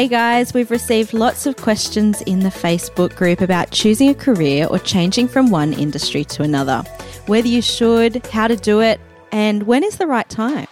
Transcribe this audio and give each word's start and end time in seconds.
Hey 0.00 0.08
guys, 0.08 0.54
we've 0.54 0.70
received 0.70 1.12
lots 1.12 1.44
of 1.44 1.56
questions 1.56 2.22
in 2.22 2.40
the 2.40 2.48
Facebook 2.48 3.14
group 3.16 3.42
about 3.42 3.70
choosing 3.70 4.08
a 4.08 4.14
career 4.14 4.66
or 4.66 4.78
changing 4.78 5.28
from 5.28 5.50
one 5.50 5.74
industry 5.74 6.24
to 6.24 6.42
another. 6.42 6.82
Whether 7.26 7.48
you 7.48 7.60
should, 7.60 8.24
how 8.28 8.48
to 8.48 8.56
do 8.56 8.80
it, 8.80 8.98
and 9.30 9.64
when 9.64 9.84
is 9.84 9.98
the 9.98 10.06
right 10.06 10.26
time. 10.30 10.68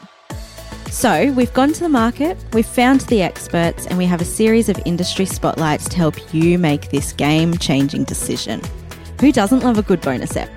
So, 0.90 1.30
we've 1.32 1.52
gone 1.52 1.74
to 1.74 1.80
the 1.80 1.90
market, 1.90 2.42
we've 2.54 2.64
found 2.64 3.02
the 3.02 3.20
experts, 3.20 3.86
and 3.88 3.98
we 3.98 4.06
have 4.06 4.22
a 4.22 4.24
series 4.24 4.70
of 4.70 4.80
industry 4.86 5.26
spotlights 5.26 5.90
to 5.90 5.98
help 5.98 6.32
you 6.32 6.58
make 6.58 6.88
this 6.88 7.12
game 7.12 7.58
changing 7.58 8.04
decision. 8.04 8.62
Who 9.20 9.30
doesn't 9.30 9.60
love 9.60 9.76
a 9.76 9.82
good 9.82 10.00
bonus 10.00 10.38
app? 10.38 10.48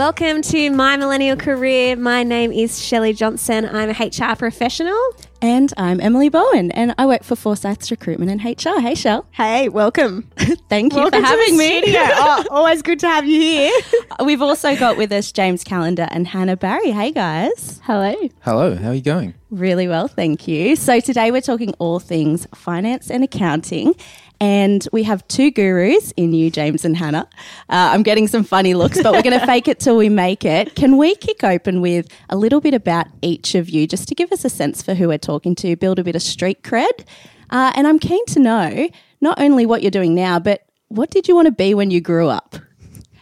Welcome 0.00 0.40
to 0.40 0.70
My 0.70 0.96
Millennial 0.96 1.36
Career. 1.36 1.94
My 1.94 2.22
name 2.22 2.52
is 2.52 2.82
Shelley 2.82 3.12
Johnson. 3.12 3.66
I'm 3.66 3.90
a 3.90 3.92
HR 3.92 4.34
professional. 4.34 4.98
And 5.42 5.74
I'm 5.76 6.00
Emily 6.00 6.30
Bowen, 6.30 6.70
and 6.70 6.94
I 6.96 7.04
work 7.04 7.22
for 7.22 7.36
Forsyths 7.36 7.90
Recruitment 7.90 8.30
and 8.30 8.42
HR. 8.42 8.80
Hey, 8.80 8.94
Shell. 8.94 9.26
Hey, 9.32 9.68
welcome. 9.68 10.22
Thank 10.70 10.94
you 10.94 11.00
welcome 11.00 11.20
for 11.20 11.26
having 11.26 11.58
me. 11.58 11.82
Oh, 11.98 12.44
always 12.50 12.80
good 12.80 12.98
to 13.00 13.08
have 13.08 13.26
you 13.26 13.42
here. 13.42 13.80
We've 14.24 14.40
also 14.40 14.74
got 14.74 14.96
with 14.96 15.12
us 15.12 15.32
James 15.32 15.64
Callender 15.64 16.08
and 16.10 16.26
Hannah 16.26 16.56
Barry. 16.56 16.92
Hey, 16.92 17.12
guys. 17.12 17.78
Hello. 17.84 18.14
Hello, 18.40 18.76
how 18.76 18.88
are 18.88 18.94
you 18.94 19.02
going? 19.02 19.34
Really 19.50 19.86
well, 19.86 20.08
thank 20.08 20.48
you. 20.48 20.76
So 20.76 21.00
today 21.00 21.30
we're 21.30 21.42
talking 21.42 21.74
all 21.78 21.98
things 21.98 22.46
finance 22.54 23.10
and 23.10 23.22
accounting. 23.22 23.94
And 24.40 24.88
we 24.90 25.02
have 25.02 25.26
two 25.28 25.50
gurus 25.50 26.12
in 26.16 26.32
you, 26.32 26.50
James 26.50 26.84
and 26.86 26.96
Hannah. 26.96 27.28
Uh, 27.68 27.92
I'm 27.92 28.02
getting 28.02 28.26
some 28.26 28.42
funny 28.42 28.72
looks, 28.72 29.02
but 29.02 29.12
we're 29.12 29.22
going 29.22 29.38
to 29.40 29.46
fake 29.46 29.68
it 29.68 29.80
till 29.80 29.96
we 29.96 30.08
make 30.08 30.46
it. 30.46 30.74
Can 30.74 30.96
we 30.96 31.14
kick 31.16 31.44
open 31.44 31.82
with 31.82 32.08
a 32.30 32.36
little 32.36 32.60
bit 32.60 32.72
about 32.72 33.06
each 33.20 33.54
of 33.54 33.68
you, 33.68 33.86
just 33.86 34.08
to 34.08 34.14
give 34.14 34.32
us 34.32 34.44
a 34.44 34.50
sense 34.50 34.82
for 34.82 34.94
who 34.94 35.08
we're 35.08 35.18
talking 35.18 35.54
to, 35.56 35.76
build 35.76 35.98
a 35.98 36.04
bit 36.04 36.16
of 36.16 36.22
street 36.22 36.62
cred? 36.62 37.06
Uh, 37.50 37.72
and 37.74 37.86
I'm 37.86 37.98
keen 37.98 38.24
to 38.26 38.40
know 38.40 38.88
not 39.20 39.38
only 39.40 39.66
what 39.66 39.82
you're 39.82 39.90
doing 39.90 40.14
now, 40.14 40.38
but 40.38 40.62
what 40.88 41.10
did 41.10 41.28
you 41.28 41.34
want 41.34 41.46
to 41.46 41.52
be 41.52 41.74
when 41.74 41.90
you 41.90 42.00
grew 42.00 42.28
up? 42.28 42.56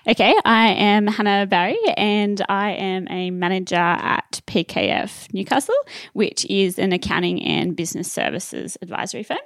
Okay, 0.08 0.34
I 0.46 0.68
am 0.68 1.06
Hannah 1.06 1.44
Barry 1.44 1.76
and 1.98 2.42
I 2.48 2.70
am 2.70 3.06
a 3.10 3.30
manager 3.30 3.76
at 3.76 4.40
PKF 4.46 5.34
Newcastle, 5.34 5.74
which 6.14 6.46
is 6.46 6.78
an 6.78 6.94
accounting 6.94 7.42
and 7.42 7.76
business 7.76 8.10
services 8.10 8.78
advisory 8.80 9.22
firm. 9.22 9.36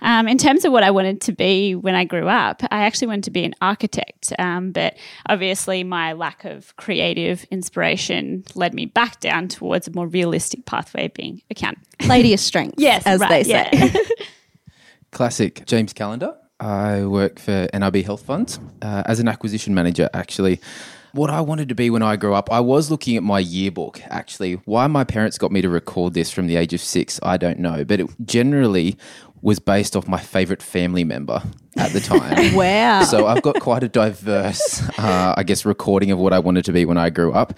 Um, 0.00 0.28
in 0.28 0.38
terms 0.38 0.64
of 0.64 0.70
what 0.70 0.84
I 0.84 0.92
wanted 0.92 1.22
to 1.22 1.32
be 1.32 1.74
when 1.74 1.96
I 1.96 2.04
grew 2.04 2.28
up, 2.28 2.62
I 2.70 2.84
actually 2.84 3.08
wanted 3.08 3.24
to 3.24 3.30
be 3.32 3.42
an 3.44 3.54
architect, 3.60 4.32
um, 4.38 4.70
but 4.70 4.96
obviously 5.28 5.82
my 5.82 6.12
lack 6.12 6.44
of 6.44 6.76
creative 6.76 7.42
inspiration 7.50 8.44
led 8.54 8.74
me 8.74 8.86
back 8.86 9.18
down 9.18 9.48
towards 9.48 9.88
a 9.88 9.90
more 9.90 10.06
realistic 10.06 10.66
pathway 10.66 11.06
of 11.06 11.14
being 11.14 11.42
accountant. 11.50 11.84
Lady 12.06 12.32
of 12.32 12.38
strength, 12.38 12.74
Yes, 12.78 13.02
as 13.06 13.18
right, 13.18 13.28
they 13.28 13.42
say. 13.42 13.68
yeah. 13.72 13.92
Classic 15.10 15.66
James 15.66 15.92
Callender. 15.92 16.36
I 16.62 17.04
work 17.04 17.40
for 17.40 17.68
NIB 17.74 18.04
Health 18.04 18.22
Funds 18.22 18.60
uh, 18.82 19.02
as 19.06 19.18
an 19.18 19.26
acquisition 19.26 19.74
manager, 19.74 20.08
actually. 20.14 20.60
What 21.10 21.28
I 21.28 21.40
wanted 21.40 21.68
to 21.70 21.74
be 21.74 21.90
when 21.90 22.02
I 22.02 22.14
grew 22.14 22.34
up, 22.34 22.50
I 22.52 22.60
was 22.60 22.88
looking 22.88 23.16
at 23.16 23.24
my 23.24 23.40
yearbook, 23.40 24.00
actually. 24.06 24.54
Why 24.64 24.86
my 24.86 25.02
parents 25.02 25.38
got 25.38 25.50
me 25.50 25.60
to 25.60 25.68
record 25.68 26.14
this 26.14 26.30
from 26.30 26.46
the 26.46 26.56
age 26.56 26.72
of 26.72 26.80
six, 26.80 27.18
I 27.22 27.36
don't 27.36 27.58
know. 27.58 27.84
But 27.84 27.98
it 28.00 28.06
generally 28.24 28.96
was 29.42 29.58
based 29.58 29.96
off 29.96 30.06
my 30.06 30.20
favorite 30.20 30.62
family 30.62 31.02
member 31.02 31.42
at 31.76 31.92
the 31.92 32.00
time. 32.00 32.54
Wow. 32.54 33.02
So 33.02 33.26
I've 33.26 33.42
got 33.42 33.60
quite 33.60 33.82
a 33.82 33.88
diverse, 33.88 34.88
uh, 34.98 35.34
I 35.36 35.42
guess, 35.42 35.64
recording 35.66 36.12
of 36.12 36.18
what 36.18 36.32
I 36.32 36.38
wanted 36.38 36.64
to 36.66 36.72
be 36.72 36.84
when 36.84 36.96
I 36.96 37.10
grew 37.10 37.32
up. 37.32 37.54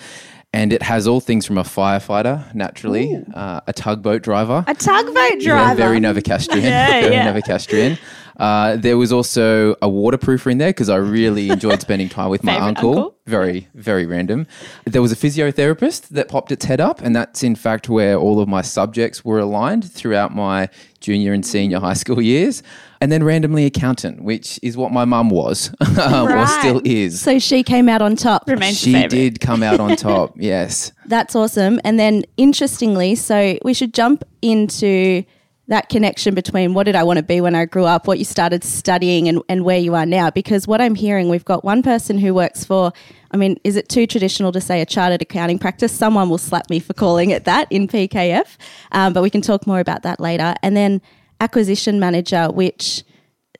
And 0.59 0.72
it 0.72 0.82
has 0.82 1.09
all 1.09 1.20
things 1.20 1.44
from 1.47 1.59
a 1.59 1.65
firefighter, 1.65 2.54
naturally, 2.54 3.06
uh, 3.34 3.60
a 3.66 3.72
tugboat 3.72 4.22
driver. 4.22 4.65
A 4.69 4.75
tugboat 4.75 5.41
Yeah, 5.41 5.75
driver. 5.75 5.75
very 5.84 5.98
Novocastrian. 5.98 6.62
Yeah, 6.75 7.00
very 7.00 7.15
yeah. 7.15 7.32
Novocastrian. 7.32 7.98
Uh, 8.37 8.76
there 8.76 8.97
was 8.97 9.10
also 9.12 9.72
a 9.82 9.88
waterproofer 9.88 10.50
in 10.53 10.59
there 10.59 10.70
because 10.70 10.88
I 10.88 10.97
really 10.97 11.50
enjoyed 11.50 11.81
spending 11.81 12.09
time 12.09 12.31
with 12.31 12.44
my 12.50 12.56
uncle. 12.59 12.91
uncle. 12.91 13.15
Very, 13.26 13.69
very 13.75 14.06
random. 14.06 14.47
There 14.84 15.03
was 15.03 15.10
a 15.10 15.16
physiotherapist 15.16 16.09
that 16.10 16.28
popped 16.28 16.53
its 16.53 16.65
head 16.66 16.81
up, 16.81 17.00
and 17.00 17.16
that's 17.16 17.42
in 17.42 17.56
fact 17.56 17.88
where 17.88 18.16
all 18.16 18.38
of 18.41 18.48
my 18.48 18.62
subjects 18.62 19.25
were 19.25 19.41
aligned 19.41 19.91
throughout 19.91 20.32
my 20.34 20.69
junior 21.00 21.32
and 21.32 21.44
senior 21.44 21.81
high 21.81 21.94
school 21.94 22.21
years. 22.22 22.62
And 23.04 23.12
then 23.12 23.22
randomly 23.22 23.66
accountant, 23.66 24.22
which 24.22 24.59
is 24.62 24.78
what 24.78 24.91
my 24.91 25.04
mum 25.04 25.28
was, 25.28 25.69
um, 25.98 26.26
or 26.32 26.47
still 26.47 26.81
is. 26.87 27.20
so 27.20 27.38
she 27.38 27.62
came 27.62 27.87
out 27.87 28.00
on 28.00 28.16
top. 28.16 28.48
Remains 28.48 28.81
she 28.81 29.06
did 29.09 29.41
come 29.41 29.62
out 29.62 29.78
on 29.78 29.94
top, 29.97 30.32
yes. 30.37 30.91
That's 31.04 31.37
awesome. 31.37 31.82
And 31.84 32.00
then, 32.00 32.25
interestingly, 32.38 33.15
so 33.15 33.59
we 33.62 33.75
should 33.75 33.92
jump 33.92 34.25
into 34.41 35.22
that 35.69 35.91
connection 35.91 36.34
between 36.34 36.72
what 36.72 36.84
did 36.84 36.97
I 36.97 37.03
want 37.03 37.19
to 37.19 37.22
be 37.22 37.42
when 37.42 37.54
I 37.54 37.66
grew 37.66 37.84
up, 37.84 38.06
what 38.06 38.19
you 38.19 38.25
started 38.25 38.65
studying, 38.65 39.28
and, 39.28 39.42
and 39.50 39.66
where 39.66 39.76
you 39.76 39.94
are 39.94 40.06
now. 40.06 40.31
Because 40.31 40.66
what 40.66 40.81
I'm 40.81 40.94
hearing, 40.94 41.28
we've 41.28 41.44
got 41.44 41.62
one 41.62 41.82
person 41.82 42.16
who 42.16 42.32
works 42.32 42.65
for, 42.65 42.91
I 43.32 43.36
mean, 43.36 43.59
is 43.65 43.76
it 43.76 43.91
too 43.91 44.06
traditional 44.06 44.50
to 44.53 44.62
say 44.62 44.81
a 44.81 44.86
chartered 44.86 45.21
accounting 45.21 45.59
practice? 45.59 45.92
Someone 45.92 46.31
will 46.31 46.38
slap 46.38 46.71
me 46.71 46.81
for 46.81 46.94
calling 46.94 47.28
it 47.28 47.44
that 47.44 47.71
in 47.71 47.86
PKF, 47.86 48.56
um, 48.92 49.12
but 49.12 49.22
we 49.22 49.28
can 49.28 49.42
talk 49.42 49.66
more 49.66 49.81
about 49.81 50.04
that 50.04 50.21
later. 50.21 50.54
And 50.62 50.75
then 50.75 51.03
acquisition 51.41 52.00
manager, 52.00 52.49
which 52.50 53.05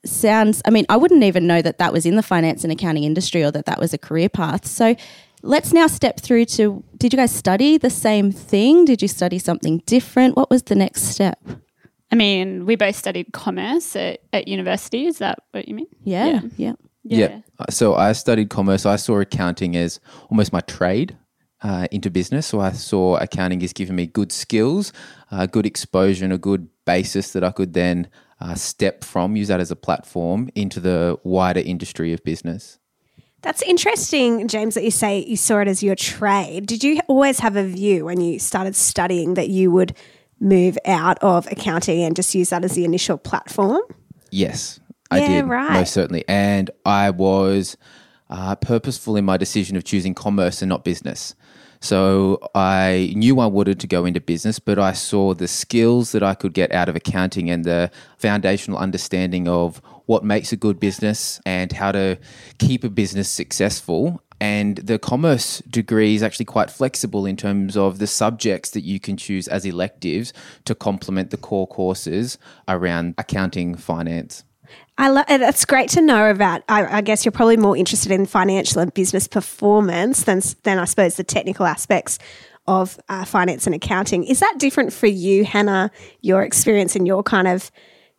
sounds 0.07 0.61
i 0.67 0.71
mean 0.71 0.85
i 0.91 0.99
wouldn't 0.99 1.23
even 1.23 1.47
know 1.47 1.63
that 1.63 1.79
that 1.79 1.91
was 1.91 2.05
in 2.05 2.15
the 2.15 2.23
finance 2.23 2.63
and 2.63 2.71
accounting 2.71 3.05
industry 3.05 3.43
or 3.43 3.51
that 3.51 3.65
that 3.65 3.81
was 3.81 3.95
a 3.95 3.97
career 3.97 4.29
path 4.29 4.67
so 4.67 4.95
let's 5.41 5.73
now 5.73 5.87
step 5.87 6.21
through 6.21 6.45
to 6.45 6.85
did 6.99 7.11
you 7.11 7.17
guys 7.17 7.35
study 7.35 7.79
the 7.79 7.89
same 7.89 8.31
thing 8.31 8.85
did 8.85 9.01
you 9.01 9.09
study 9.09 9.39
something 9.39 9.79
different 9.87 10.37
what 10.37 10.51
was 10.51 10.65
the 10.65 10.75
next 10.75 11.05
step 11.05 11.39
I 12.13 12.17
mean, 12.17 12.65
we 12.65 12.77
both 12.77 12.95
studied 12.95 13.33
commerce 13.33 13.97
at, 13.97 14.21
at 14.33 14.47
university. 14.47 15.07
Is 15.07 15.19
that 15.19 15.41
what 15.51 15.67
you 15.67 15.75
mean? 15.75 15.89
yeah 16.05 16.43
yeah, 16.57 16.75
Yeah. 17.03 17.41
Uh, 17.59 17.65
So 17.71 17.95
I 17.95 18.13
studied 18.13 18.51
commerce. 18.51 18.87
I 18.87 18.97
saw 18.97 19.19
accounting 19.21 19.77
as 19.77 20.01
almost 20.31 20.53
my 20.53 20.61
trade 20.61 21.17
uh, 21.63 21.89
into 21.91 22.11
business. 22.11 22.47
So 22.47 22.61
I 22.61 22.73
saw 22.73 23.17
accounting 23.17 23.63
as 23.63 23.73
giving 23.73 23.97
me 23.97 24.07
good 24.07 24.33
skills, 24.33 24.93
uh, 25.31 25.47
good 25.47 25.67
exposure, 25.67 26.25
and 26.25 26.33
a 26.33 26.39
good 26.39 26.69
basis 26.85 27.33
that 27.33 27.45
I 27.45 27.51
could 27.51 27.73
then 27.75 28.09
uh, 28.41 28.55
step 28.55 29.05
from, 29.05 29.37
use 29.37 29.49
that 29.49 29.61
as 29.61 29.71
a 29.71 29.77
platform 29.77 30.51
into 30.55 30.81
the 30.81 31.19
wider 31.25 31.61
industry 31.61 32.13
of 32.13 32.23
business. 32.25 32.79
That's 33.43 33.63
interesting, 33.63 34.49
James, 34.49 34.75
that 34.75 34.85
you 34.85 34.91
say 34.91 35.23
you 35.25 35.37
saw 35.37 35.59
it 35.59 35.69
as 35.69 35.83
your 35.83 35.95
trade. 35.95 36.67
Did 36.67 36.83
you 36.83 37.01
always 37.09 37.41
have 37.41 37.57
a 37.57 37.65
view 37.65 38.07
when 38.07 38.21
you 38.21 38.39
started 38.39 38.75
studying 38.75 39.35
that 39.35 39.49
you 39.51 39.71
would 39.71 39.95
move 40.41 40.79
out 40.87 41.19
of 41.23 41.47
accounting 41.53 42.03
and 42.03 42.17
just 42.17 42.35
use 42.35 42.51
that 42.51 42.65
as 42.65 42.73
the 42.75 42.85
initial 42.85 43.19
platform? 43.19 43.83
Yes, 44.31 44.81
I 45.11 45.21
Yeah, 45.21 45.29
did 45.29 45.45
right. 45.45 45.73
most 45.73 45.93
certainly, 45.93 46.25
and 46.27 46.71
I 46.87 47.11
was 47.11 47.77
uh, 48.31 48.55
purposeful 48.57 49.17
in 49.17 49.25
my 49.27 49.37
decision 49.37 49.77
of 49.77 49.85
choosing 49.85 50.15
commerce 50.15 50.63
and 50.63 50.69
not 50.71 50.83
business. 50.83 51.35
So 51.85 52.39
I 52.55 53.13
knew 53.15 53.41
I 53.41 53.47
wanted 53.47 53.79
to 53.81 53.87
go 53.87 54.07
into 54.07 54.19
business, 54.19 54.59
but 54.59 54.79
I 54.79 54.95
saw 54.95 55.35
the 55.35 55.47
skills 55.47 56.13
that 56.13 56.23
I 56.23 56.33
could 56.33 56.55
get 56.55 56.73
out 56.73 56.89
of 56.89 56.97
accounting 56.97 57.51
and 57.51 57.63
the 57.63 57.91
foundational 58.17 58.79
understanding 58.79 59.47
of 59.47 59.83
what 60.07 60.25
makes 60.25 60.51
a 60.51 60.57
good 60.57 60.81
business 60.81 61.43
and 61.45 61.71
how 61.73 61.93
to 61.93 62.19
keep 62.59 62.85
a 62.85 62.89
business 62.89 63.29
successful. 63.29 64.23
And 64.41 64.79
the 64.79 64.99
commerce 64.99 65.59
degree 65.69 66.15
is 66.15 66.23
actually 66.23 66.47
quite 66.47 66.71
flexible 66.71 67.27
in 67.27 67.37
terms 67.37 67.77
of 67.77 67.99
the 67.99 68.07
subjects 68.07 68.71
that 68.71 68.85
you 68.85 68.99
can 68.99 69.19
choose 69.19 69.47
as 69.47 69.67
electives 69.67 70.33
to 70.65 70.75
complement 70.75 71.33
the 71.33 71.37
core 71.37 71.67
courses 71.67 72.39
around 72.67 73.15
accounting, 73.19 73.75
finance. 73.75 74.43
I 74.97 75.09
lo- 75.09 75.25
uh, 75.27 75.39
that's 75.39 75.65
great 75.65 75.89
to 75.91 76.01
know 76.01 76.31
about. 76.31 76.63
I, 76.69 76.99
I 76.99 77.01
guess 77.01 77.25
you're 77.25 77.33
probably 77.33 77.57
more 77.57 77.77
interested 77.77 78.13
in 78.13 78.27
financial 78.27 78.81
and 78.81 78.95
business 78.95 79.27
performance 79.27 80.23
than 80.25 80.41
than 80.63 80.79
I 80.79 80.85
suppose 80.85 81.17
the 81.17 81.25
technical 81.25 81.67
aspects 81.67 82.19
of 82.67 82.99
uh, 83.09 83.25
finance 83.25 83.67
and 83.67 83.75
accounting. 83.75 84.25
Is 84.25 84.41
that 84.41 84.55
different 84.59 84.93
for 84.93 85.07
you, 85.07 85.45
Hannah? 85.45 85.91
Your 86.21 86.43
experience 86.43 86.97
and 86.97 87.07
your 87.07 87.23
kind 87.23 87.49
of 87.49 87.71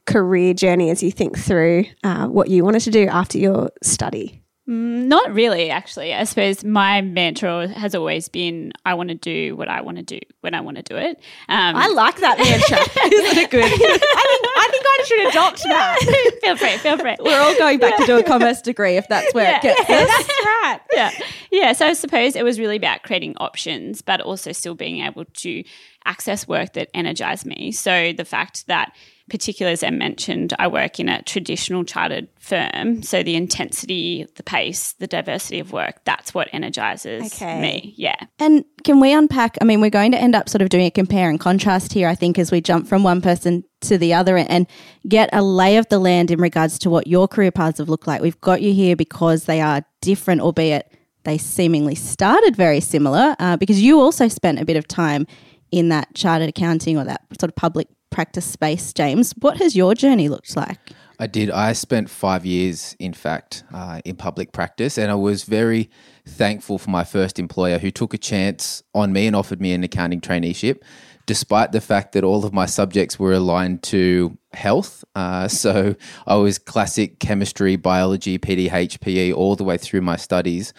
career 0.05 0.53
journey 0.53 0.89
as 0.89 1.01
you 1.01 1.11
think 1.11 1.37
through 1.37 1.85
uh, 2.03 2.27
what 2.27 2.49
you 2.49 2.63
wanted 2.63 2.81
to 2.81 2.91
do 2.91 3.07
after 3.07 3.37
your 3.37 3.71
study? 3.81 4.41
Not 4.67 5.31
really, 5.31 5.69
actually. 5.69 6.11
I 6.11 6.23
suppose 6.23 6.63
my 6.63 7.01
mantra 7.01 7.67
has 7.67 7.93
always 7.93 8.29
been 8.29 8.73
I 8.83 8.95
want 8.95 9.09
to 9.09 9.15
do 9.15 9.55
what 9.55 9.67
I 9.67 9.81
want 9.81 9.97
to 9.97 10.03
do 10.03 10.19
when 10.41 10.55
I 10.55 10.61
want 10.61 10.77
to 10.77 10.83
do 10.83 10.95
it. 10.95 11.19
Um, 11.49 11.75
I 11.75 11.87
like 11.89 12.19
that 12.21 12.39
mantra. 12.39 12.77
Isn't 13.13 13.37
it 13.37 13.51
good? 13.51 13.63
I 13.63 13.67
think, 13.69 14.34
I 14.65 14.71
think 14.71 14.85
I 14.87 15.03
should 15.05 15.27
adopt 15.29 15.63
that. 15.63 16.37
feel 16.43 16.57
free, 16.57 16.77
feel 16.77 16.97
free. 16.97 17.15
We're 17.19 17.39
all 17.39 17.55
going 17.57 17.79
back 17.79 17.97
to 17.97 18.05
do 18.05 18.17
a 18.17 18.23
commerce 18.23 18.61
degree 18.61 18.97
if 18.97 19.07
that's 19.07 19.33
where 19.33 19.55
it 19.55 19.61
gets 19.61 19.79
us. 19.81 19.87
That's 19.87 20.29
right. 20.45 20.79
yeah. 20.93 21.11
Yeah. 21.51 21.73
So 21.73 21.87
I 21.87 21.93
suppose 21.93 22.35
it 22.35 22.43
was 22.43 22.59
really 22.59 22.77
about 22.77 23.03
creating 23.03 23.35
options, 23.37 24.01
but 24.01 24.21
also 24.21 24.51
still 24.51 24.75
being 24.75 25.05
able 25.05 25.25
to 25.25 25.63
access 26.05 26.47
work 26.47 26.73
that 26.73 26.89
energized 26.93 27.45
me. 27.45 27.71
So 27.71 28.13
the 28.13 28.25
fact 28.25 28.67
that, 28.67 28.93
particularly 29.29 29.73
as 29.73 29.83
I 29.83 29.89
mentioned, 29.89 30.53
I 30.59 30.67
work 30.67 30.99
in 30.99 31.09
a 31.09 31.21
traditional 31.23 31.83
chartered 31.83 32.27
firm. 32.39 33.01
So 33.01 33.23
the 33.23 33.35
intensity, 33.35 34.27
the 34.35 34.43
pace, 34.43 34.93
the 34.93 35.07
diversity 35.07 35.59
of 35.59 35.71
work, 35.71 36.01
that's 36.05 36.33
what 36.33 36.47
energizes 36.53 37.33
Okay. 37.33 37.59
me. 37.59 37.93
Yeah. 37.97 38.15
And 38.39 38.63
can 38.83 38.99
we 38.99 39.13
unpack? 39.13 39.57
I 39.61 39.65
mean, 39.65 39.81
we're 39.81 39.89
going 39.89 40.11
to 40.11 40.21
end 40.21 40.35
up 40.35 40.47
sort 40.47 40.61
of 40.61 40.69
doing 40.69 40.85
a 40.85 40.91
compare 40.91 41.29
and 41.29 41.39
contrast 41.39 41.93
here, 41.93 42.07
I 42.07 42.15
think, 42.15 42.37
as 42.37 42.51
we 42.51 42.61
jump 42.61 42.87
from 42.87 43.03
one 43.03 43.21
person 43.21 43.63
to 43.81 43.97
the 43.97 44.13
other 44.13 44.37
and 44.37 44.67
get 45.07 45.29
a 45.33 45.41
lay 45.41 45.77
of 45.77 45.87
the 45.89 45.99
land 45.99 46.29
in 46.29 46.39
regards 46.39 46.77
to 46.79 46.89
what 46.89 47.07
your 47.07 47.27
career 47.27 47.51
paths 47.51 47.79
have 47.79 47.89
looked 47.89 48.07
like. 48.07 48.21
We've 48.21 48.39
got 48.41 48.61
you 48.61 48.73
here 48.73 48.95
because 48.95 49.45
they 49.45 49.61
are 49.61 49.81
different, 50.01 50.41
albeit 50.41 50.91
they 51.23 51.39
seemingly 51.39 51.95
started 51.95 52.55
very 52.55 52.79
similar, 52.79 53.35
uh, 53.39 53.57
because 53.57 53.81
you 53.81 53.99
also 53.99 54.27
spent 54.27 54.59
a 54.59 54.65
bit 54.65 54.77
of 54.77 54.87
time 54.87 55.25
in 55.71 55.89
that 55.89 56.13
chartered 56.13 56.49
accounting 56.49 56.97
or 56.97 57.03
that 57.03 57.21
sort 57.39 57.49
of 57.49 57.55
public 57.55 57.87
practice 58.15 58.45
space, 58.45 58.93
James. 58.93 59.33
What 59.39 59.57
has 59.57 59.75
your 59.75 59.93
journey 59.93 60.29
looked 60.29 60.55
like? 60.55 60.79
I 61.19 61.27
did. 61.27 61.51
I 61.51 61.73
spent 61.73 62.09
five 62.09 62.45
years, 62.45 62.95
in 62.97 63.11
fact, 63.11 63.65
uh, 63.73 63.99
in 64.05 64.15
public 64.15 64.53
practice, 64.53 64.97
and 64.97 65.11
I 65.11 65.15
was 65.15 65.43
very 65.43 65.89
thankful 66.25 66.77
for 66.77 66.89
my 66.89 67.03
first 67.03 67.39
employer 67.39 67.77
who 67.77 67.91
took 67.91 68.13
a 68.13 68.17
chance 68.17 68.83
on 68.93 69.11
me 69.11 69.27
and 69.27 69.35
offered 69.35 69.59
me 69.59 69.73
an 69.73 69.83
accounting 69.83 70.21
traineeship, 70.21 70.77
despite 71.25 71.73
the 71.73 71.81
fact 71.81 72.13
that 72.13 72.23
all 72.23 72.45
of 72.45 72.53
my 72.53 72.65
subjects 72.65 73.19
were 73.19 73.33
aligned 73.33 73.83
to 73.83 74.37
health. 74.53 75.03
Uh, 75.13 75.47
so 75.63 75.95
I 76.25 76.35
was 76.35 76.57
classic 76.57 77.19
chemistry, 77.19 77.75
biology, 77.75 78.39
PDH, 78.39 79.01
PE, 79.01 79.33
all 79.33 79.57
the 79.57 79.65
way 79.65 79.77
through 79.77 80.01
my 80.01 80.15
studies. 80.15 80.73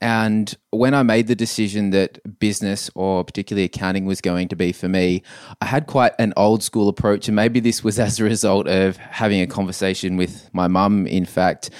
And 0.00 0.54
when 0.70 0.92
I 0.92 1.02
made 1.02 1.28
the 1.28 1.34
decision 1.34 1.90
that 1.90 2.38
business 2.38 2.90
or 2.94 3.24
particularly 3.24 3.64
accounting 3.64 4.04
was 4.04 4.20
going 4.20 4.48
to 4.48 4.56
be 4.56 4.72
for 4.72 4.88
me, 4.88 5.22
I 5.60 5.66
had 5.66 5.86
quite 5.86 6.12
an 6.18 6.34
old 6.36 6.62
school 6.62 6.88
approach. 6.88 7.28
And 7.28 7.36
maybe 7.36 7.60
this 7.60 7.82
was 7.82 7.98
as 7.98 8.20
a 8.20 8.24
result 8.24 8.68
of 8.68 8.96
having 8.96 9.40
a 9.40 9.46
conversation 9.46 10.16
with 10.16 10.50
my 10.52 10.68
mum, 10.68 11.06
in 11.06 11.24
fact. 11.24 11.70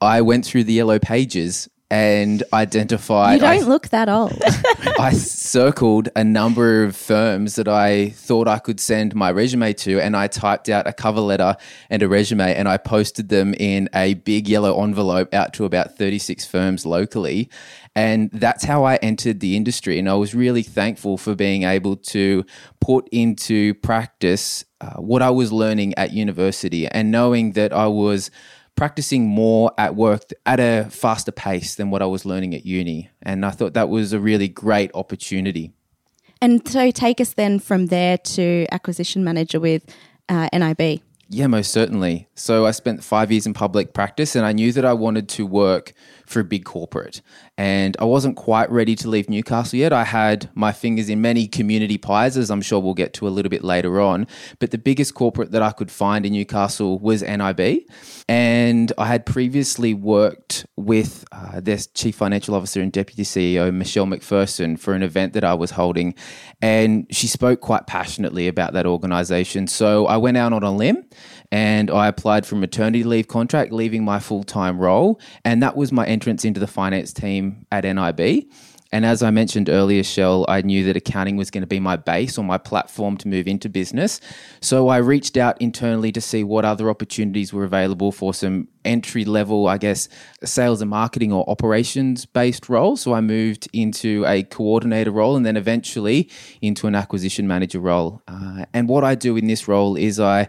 I 0.00 0.20
went 0.20 0.44
through 0.44 0.64
the 0.64 0.72
yellow 0.72 0.98
pages 0.98 1.68
and 1.92 2.42
identified. 2.54 3.42
You 3.42 3.46
I- 3.46 3.58
don't 3.58 3.68
look 3.68 3.90
that 3.90 4.08
old. 4.08 4.40
I 4.98 5.12
circled 5.12 6.08
a 6.16 6.24
number 6.24 6.84
of 6.84 6.96
firms 6.96 7.56
that 7.56 7.68
I 7.68 8.08
thought 8.08 8.48
I 8.48 8.58
could 8.60 8.80
send 8.80 9.14
my 9.14 9.30
resume 9.30 9.74
to, 9.74 10.00
and 10.00 10.16
I 10.16 10.26
typed 10.26 10.70
out 10.70 10.86
a 10.86 10.94
cover 10.94 11.20
letter 11.20 11.54
and 11.90 12.02
a 12.02 12.08
resume, 12.08 12.54
and 12.54 12.66
I 12.66 12.78
posted 12.78 13.28
them 13.28 13.52
in 13.58 13.90
a 13.94 14.14
big 14.14 14.48
yellow 14.48 14.82
envelope 14.82 15.34
out 15.34 15.52
to 15.54 15.66
about 15.66 15.98
36 15.98 16.46
firms 16.46 16.86
locally. 16.86 17.50
And 17.94 18.30
that's 18.30 18.64
how 18.64 18.84
I 18.84 18.96
entered 18.96 19.40
the 19.40 19.54
industry. 19.54 19.98
And 19.98 20.08
I 20.08 20.14
was 20.14 20.34
really 20.34 20.62
thankful 20.62 21.18
for 21.18 21.34
being 21.34 21.64
able 21.64 21.96
to 21.96 22.46
put 22.80 23.06
into 23.12 23.74
practice 23.74 24.64
uh, 24.80 24.94
what 24.94 25.20
I 25.20 25.28
was 25.28 25.52
learning 25.52 25.92
at 25.98 26.12
university 26.12 26.88
and 26.88 27.10
knowing 27.10 27.52
that 27.52 27.70
I 27.74 27.86
was 27.86 28.30
practicing 28.76 29.26
more 29.26 29.72
at 29.78 29.94
work 29.94 30.22
at 30.46 30.60
a 30.60 30.88
faster 30.90 31.32
pace 31.32 31.74
than 31.74 31.90
what 31.90 32.02
I 32.02 32.06
was 32.06 32.24
learning 32.24 32.54
at 32.54 32.66
uni. 32.66 33.10
And 33.22 33.44
I 33.44 33.50
thought 33.50 33.74
that 33.74 33.88
was 33.88 34.12
a 34.12 34.20
really 34.20 34.48
great 34.48 34.90
opportunity. 34.94 35.72
and 36.40 36.66
so 36.66 36.90
take 36.90 37.20
us 37.20 37.34
then 37.34 37.58
from 37.60 37.86
there 37.86 38.18
to 38.18 38.66
acquisition 38.72 39.22
manager 39.22 39.60
with 39.60 39.84
uh, 40.28 40.48
NIB. 40.52 41.00
Yeah, 41.28 41.46
most 41.46 41.72
certainly. 41.72 42.28
So 42.34 42.66
I 42.66 42.72
spent 42.72 43.02
five 43.02 43.32
years 43.32 43.46
in 43.46 43.54
public 43.54 43.94
practice 43.94 44.36
and 44.36 44.44
I 44.44 44.52
knew 44.52 44.70
that 44.72 44.84
I 44.84 44.92
wanted 44.92 45.30
to 45.30 45.46
work 45.46 45.94
for 46.32 46.40
a 46.40 46.44
big 46.44 46.64
corporate. 46.64 47.20
And 47.58 47.96
I 48.00 48.04
wasn't 48.04 48.36
quite 48.36 48.70
ready 48.70 48.96
to 48.96 49.08
leave 49.08 49.28
Newcastle 49.28 49.78
yet. 49.78 49.92
I 49.92 50.04
had 50.04 50.50
my 50.54 50.72
fingers 50.72 51.08
in 51.08 51.20
many 51.20 51.46
community 51.46 51.98
pies, 51.98 52.36
as 52.36 52.50
I'm 52.50 52.62
sure 52.62 52.80
we'll 52.80 52.94
get 52.94 53.12
to 53.14 53.28
a 53.28 53.30
little 53.30 53.50
bit 53.50 53.62
later 53.62 54.00
on. 54.00 54.26
But 54.58 54.70
the 54.70 54.78
biggest 54.78 55.14
corporate 55.14 55.52
that 55.52 55.62
I 55.62 55.70
could 55.70 55.90
find 55.90 56.26
in 56.26 56.32
Newcastle 56.32 56.98
was 56.98 57.22
NIB. 57.22 57.82
And 58.28 58.92
I 58.98 59.06
had 59.06 59.26
previously 59.26 59.94
worked 59.94 60.66
with 60.76 61.24
uh, 61.32 61.60
their 61.60 61.78
chief 61.94 62.16
financial 62.16 62.54
officer 62.54 62.80
and 62.80 62.90
deputy 62.90 63.22
CEO, 63.22 63.72
Michelle 63.72 64.06
McPherson, 64.06 64.78
for 64.78 64.94
an 64.94 65.02
event 65.02 65.34
that 65.34 65.44
I 65.44 65.54
was 65.54 65.72
holding. 65.72 66.14
And 66.60 67.06
she 67.10 67.26
spoke 67.26 67.60
quite 67.60 67.86
passionately 67.86 68.48
about 68.48 68.72
that 68.72 68.86
organization. 68.86 69.66
So 69.66 70.06
I 70.06 70.16
went 70.16 70.36
out 70.36 70.52
on 70.52 70.62
a 70.62 70.72
limb 70.72 71.04
and 71.52 71.90
I 71.90 72.08
applied 72.08 72.46
for 72.46 72.56
maternity 72.56 73.04
leave 73.04 73.28
contract, 73.28 73.72
leaving 73.72 74.04
my 74.04 74.18
full 74.18 74.42
time 74.42 74.78
role. 74.78 75.20
And 75.44 75.62
that 75.62 75.76
was 75.76 75.92
my 75.92 76.06
entrance 76.06 76.46
into 76.46 76.58
the 76.58 76.66
finance 76.66 77.12
team 77.12 77.66
at 77.70 77.84
NIB. 77.84 78.46
And 78.94 79.06
as 79.06 79.22
I 79.22 79.30
mentioned 79.30 79.70
earlier, 79.70 80.02
Shell, 80.02 80.44
I 80.48 80.60
knew 80.60 80.84
that 80.84 80.96
accounting 80.96 81.36
was 81.36 81.50
going 81.50 81.62
to 81.62 81.66
be 81.66 81.80
my 81.80 81.96
base 81.96 82.36
or 82.36 82.44
my 82.44 82.58
platform 82.58 83.16
to 83.18 83.28
move 83.28 83.46
into 83.46 83.70
business. 83.70 84.20
So 84.60 84.88
I 84.88 84.98
reached 84.98 85.38
out 85.38 85.60
internally 85.62 86.12
to 86.12 86.20
see 86.20 86.44
what 86.44 86.66
other 86.66 86.90
opportunities 86.90 87.54
were 87.54 87.64
available 87.64 88.12
for 88.12 88.34
some 88.34 88.68
entry 88.84 89.24
level, 89.24 89.66
I 89.66 89.78
guess, 89.78 90.10
sales 90.44 90.82
and 90.82 90.90
marketing 90.90 91.32
or 91.32 91.48
operations 91.48 92.26
based 92.26 92.68
role. 92.68 92.96
So 92.96 93.14
I 93.14 93.22
moved 93.22 93.66
into 93.72 94.26
a 94.26 94.42
coordinator 94.42 95.10
role 95.10 95.36
and 95.36 95.46
then 95.46 95.56
eventually 95.56 96.30
into 96.60 96.86
an 96.86 96.94
acquisition 96.94 97.48
manager 97.48 97.80
role. 97.80 98.22
Uh, 98.28 98.66
and 98.74 98.90
what 98.90 99.04
I 99.04 99.14
do 99.14 99.38
in 99.38 99.46
this 99.46 99.68
role 99.68 99.96
is 99.96 100.20
I 100.20 100.48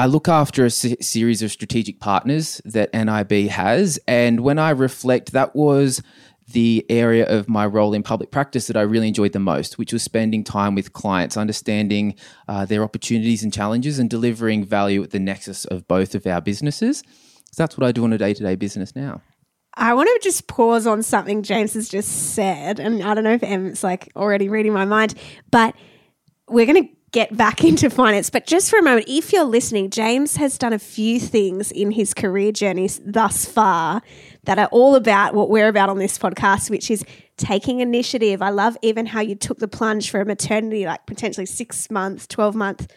I 0.00 0.06
look 0.06 0.28
after 0.28 0.64
a 0.64 0.70
se- 0.70 0.96
series 1.02 1.42
of 1.42 1.52
strategic 1.52 2.00
partners 2.00 2.62
that 2.64 2.88
NIB 2.94 3.50
has. 3.50 4.00
And 4.08 4.40
when 4.40 4.58
I 4.58 4.70
reflect, 4.70 5.32
that 5.32 5.54
was 5.54 6.00
the 6.48 6.86
area 6.88 7.28
of 7.28 7.50
my 7.50 7.66
role 7.66 7.92
in 7.92 8.02
public 8.02 8.30
practice 8.30 8.66
that 8.68 8.78
I 8.78 8.80
really 8.80 9.08
enjoyed 9.08 9.32
the 9.32 9.38
most, 9.38 9.76
which 9.76 9.92
was 9.92 10.02
spending 10.02 10.42
time 10.42 10.74
with 10.74 10.94
clients, 10.94 11.36
understanding 11.36 12.14
uh, 12.48 12.64
their 12.64 12.82
opportunities 12.82 13.42
and 13.42 13.52
challenges, 13.52 13.98
and 13.98 14.08
delivering 14.08 14.64
value 14.64 15.02
at 15.02 15.10
the 15.10 15.18
nexus 15.18 15.66
of 15.66 15.86
both 15.86 16.14
of 16.14 16.26
our 16.26 16.40
businesses. 16.40 17.00
So 17.52 17.62
that's 17.62 17.76
what 17.76 17.86
I 17.86 17.92
do 17.92 18.02
on 18.04 18.14
a 18.14 18.18
day 18.18 18.32
to 18.32 18.42
day 18.42 18.54
business 18.54 18.96
now. 18.96 19.20
I 19.74 19.92
want 19.92 20.08
to 20.08 20.26
just 20.26 20.46
pause 20.46 20.86
on 20.86 21.02
something 21.02 21.42
James 21.42 21.74
has 21.74 21.90
just 21.90 22.32
said, 22.34 22.80
and 22.80 23.02
I 23.02 23.12
don't 23.12 23.24
know 23.24 23.34
if 23.34 23.42
Em's 23.42 23.84
like 23.84 24.10
already 24.16 24.48
reading 24.48 24.72
my 24.72 24.86
mind, 24.86 25.14
but 25.50 25.74
we're 26.48 26.64
going 26.64 26.88
to 26.88 26.88
get 27.12 27.36
back 27.36 27.64
into 27.64 27.90
finance. 27.90 28.30
But 28.30 28.46
just 28.46 28.70
for 28.70 28.78
a 28.78 28.82
moment, 28.82 29.06
if 29.08 29.32
you're 29.32 29.44
listening, 29.44 29.90
James 29.90 30.36
has 30.36 30.58
done 30.58 30.72
a 30.72 30.78
few 30.78 31.20
things 31.20 31.70
in 31.70 31.90
his 31.90 32.14
career 32.14 32.52
journey 32.52 32.88
thus 33.04 33.44
far 33.44 34.02
that 34.44 34.58
are 34.58 34.68
all 34.72 34.94
about 34.94 35.34
what 35.34 35.50
we're 35.50 35.68
about 35.68 35.88
on 35.88 35.98
this 35.98 36.18
podcast, 36.18 36.70
which 36.70 36.90
is 36.90 37.04
taking 37.36 37.80
initiative. 37.80 38.42
I 38.42 38.50
love 38.50 38.76
even 38.82 39.06
how 39.06 39.20
you 39.20 39.34
took 39.34 39.58
the 39.58 39.68
plunge 39.68 40.10
for 40.10 40.20
a 40.20 40.24
maternity, 40.24 40.86
like 40.86 41.06
potentially 41.06 41.46
six 41.46 41.90
months, 41.90 42.26
12 42.26 42.54
month 42.54 42.92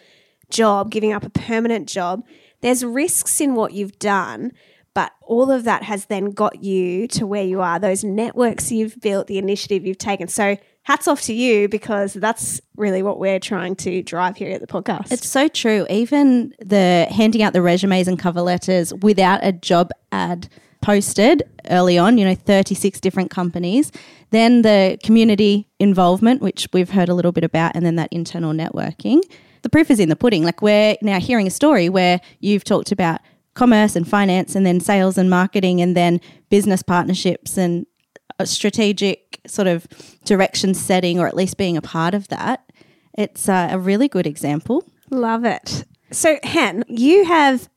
job, 0.50 0.90
giving 0.90 1.12
up 1.12 1.24
a 1.24 1.30
permanent 1.30 1.88
job. 1.88 2.24
There's 2.60 2.84
risks 2.84 3.40
in 3.40 3.54
what 3.54 3.72
you've 3.72 3.98
done, 3.98 4.52
but 4.94 5.12
all 5.22 5.50
of 5.50 5.64
that 5.64 5.82
has 5.82 6.06
then 6.06 6.30
got 6.30 6.62
you 6.62 7.08
to 7.08 7.26
where 7.26 7.44
you 7.44 7.60
are, 7.60 7.78
those 7.78 8.04
networks 8.04 8.70
you've 8.70 9.00
built, 9.00 9.26
the 9.26 9.38
initiative 9.38 9.84
you've 9.84 9.98
taken. 9.98 10.28
So 10.28 10.56
hats 10.84 11.08
off 11.08 11.22
to 11.22 11.32
you 11.32 11.68
because 11.68 12.14
that's 12.14 12.60
really 12.76 13.02
what 13.02 13.18
we're 13.18 13.40
trying 13.40 13.74
to 13.74 14.02
drive 14.02 14.36
here 14.36 14.52
at 14.52 14.60
the 14.60 14.66
podcast. 14.66 15.10
It's 15.10 15.28
so 15.28 15.48
true. 15.48 15.86
Even 15.90 16.54
the 16.60 17.06
handing 17.10 17.42
out 17.42 17.52
the 17.52 17.62
resumes 17.62 18.06
and 18.06 18.18
cover 18.18 18.42
letters 18.42 18.94
without 18.94 19.40
a 19.42 19.52
job 19.52 19.90
ad 20.12 20.48
posted 20.82 21.42
early 21.70 21.96
on, 21.96 22.18
you 22.18 22.24
know, 22.26 22.34
36 22.34 23.00
different 23.00 23.30
companies. 23.30 23.90
Then 24.30 24.60
the 24.60 24.98
community 25.02 25.66
involvement, 25.78 26.42
which 26.42 26.68
we've 26.74 26.90
heard 26.90 27.08
a 27.08 27.14
little 27.14 27.32
bit 27.32 27.44
about, 27.44 27.74
and 27.74 27.86
then 27.86 27.96
that 27.96 28.12
internal 28.12 28.52
networking. 28.52 29.22
The 29.62 29.70
proof 29.70 29.90
is 29.90 29.98
in 29.98 30.10
the 30.10 30.16
pudding. 30.16 30.44
Like 30.44 30.60
we're 30.60 30.96
now 31.00 31.18
hearing 31.18 31.46
a 31.46 31.50
story 31.50 31.88
where 31.88 32.20
you've 32.40 32.64
talked 32.64 32.92
about 32.92 33.20
commerce 33.54 33.96
and 33.96 34.06
finance 34.06 34.54
and 34.54 34.66
then 34.66 34.80
sales 34.80 35.16
and 35.16 35.30
marketing 35.30 35.80
and 35.80 35.96
then 35.96 36.20
business 36.50 36.82
partnerships 36.82 37.56
and 37.56 37.86
strategic 38.42 39.40
sort 39.46 39.68
of 39.68 39.86
direction 40.24 40.74
setting 40.74 41.18
or 41.18 41.26
at 41.26 41.36
least 41.36 41.56
being 41.56 41.76
a 41.76 41.82
part 41.82 42.14
of 42.14 42.28
that. 42.28 42.70
It's 43.16 43.48
uh, 43.48 43.68
a 43.70 43.78
really 43.78 44.08
good 44.08 44.26
example. 44.26 44.84
Love 45.10 45.44
it. 45.44 45.84
So, 46.10 46.38
Hen, 46.42 46.84
you 46.88 47.24
have 47.24 47.68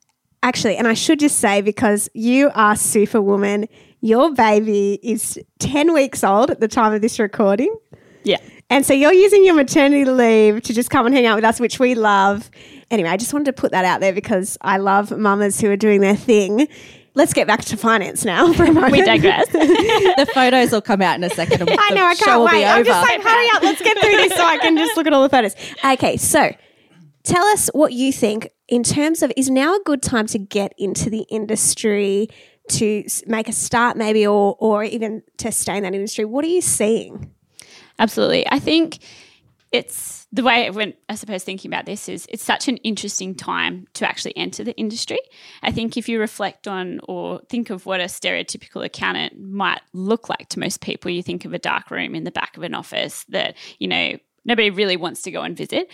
actually, 0.42 0.76
and 0.76 0.86
I 0.86 0.94
should 0.94 1.20
just 1.20 1.38
say 1.38 1.60
because 1.60 2.08
you 2.14 2.50
are 2.54 2.76
superwoman, 2.76 3.68
your 4.00 4.32
baby 4.32 4.98
is 5.02 5.38
10 5.58 5.92
weeks 5.92 6.22
old 6.22 6.50
at 6.50 6.60
the 6.60 6.68
time 6.68 6.92
of 6.92 7.02
this 7.02 7.18
recording. 7.18 7.74
Yeah. 8.24 8.38
And 8.70 8.84
so 8.84 8.92
you're 8.92 9.14
using 9.14 9.44
your 9.44 9.54
maternity 9.54 10.04
leave 10.04 10.62
to 10.62 10.74
just 10.74 10.90
come 10.90 11.06
and 11.06 11.14
hang 11.14 11.26
out 11.26 11.36
with 11.36 11.44
us, 11.44 11.58
which 11.58 11.78
we 11.78 11.94
love. 11.94 12.50
Anyway, 12.90 13.08
I 13.08 13.16
just 13.16 13.32
wanted 13.32 13.46
to 13.46 13.52
put 13.54 13.72
that 13.72 13.84
out 13.84 14.00
there 14.00 14.12
because 14.12 14.58
I 14.60 14.76
love 14.76 15.10
mamas 15.16 15.60
who 15.60 15.70
are 15.70 15.76
doing 15.76 16.00
their 16.00 16.16
thing. 16.16 16.68
Let's 17.18 17.32
get 17.32 17.48
back 17.48 17.64
to 17.64 17.76
finance 17.76 18.24
now 18.24 18.52
for 18.54 18.62
a 18.62 18.72
moment. 18.72 18.92
We 18.92 19.02
digress. 19.02 19.48
the 19.52 20.28
photos 20.32 20.70
will 20.70 20.80
come 20.80 21.02
out 21.02 21.16
in 21.16 21.24
a 21.24 21.30
second. 21.30 21.62
and 21.62 21.70
I 21.70 21.88
the 21.88 21.94
know, 21.96 22.06
I 22.06 22.14
can't 22.14 22.44
wait. 22.44 22.64
I'm 22.64 22.84
just 22.84 23.02
like, 23.02 23.20
hurry 23.20 23.48
up, 23.54 23.62
let's 23.64 23.82
get 23.82 23.98
through 23.98 24.16
this 24.16 24.36
so 24.36 24.44
I 24.44 24.56
can 24.58 24.76
just 24.76 24.96
look 24.96 25.08
at 25.08 25.12
all 25.12 25.24
the 25.24 25.28
photos. 25.28 25.56
Okay, 25.84 26.16
so 26.16 26.54
tell 27.24 27.44
us 27.46 27.70
what 27.74 27.92
you 27.92 28.12
think 28.12 28.50
in 28.68 28.84
terms 28.84 29.22
of 29.24 29.32
is 29.36 29.50
now 29.50 29.74
a 29.74 29.80
good 29.84 30.00
time 30.00 30.28
to 30.28 30.38
get 30.38 30.72
into 30.78 31.10
the 31.10 31.26
industry 31.28 32.28
to 32.68 33.04
make 33.26 33.48
a 33.48 33.52
start, 33.52 33.96
maybe, 33.96 34.24
or 34.24 34.56
or 34.60 34.84
even 34.84 35.22
to 35.38 35.50
stay 35.50 35.76
in 35.76 35.82
that 35.82 35.94
industry. 35.94 36.24
What 36.24 36.44
are 36.44 36.48
you 36.48 36.60
seeing? 36.60 37.32
Absolutely. 37.98 38.46
I 38.48 38.60
think 38.60 38.98
it's 39.72 40.17
the 40.30 40.42
way 40.42 40.70
when 40.70 40.92
I 41.08 41.14
suppose 41.14 41.42
thinking 41.42 41.70
about 41.70 41.86
this 41.86 42.08
is 42.08 42.26
it's 42.28 42.44
such 42.44 42.68
an 42.68 42.76
interesting 42.78 43.34
time 43.34 43.86
to 43.94 44.06
actually 44.06 44.36
enter 44.36 44.62
the 44.62 44.76
industry. 44.76 45.18
I 45.62 45.72
think 45.72 45.96
if 45.96 46.08
you 46.08 46.20
reflect 46.20 46.68
on 46.68 47.00
or 47.08 47.40
think 47.48 47.70
of 47.70 47.86
what 47.86 48.00
a 48.00 48.04
stereotypical 48.04 48.84
accountant 48.84 49.40
might 49.40 49.80
look 49.94 50.28
like 50.28 50.50
to 50.50 50.60
most 50.60 50.82
people, 50.82 51.10
you 51.10 51.22
think 51.22 51.46
of 51.46 51.54
a 51.54 51.58
dark 51.58 51.90
room 51.90 52.14
in 52.14 52.24
the 52.24 52.30
back 52.30 52.56
of 52.58 52.62
an 52.62 52.74
office 52.74 53.24
that, 53.30 53.56
you 53.78 53.88
know, 53.88 54.18
nobody 54.44 54.68
really 54.68 54.96
wants 54.98 55.22
to 55.22 55.30
go 55.30 55.42
and 55.42 55.56
visit. 55.56 55.90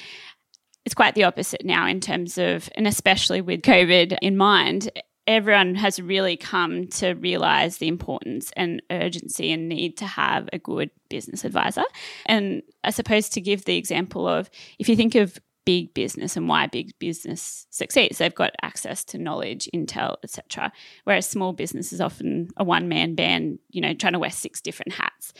It's 0.85 0.95
quite 0.95 1.14
the 1.14 1.25
opposite 1.25 1.64
now 1.64 1.87
in 1.87 2.00
terms 2.00 2.37
of, 2.37 2.69
and 2.75 2.88
especially 2.88 3.41
with 3.41 3.62
COVID 3.62 4.19
in 4.21 4.37
mind, 4.37 4.91
everyone 5.26 5.75
has 5.75 6.00
really 6.00 6.37
come 6.37 6.87
to 6.88 7.12
realize 7.14 7.78
the 7.78 7.88
importance 7.88 8.52
and 8.57 8.83
urgency 8.90 9.52
and 9.52 9.69
need 9.69 9.97
to 9.97 10.07
have 10.07 10.49
a 10.52 10.59
good 10.59 10.90
business 11.09 11.45
advisor. 11.45 11.85
And 12.26 12.62
I 12.83 12.90
suppose 12.90 13.28
to 13.31 13.40
give 13.40 13.64
the 13.64 13.76
example 13.76 14.28
of 14.28 14.50
if 14.78 14.88
you 14.88 14.97
think 14.97 15.14
of 15.14 15.38
big 15.64 15.95
business 15.95 16.37
and 16.37 16.49
why 16.49 16.66
big 16.66 16.93
business 16.99 17.66
succeeds, 17.71 18.19
they've 18.19 18.35
got 18.35 18.54
access 18.62 19.04
to 19.04 19.19
knowledge, 19.19 19.69
intel, 19.75 20.16
etc. 20.23 20.71
Whereas 21.04 21.28
small 21.28 21.52
business 21.52 21.93
is 21.93 22.00
often 22.00 22.49
a 22.57 22.64
one 22.64 22.88
man 22.88 23.14
band, 23.14 23.59
you 23.71 23.81
know, 23.81 23.95
trying 23.95 24.12
to 24.12 24.19
wear 24.19 24.31
six 24.31 24.61
different 24.61 24.93
hats. 24.93 25.33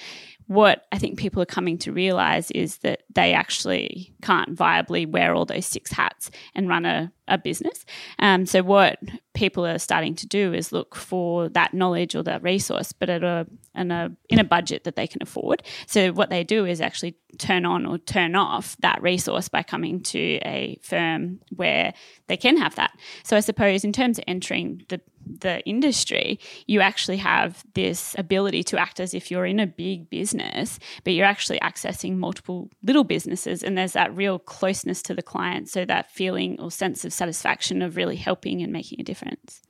What 0.47 0.87
I 0.93 0.99
think 0.99 1.19
people 1.19 1.41
are 1.41 1.47
coming 1.47 1.79
to 1.79 1.93
realize 1.93 2.51
is 2.51 2.79
that 2.79 3.03
they 3.15 3.33
actually 3.33 4.15
can't 4.23 4.55
viably 4.55 5.11
wear 5.11 5.35
all 5.35 5.47
those 5.47 5.65
six 5.65 5.91
hats 5.91 6.31
and 6.55 6.69
run 6.69 6.85
a, 6.85 7.11
a 7.29 7.39
business. 7.39 7.85
Um, 8.19 8.45
so, 8.45 8.63
what 8.63 8.99
people 9.33 9.65
are 9.67 9.79
starting 9.79 10.15
to 10.17 10.27
do 10.27 10.53
is 10.53 10.71
look 10.71 10.95
for 10.95 11.49
that 11.51 11.73
knowledge 11.73 12.15
or 12.15 12.23
that 12.25 12.43
resource, 12.43 12.93
but 12.93 13.09
at 13.09 13.25
a, 13.25 13.47
in 13.75 13.91
a 13.91 14.15
in 14.29 14.39
a 14.39 14.45
budget 14.45 14.85
that 14.85 14.97
they 14.97 15.07
can 15.07 15.23
afford. 15.23 15.63
So, 15.87 16.13
what 16.13 16.29
they 16.29 16.45
do 16.45 16.67
is 16.67 16.81
actually 16.81 17.17
turn 17.39 17.65
on 17.65 17.87
or 17.87 17.99
turn 17.99 18.35
off 18.35 18.77
that 18.81 19.01
resource 19.03 19.49
by 19.49 19.63
coming 19.63 20.03
to 20.03 20.19
a 20.45 20.79
firm 20.83 21.41
where 21.57 21.95
they 22.27 22.37
can 22.37 22.59
have 22.59 22.75
that. 22.75 22.93
So, 23.23 23.37
I 23.37 23.41
suppose 23.41 23.85
in 23.85 23.93
terms 23.93 24.19
of 24.19 24.25
entering 24.27 24.83
the 24.89 25.01
the 25.27 25.61
industry, 25.65 26.39
you 26.67 26.81
actually 26.81 27.19
have 27.19 27.65
this 27.75 28.15
ability 28.19 28.63
to 28.65 28.79
act 28.79 29.01
as 29.01 29.15
if 29.15 29.31
you're 29.31 29.47
in 29.47 29.61
a 29.61 29.67
big 29.67 30.11
business, 30.11 30.79
but 31.05 31.13
you're 31.13 31.27
actually 31.27 31.59
accessing 31.61 32.17
multiple 32.17 32.71
little 32.83 33.05
businesses. 33.05 33.63
And 33.63 33.77
there's 33.77 33.93
that 33.93 34.15
real 34.15 34.39
closeness 34.39 35.03
to 35.03 35.15
the 35.15 35.23
client. 35.23 35.69
So 35.69 35.85
that 35.85 36.11
feeling 36.11 36.61
or 36.61 36.71
sense 36.71 37.05
of 37.05 37.13
satisfaction 37.13 37.83
of 37.83 37.97
really 37.97 38.17
helping 38.17 38.63
and 38.63 38.73
making 38.73 39.01
a 39.01 39.05
difference. 39.05 39.63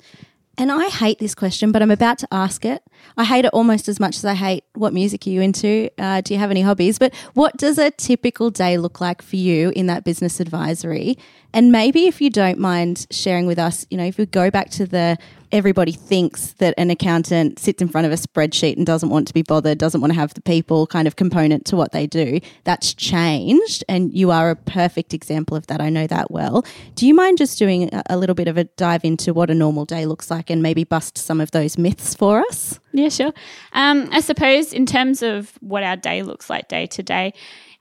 And 0.57 0.71
I 0.71 0.87
hate 0.87 1.19
this 1.19 1.35
question, 1.35 1.73
but 1.73 1.83
I'm 1.83 1.91
about 1.91 2.19
to 2.19 2.29
ask 2.31 2.65
it. 2.65 2.83
I 3.17 3.25
hate 3.25 3.45
it 3.45 3.53
almost 3.53 3.89
as 3.89 3.99
much 3.99 4.17
as 4.17 4.25
I 4.25 4.35
hate 4.35 4.65
what 4.75 4.93
music 4.93 5.27
are 5.27 5.31
you 5.31 5.41
into? 5.41 5.91
Uh, 5.99 6.21
do 6.21 6.33
you 6.33 6.39
have 6.39 6.53
any 6.53 6.63
hobbies? 6.63 6.99
But 6.99 7.13
what 7.35 7.57
does 7.57 7.77
a 7.77 7.91
typical 7.91 8.51
day 8.51 8.79
look 8.79 9.01
like 9.01 9.21
for 9.21 9.37
you 9.37 9.73
in 9.75 9.87
that 9.87 10.05
business 10.05 10.39
advisory? 10.39 11.19
And 11.55 11.71
maybe 11.71 12.07
if 12.07 12.21
you 12.21 12.31
don't 12.31 12.59
mind 12.59 13.07
sharing 13.13 13.47
with 13.47 13.61
us, 13.61 13.87
you 13.89 13.97
know, 13.97 14.05
if 14.05 14.19
we 14.19 14.27
go 14.27 14.51
back 14.51 14.71
to 14.71 14.87
the 14.87 15.17
everybody 15.53 15.93
thinks 15.93 16.53
that 16.55 16.75
an 16.77 16.91
accountant 16.91 17.61
sits 17.61 17.81
in 17.81 17.87
front 17.87 18.05
of 18.05 18.13
a 18.13 18.17
spreadsheet 18.17 18.77
and 18.77 18.85
doesn't 18.85 19.09
want 19.09 19.29
to 19.29 19.33
be 19.33 19.43
bothered, 19.43 19.79
doesn't 19.79 20.01
want 20.01 20.13
to 20.13 20.19
have 20.19 20.35
the 20.35 20.41
people 20.41 20.85
kind 20.89 21.07
of 21.07 21.15
component 21.15 21.65
to 21.65 21.77
what 21.77 21.93
they 21.93 22.09
do. 22.09 22.41
That's 22.65 22.93
changed, 22.93 23.85
and 23.89 24.13
you 24.13 24.33
are 24.33 24.51
a 24.51 24.57
perfect 24.57 25.15
example 25.15 25.57
of 25.57 25.69
that. 25.69 25.81
I 25.81 25.91
know 25.91 26.09
that 26.09 26.33
well. 26.33 26.67
Do 26.97 27.07
you 27.07 27.15
mind 27.15 27.39
just 27.39 27.57
doing 27.57 27.89
a, 28.11 28.17
little 28.17 28.35
bit 28.35 28.49
of 28.49 28.59
a 28.59 28.65
dive 28.65 29.05
into 29.05 29.33
what 29.33 29.49
a 29.49 29.55
normal 29.55 29.85
day 29.85 30.07
looks 30.07 30.29
like 30.29 30.51
and 30.51 30.61
maybe 30.61 30.83
bust 30.83 31.17
some 31.17 31.41
of 31.41 31.53
those 31.53 31.79
myths 31.79 32.17
for 32.17 32.41
us? 32.41 32.81
Yeah, 32.93 33.11
sure. 33.11 33.33
Um, 33.75 34.09
I 34.11 34.21
suppose 34.21 34.73
in 34.73 34.87
terms 34.87 35.23
of 35.23 35.53
what 35.61 35.85
our 35.85 35.97
day 35.97 36.25
looks 36.25 36.51
like 36.51 36.67
day 36.67 36.87
to 36.89 37.03
day, 37.05 37.33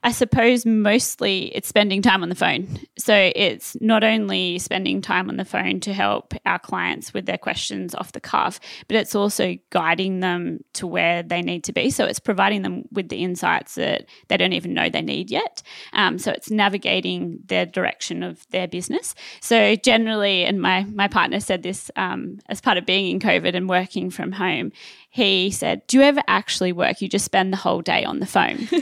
I 0.04 0.12
suppose 0.12 0.66
mostly 0.66 1.46
it's 1.56 1.66
spending 1.66 2.02
time 2.02 2.22
on 2.22 2.28
the 2.28 2.34
phone. 2.34 2.68
So 2.98 3.32
it's 3.34 3.74
not 3.80 4.04
only 4.04 4.58
spending 4.58 5.00
time 5.00 5.30
on 5.30 5.38
the 5.38 5.46
phone 5.46 5.80
to 5.80 5.94
help 5.94 6.34
our 6.44 6.58
clients 6.58 7.14
with 7.14 7.24
their 7.24 7.38
questions 7.38 7.94
off 7.94 8.12
the 8.12 8.20
cuff, 8.20 8.60
but 8.86 8.98
it's 8.98 9.14
also 9.14 9.56
guiding 9.70 10.20
them 10.20 10.62
to 10.74 10.86
where 10.86 11.22
they 11.22 11.40
need 11.40 11.64
to 11.64 11.72
be. 11.72 11.88
So 11.88 12.04
it's 12.04 12.20
providing 12.20 12.60
them 12.60 12.84
with 12.92 13.08
the 13.08 13.24
insights 13.24 13.76
that 13.76 14.04
they 14.28 14.36
don't 14.36 14.52
even 14.52 14.74
know 14.74 14.90
they 14.90 15.00
need 15.00 15.30
yet. 15.30 15.62
Um, 15.94 16.18
so 16.18 16.32
it's 16.32 16.50
navigating 16.50 17.38
their 17.46 17.64
direction 17.64 18.22
of 18.22 18.46
their 18.50 18.68
business. 18.68 19.14
So 19.40 19.74
generally, 19.74 20.44
and 20.44 20.60
my 20.60 20.84
my 20.84 21.08
partner 21.08 21.40
said 21.40 21.62
this 21.62 21.90
um, 21.96 22.40
as 22.50 22.60
part 22.60 22.76
of 22.76 22.84
being 22.84 23.08
in 23.10 23.20
COVID 23.20 23.54
and 23.54 23.70
working 23.70 24.10
from 24.10 24.32
home. 24.32 24.70
He 25.14 25.52
said, 25.52 25.86
"Do 25.86 25.98
you 25.98 26.02
ever 26.02 26.22
actually 26.26 26.72
work? 26.72 27.00
You 27.00 27.08
just 27.08 27.24
spend 27.24 27.52
the 27.52 27.56
whole 27.56 27.82
day 27.82 28.04
on 28.04 28.18
the 28.18 28.26
phone." 28.26 28.68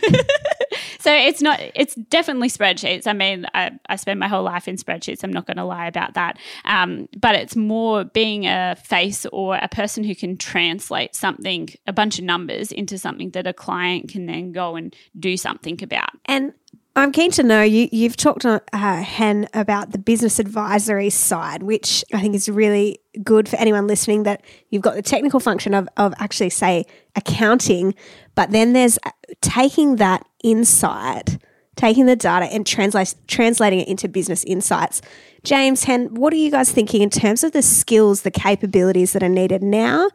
So 1.03 1.13
it's 1.13 1.43
not, 1.43 1.61
it's 1.75 1.97
definitely 1.97 2.49
spreadsheets. 2.49 3.09
I 3.09 3.13
mean, 3.13 3.45
I, 3.55 3.73
I 3.89 3.97
spend 3.97 4.21
my 4.21 4.29
whole 4.29 4.45
life 4.45 4.69
in 4.69 4.77
spreadsheets. 4.77 5.25
I'm 5.25 5.33
not 5.33 5.47
going 5.47 5.57
to 5.57 5.65
lie 5.65 5.89
about 5.89 6.15
that. 6.15 6.39
Um, 6.65 7.09
but 7.19 7.35
it's 7.35 7.57
more 7.57 8.05
being 8.05 8.47
a 8.47 8.77
face 8.77 9.27
or 9.33 9.57
a 9.57 9.67
person 9.67 10.05
who 10.05 10.15
can 10.15 10.37
translate 10.37 11.17
something, 11.17 11.71
a 11.89 11.93
bunch 11.93 12.21
of 12.21 12.25
numbers 12.25 12.71
into 12.71 12.99
something 12.99 13.31
that 13.31 13.49
a 13.49 13.53
client 13.53 14.11
can 14.11 14.27
then 14.27 14.53
go 14.53 14.77
and 14.77 14.95
do 15.19 15.37
something 15.37 15.83
about. 15.83 16.11
And 16.27 16.53
I'm 16.95 17.11
keen 17.11 17.31
to 17.33 17.43
know 17.43 17.63
you. 17.63 17.89
You've 17.91 18.17
talked 18.17 18.45
uh, 18.45 18.61
Hen 18.73 19.49
about 19.55 19.93
the 19.93 19.99
business 19.99 20.39
advisory 20.39 21.09
side, 21.09 21.63
which 21.63 22.05
I 22.13 22.21
think 22.21 22.35
is 22.35 22.51
really 22.51 22.99
good 23.23 23.49
for 23.49 23.57
anyone 23.57 23.87
listening. 23.87 24.25
That 24.25 24.45
you've 24.69 24.83
got 24.83 24.95
the 24.95 25.03
technical 25.03 25.41
function 25.41 25.73
of 25.73 25.89
of 25.97 26.13
actually 26.19 26.51
say 26.51 26.85
accounting, 27.17 27.95
but 28.35 28.51
then 28.51 28.75
there's 28.75 28.99
uh, 29.07 29.11
taking 29.41 29.97
that 29.97 30.27
insight, 30.45 31.39
taking 31.77 32.05
the 32.05 32.17
data 32.17 32.45
and 32.47 32.67
translate 32.67 33.15
translating 33.27 33.81
it 33.81 33.89
into 33.89 34.07
business 34.07 34.45
insights. 34.45 35.01
James, 35.45 35.85
Hen, 35.85 36.13
what 36.15 36.33
are 36.35 36.37
you 36.37 36.51
guys 36.51 36.71
thinking 36.71 37.01
in 37.01 37.11
terms 37.11 37.43
of 37.43 37.53
the 37.53 37.63
skills, 37.63 38.21
the 38.21 38.31
capabilities 38.31 39.15
that 39.15 39.23
are 39.23 39.31
needed 39.31 39.63
now 39.63 40.11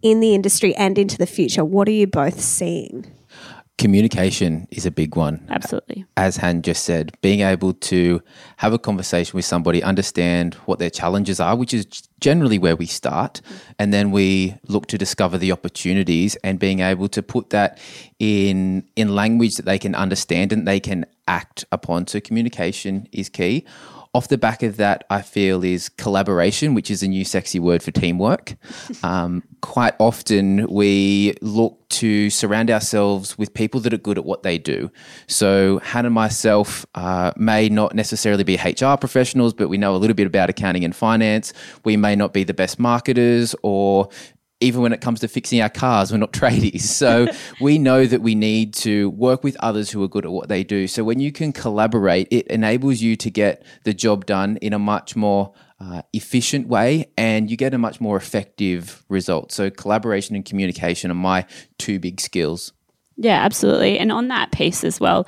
in 0.00 0.20
the 0.20 0.32
industry 0.32 0.76
and 0.76 0.96
into 0.96 1.18
the 1.18 1.26
future? 1.26 1.64
What 1.64 1.88
are 1.88 1.92
you 1.92 2.06
both 2.06 2.40
seeing? 2.40 3.19
Communication 3.80 4.68
is 4.70 4.84
a 4.84 4.90
big 4.90 5.16
one. 5.16 5.42
Absolutely. 5.48 6.04
As 6.14 6.36
Han 6.36 6.60
just 6.60 6.84
said, 6.84 7.12
being 7.22 7.40
able 7.40 7.72
to 7.72 8.20
have 8.58 8.74
a 8.74 8.78
conversation 8.78 9.38
with 9.38 9.46
somebody, 9.46 9.82
understand 9.82 10.52
what 10.66 10.78
their 10.78 10.90
challenges 10.90 11.40
are, 11.40 11.56
which 11.56 11.72
is 11.72 11.86
generally 12.20 12.58
where 12.58 12.76
we 12.76 12.84
start, 12.84 13.40
and 13.78 13.90
then 13.90 14.10
we 14.10 14.54
look 14.68 14.86
to 14.88 14.98
discover 14.98 15.38
the 15.38 15.50
opportunities 15.50 16.36
and 16.44 16.58
being 16.58 16.80
able 16.80 17.08
to 17.08 17.22
put 17.22 17.48
that 17.50 17.78
in 18.18 18.84
in 18.96 19.14
language 19.14 19.56
that 19.56 19.64
they 19.64 19.78
can 19.78 19.94
understand 19.94 20.52
and 20.52 20.68
they 20.68 20.78
can 20.78 21.06
act 21.26 21.64
upon. 21.72 22.06
So 22.06 22.20
communication 22.20 23.08
is 23.12 23.30
key. 23.30 23.64
Off 24.12 24.26
the 24.26 24.38
back 24.38 24.64
of 24.64 24.76
that, 24.76 25.04
I 25.08 25.22
feel 25.22 25.62
is 25.62 25.88
collaboration, 25.88 26.74
which 26.74 26.90
is 26.90 27.00
a 27.04 27.06
new 27.06 27.24
sexy 27.24 27.60
word 27.60 27.82
for 27.82 27.90
teamwork. 27.90 28.56
Um, 29.02 29.42
quite 29.62 29.94
often, 29.98 30.66
we 30.68 31.34
look 31.40 31.88
to 31.90 32.28
surround 32.28 32.70
ourselves 32.70 33.38
with 33.38 33.54
people 33.54 33.80
that 33.80 33.94
are 33.94 33.98
good 33.98 34.18
at 34.18 34.24
what 34.24 34.42
they 34.42 34.58
do. 34.58 34.90
So, 35.26 35.78
Hannah 35.78 36.08
and 36.08 36.14
myself 36.14 36.84
uh, 36.94 37.32
may 37.36 37.68
not 37.68 37.94
necessarily 37.94 38.44
be 38.44 38.56
HR 38.56 38.96
professionals, 38.96 39.54
but 39.54 39.68
we 39.68 39.78
know 39.78 39.94
a 39.94 39.98
little 39.98 40.14
bit 40.14 40.26
about 40.26 40.50
accounting 40.50 40.84
and 40.84 40.94
finance. 40.94 41.52
We 41.84 41.96
may 41.96 42.14
not 42.14 42.34
be 42.34 42.44
the 42.44 42.52
best 42.52 42.78
marketers 42.78 43.54
or 43.62 44.08
even 44.60 44.82
when 44.82 44.92
it 44.92 45.00
comes 45.00 45.20
to 45.20 45.28
fixing 45.28 45.60
our 45.60 45.68
cars, 45.68 46.12
we're 46.12 46.18
not 46.18 46.32
tradies. 46.40 46.82
So 46.82 47.26
we 47.60 47.78
know 47.78 48.06
that 48.06 48.22
we 48.22 48.34
need 48.34 48.74
to 48.74 49.10
work 49.10 49.42
with 49.42 49.56
others 49.60 49.90
who 49.90 50.02
are 50.02 50.08
good 50.08 50.24
at 50.24 50.30
what 50.30 50.48
they 50.48 50.62
do. 50.62 50.86
So 50.86 51.02
when 51.02 51.20
you 51.20 51.32
can 51.32 51.52
collaborate, 51.52 52.28
it 52.30 52.46
enables 52.48 53.00
you 53.00 53.16
to 53.16 53.30
get 53.30 53.64
the 53.84 53.94
job 53.94 54.26
done 54.26 54.58
in 54.58 54.72
a 54.72 54.78
much 54.78 55.16
more 55.16 55.52
uh, 55.80 56.02
efficient 56.12 56.68
way 56.68 57.10
and 57.16 57.50
you 57.50 57.56
get 57.56 57.72
a 57.72 57.78
much 57.78 58.00
more 58.00 58.16
effective 58.16 59.02
result. 59.08 59.50
So 59.50 59.70
collaboration 59.70 60.36
and 60.36 60.44
communication 60.44 61.10
are 61.10 61.14
my 61.14 61.46
two 61.78 61.98
big 61.98 62.20
skills. 62.20 62.72
Yeah, 63.16 63.42
absolutely. 63.42 63.98
And 63.98 64.12
on 64.12 64.28
that 64.28 64.52
piece 64.52 64.84
as 64.84 65.00
well, 65.00 65.26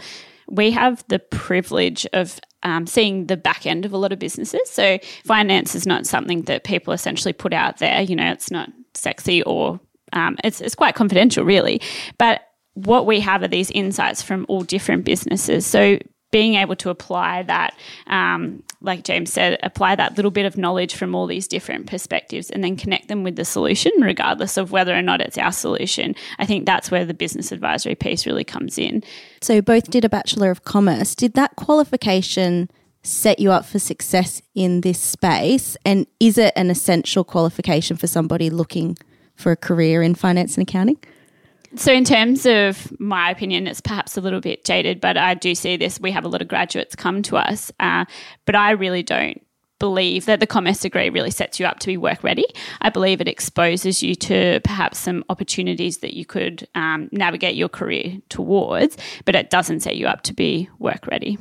we 0.49 0.71
have 0.73 1.05
the 1.09 1.19
privilege 1.19 2.07
of 2.13 2.39
um, 2.63 2.87
seeing 2.87 3.27
the 3.27 3.37
back 3.37 3.67
end 3.67 3.85
of 3.85 3.93
a 3.93 3.97
lot 3.97 4.13
of 4.13 4.19
businesses. 4.19 4.71
So 4.71 4.99
finance 5.25 5.75
is 5.75 5.87
not 5.87 6.07
something 6.07 6.43
that 6.43 6.65
people 6.65 6.93
essentially 6.93 7.33
put 7.33 7.53
out 7.53 7.79
there. 7.79 8.03
You 8.03 8.17
know, 8.17 8.31
it's 8.31 8.51
not 8.51 8.71
sexy 8.95 9.43
or 9.43 9.81
um, 10.13 10.37
it's 10.45 10.61
it's 10.61 10.75
quite 10.75 10.95
confidential, 10.95 11.45
really. 11.45 11.81
But 12.19 12.43
what 12.75 13.07
we 13.07 13.21
have 13.21 13.43
are 13.43 13.49
these 13.49 13.71
insights 13.71 14.23
from 14.23 14.47
all 14.49 14.63
different 14.63 15.05
businesses. 15.05 15.67
So 15.67 15.99
being 16.31 16.55
able 16.55 16.75
to 16.75 16.89
apply 16.89 17.43
that, 17.43 17.77
um, 18.07 18.63
like 18.81 19.05
James 19.05 19.31
said, 19.31 19.59
apply 19.63 19.95
that 19.97 20.17
little 20.17 20.31
bit 20.31 20.47
of 20.47 20.57
knowledge 20.57 20.95
from 20.95 21.15
all 21.15 21.27
these 21.27 21.47
different 21.47 21.87
perspectives 21.87 22.51
and 22.51 22.65
then 22.65 22.75
connect 22.75 23.09
them 23.09 23.23
with 23.23 23.37
the 23.37 23.45
solution, 23.45 23.93
regardless 24.01 24.57
of 24.57 24.73
whether 24.73 24.97
or 24.97 25.03
not 25.03 25.21
it's 25.21 25.37
our 25.37 25.53
solution. 25.53 26.15
I 26.39 26.47
think 26.47 26.65
that's 26.65 26.91
where 26.91 27.05
the 27.05 27.13
business 27.15 27.53
advisory 27.53 27.95
piece 27.95 28.27
really 28.27 28.45
comes 28.45 28.79
in. 28.79 29.05
So 29.43 29.61
both 29.61 29.91
did 29.91 30.07
a 30.07 30.09
Bachelor 30.09 30.51
of 30.51 30.65
Commerce. 30.65 31.15
Did 31.15 31.35
that 31.35 31.55
qualification 31.57 32.71
set 33.03 33.39
you 33.39 33.51
up 33.51 33.65
for 33.65 33.79
success 33.79 34.43
in 34.55 34.83
this 34.83 35.01
space? 35.01 35.77
And 35.85 36.07
is 36.21 36.39
it 36.39 36.53
an 36.57 36.71
essential 36.71 37.25
qualification 37.25 37.97
for 37.97 38.07
somebody 38.07 38.51
looking 38.51 38.97
for 39.35 39.53
a 39.53 39.57
career 39.57 40.03
in 40.03 40.15
finance 40.15 40.57
and 40.57 40.69
accounting? 40.69 40.99
So, 41.75 41.93
in 41.93 42.05
terms 42.05 42.45
of 42.45 42.93
my 43.01 43.31
opinion, 43.31 43.67
it's 43.67 43.81
perhaps 43.81 44.19
a 44.19 44.21
little 44.21 44.41
bit 44.41 44.65
jaded, 44.65 45.01
but 45.01 45.17
I 45.17 45.33
do 45.35 45.55
see 45.55 45.79
this. 45.79 45.99
We 45.99 46.11
have 46.11 46.25
a 46.25 46.29
lot 46.29 46.43
of 46.43 46.49
graduates 46.49 46.95
come 46.95 47.23
to 47.23 47.39
us, 47.39 47.73
uh, 47.81 48.05
but 48.45 48.55
I 48.55 48.73
really 48.73 49.03
don't 49.03 49.43
believe 49.79 50.27
that 50.27 50.39
the 50.39 50.47
commerce 50.47 50.79
degree 50.81 51.09
really 51.09 51.31
sets 51.31 51.59
you 51.59 51.67
up 51.67 51.81
to 51.81 51.87
be 51.89 51.97
work 51.97 52.23
ready. 52.23 52.45
I 52.83 52.91
believe 52.91 53.21
it 53.21 53.27
exposes 53.27 54.03
you 54.03 54.15
to 54.17 54.61
perhaps 54.63 54.99
some 54.99 55.25
opportunities 55.29 55.99
that 55.99 56.15
you 56.15 56.25
could 56.25 56.69
um, 56.75 57.09
navigate 57.11 57.57
your 57.57 57.69
career 57.69 58.19
towards, 58.29 58.97
but 59.25 59.35
it 59.35 59.51
doesn't 59.51 59.81
set 59.81 59.97
you 59.97 60.07
up 60.07 60.23
to 60.23 60.35
be 60.35 60.69
work 60.79 61.07
ready. 61.09 61.39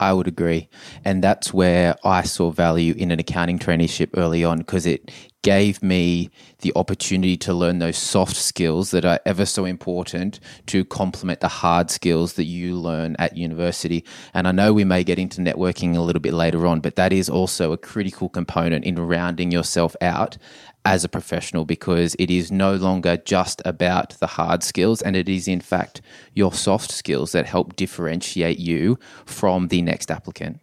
I 0.00 0.14
would 0.14 0.26
agree. 0.26 0.68
And 1.04 1.22
that's 1.22 1.52
where 1.52 1.94
I 2.04 2.22
saw 2.22 2.50
value 2.50 2.94
in 2.96 3.10
an 3.10 3.20
accounting 3.20 3.58
traineeship 3.58 4.10
early 4.16 4.42
on 4.42 4.58
because 4.58 4.86
it 4.86 5.10
gave 5.42 5.82
me 5.82 6.30
the 6.60 6.72
opportunity 6.76 7.36
to 7.36 7.54
learn 7.54 7.78
those 7.78 7.96
soft 7.96 8.36
skills 8.36 8.90
that 8.90 9.04
are 9.04 9.20
ever 9.24 9.46
so 9.46 9.64
important 9.64 10.40
to 10.66 10.84
complement 10.84 11.40
the 11.40 11.48
hard 11.48 11.90
skills 11.90 12.34
that 12.34 12.44
you 12.44 12.74
learn 12.74 13.16
at 13.18 13.36
university. 13.36 14.04
And 14.34 14.46
I 14.48 14.52
know 14.52 14.72
we 14.72 14.84
may 14.84 15.04
get 15.04 15.18
into 15.18 15.40
networking 15.40 15.96
a 15.96 16.00
little 16.00 16.20
bit 16.20 16.34
later 16.34 16.66
on, 16.66 16.80
but 16.80 16.96
that 16.96 17.12
is 17.12 17.28
also 17.28 17.72
a 17.72 17.78
critical 17.78 18.28
component 18.28 18.84
in 18.84 18.96
rounding 18.96 19.50
yourself 19.50 19.96
out 20.00 20.36
as 20.84 21.04
a 21.04 21.08
professional 21.08 21.64
because 21.64 22.16
it 22.18 22.30
is 22.30 22.50
no 22.50 22.74
longer 22.74 23.16
just 23.18 23.60
about 23.64 24.10
the 24.20 24.26
hard 24.26 24.62
skills 24.62 25.02
and 25.02 25.14
it 25.14 25.28
is 25.28 25.46
in 25.46 25.60
fact 25.60 26.00
your 26.34 26.52
soft 26.52 26.90
skills 26.90 27.32
that 27.32 27.46
help 27.46 27.76
differentiate 27.76 28.58
you 28.58 28.98
from 29.26 29.68
the 29.68 29.82
next 29.82 30.10
applicant. 30.10 30.60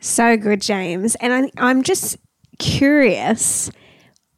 So 0.00 0.36
good, 0.36 0.60
James. 0.60 1.14
And 1.16 1.32
I, 1.32 1.50
I'm 1.56 1.82
just 1.82 2.18
curious 2.58 3.70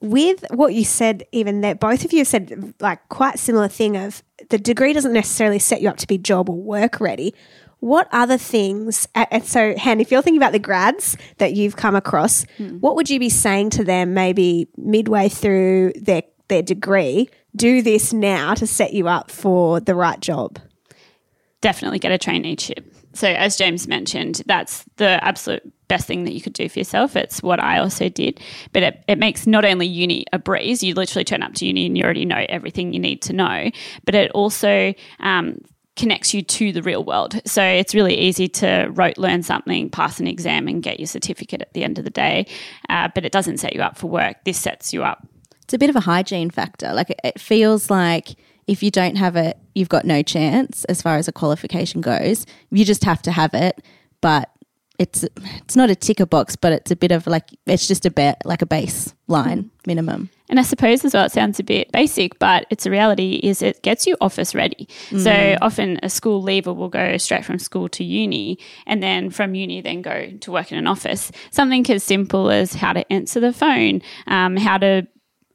with 0.01 0.45
what 0.51 0.75
you 0.75 0.85
said, 0.85 1.25
even 1.33 1.63
that 1.63 1.81
both 1.81 2.05
of 2.05 2.13
you 2.13 2.25
said 2.25 2.75
like 2.81 3.09
quite 3.09 3.39
similar 3.39 3.69
thing 3.69 3.97
of 3.97 4.23
the 4.51 4.59
degree 4.59 4.93
doesn't 4.93 5.13
necessarily 5.13 5.59
set 5.59 5.81
you 5.83 5.89
up 5.89 5.97
to 5.99 6.07
be 6.07 6.19
job 6.19 6.49
or 6.49 6.57
work 6.57 7.01
ready. 7.01 7.35
What 7.87 8.09
other 8.11 8.37
things? 8.37 9.07
And 9.15 9.45
so, 9.45 9.77
Han, 9.79 10.01
if 10.01 10.11
you're 10.11 10.21
thinking 10.21 10.41
about 10.43 10.51
the 10.51 10.59
grads 10.59 11.17
that 11.39 11.53
you've 11.53 11.77
come 11.77 11.95
across, 11.95 12.45
hmm. 12.57 12.79
what 12.79 12.97
would 12.97 13.09
you 13.09 13.21
be 13.21 13.29
saying 13.29 13.71
to 13.71 13.85
them 13.85 14.13
maybe 14.13 14.67
midway 14.77 15.29
through 15.29 15.93
their 15.95 16.25
their 16.49 16.63
degree? 16.63 17.29
Do 17.55 17.83
this 17.83 18.13
now 18.13 18.55
to 18.55 18.67
set 18.67 18.93
you 18.93 19.07
up 19.07 19.31
for 19.31 19.79
the 19.79 19.95
right 19.95 20.19
job. 20.19 20.59
Definitely 21.61 22.01
get 22.01 22.11
a 22.11 22.19
traineeship. 22.19 22.85
So, 23.13 23.29
as 23.29 23.57
James 23.57 23.87
mentioned, 23.87 24.43
that's 24.47 24.85
the 24.97 25.25
absolute 25.25 25.63
best 25.87 26.09
thing 26.09 26.25
that 26.25 26.33
you 26.33 26.41
could 26.41 26.55
do 26.55 26.69
for 26.69 26.81
yourself. 26.81 27.15
It's 27.15 27.41
what 27.41 27.63
I 27.63 27.79
also 27.79 28.09
did. 28.09 28.41
But 28.73 28.83
it, 28.83 29.05
it 29.07 29.19
makes 29.19 29.47
not 29.47 29.65
only 29.65 29.87
uni 29.87 30.27
a 30.33 30.41
breeze, 30.41 30.83
you 30.83 30.95
literally 30.95 31.25
turn 31.25 31.45
up 31.45 31.55
to 31.55 31.67
uni 31.67 31.87
and 31.87 31.97
you 31.97 32.03
already 32.03 32.25
know 32.25 32.45
everything 32.49 32.93
you 32.93 32.99
need 32.99 33.23
to 33.23 33.33
know, 33.33 33.71
but 34.05 34.17
it 34.17 34.33
also 34.33 34.93
um, 35.21 35.61
connects 35.97 36.35
you 36.35 36.43
to 36.43 36.73
the 36.73 36.83
real 36.83 37.03
world. 37.03 37.41
So 37.47 37.63
it's 37.63 37.95
really 37.95 38.17
easy 38.17 38.49
to 38.49 38.89
rote 38.93 39.19
learn 39.19 39.43
something, 39.43 39.91
pass 39.91 40.21
an 40.21 40.27
exam, 40.27 40.69
and 40.69 40.83
get 40.83 41.01
your 41.01 41.07
certificate 41.07 41.63
at 41.63 41.73
the 41.73 41.83
end 41.83 41.99
of 41.99 42.05
the 42.05 42.11
day. 42.11 42.47
Uh, 42.89 43.09
but 43.15 43.25
it 43.25 43.33
doesn't 43.33 43.59
set 43.59 43.75
you 43.75 43.83
up 43.83 43.97
for 43.97 44.07
work. 44.07 44.37
This 44.45 44.61
sets 44.61 44.93
you 44.93 45.03
up. 45.03 45.27
It's 45.63 45.75
a 45.75 45.79
bit 45.79 45.91
of 45.91 45.97
a 45.97 46.01
hygiene 46.01 46.51
factor. 46.51 46.93
Like 46.93 47.15
it 47.25 47.41
feels 47.41 47.91
like 47.91 48.37
if 48.67 48.83
you 48.83 48.91
don't 48.91 49.17
have 49.17 49.37
it, 49.37 49.59
you've 49.75 49.89
got 49.89 50.05
no 50.05 50.23
chance 50.23 50.85
as 50.85 51.03
far 51.03 51.17
as 51.17 51.29
a 51.29 51.33
qualification 51.33 52.01
goes. 52.01 52.47
You 52.71 52.85
just 52.85 53.05
have 53.05 53.23
to 53.23 53.33
have 53.33 53.55
it, 53.55 53.83
but 54.21 54.51
it's 54.99 55.25
it's 55.35 55.77
not 55.77 55.91
a 55.91 55.95
ticker 55.95 56.27
box, 56.27 56.57
but 56.57 56.73
it's 56.73 56.91
a 56.91 56.97
bit 56.97 57.13
of 57.13 57.27
like 57.27 57.49
it's 57.67 57.89
just 57.89 58.07
a 58.07 58.11
bit 58.11 58.37
like 58.45 58.63
a 58.63 58.67
baseline 58.67 59.71
minimum. 59.87 60.31
And 60.49 60.59
I 60.61 60.63
suppose 60.63 61.05
as 61.05 61.15
well, 61.15 61.25
it 61.27 61.33
sounds 61.33 61.59
a 61.59 61.65
bit 61.65 61.91
basic, 61.93 62.39
but 62.39 62.67
it's 62.71 62.87
a 62.87 62.91
reality 62.91 63.41
is 63.43 63.63
it 63.63 63.83
gets 63.83 64.07
you 64.07 64.17
office 64.21 64.55
ready. 64.55 64.89
Mm. 65.11 65.21
So 65.23 65.59
often 65.61 65.99
a 66.03 66.11
school 66.11 66.43
leaver 66.43 66.73
will 66.73 66.89
go 66.89 67.17
straight 67.17 67.45
from 67.45 67.59
school 67.59 67.89
to 67.91 68.05
uni 68.05 68.59
and 68.87 69.03
then 69.03 69.31
from 69.31 69.55
uni 69.55 69.81
then 69.81 70.03
go 70.03 70.31
to 70.41 70.53
work 70.53 70.73
in 70.73 70.79
an 70.79 70.87
office. 70.87 71.33
Something 71.51 71.89
as 71.91 72.05
simple 72.05 72.51
as 72.51 72.75
how 72.75 72.93
to 72.93 73.13
answer 73.13 73.41
the 73.41 73.53
phone, 73.53 74.03
um, 74.27 74.57
how 74.57 74.79
to 74.79 75.07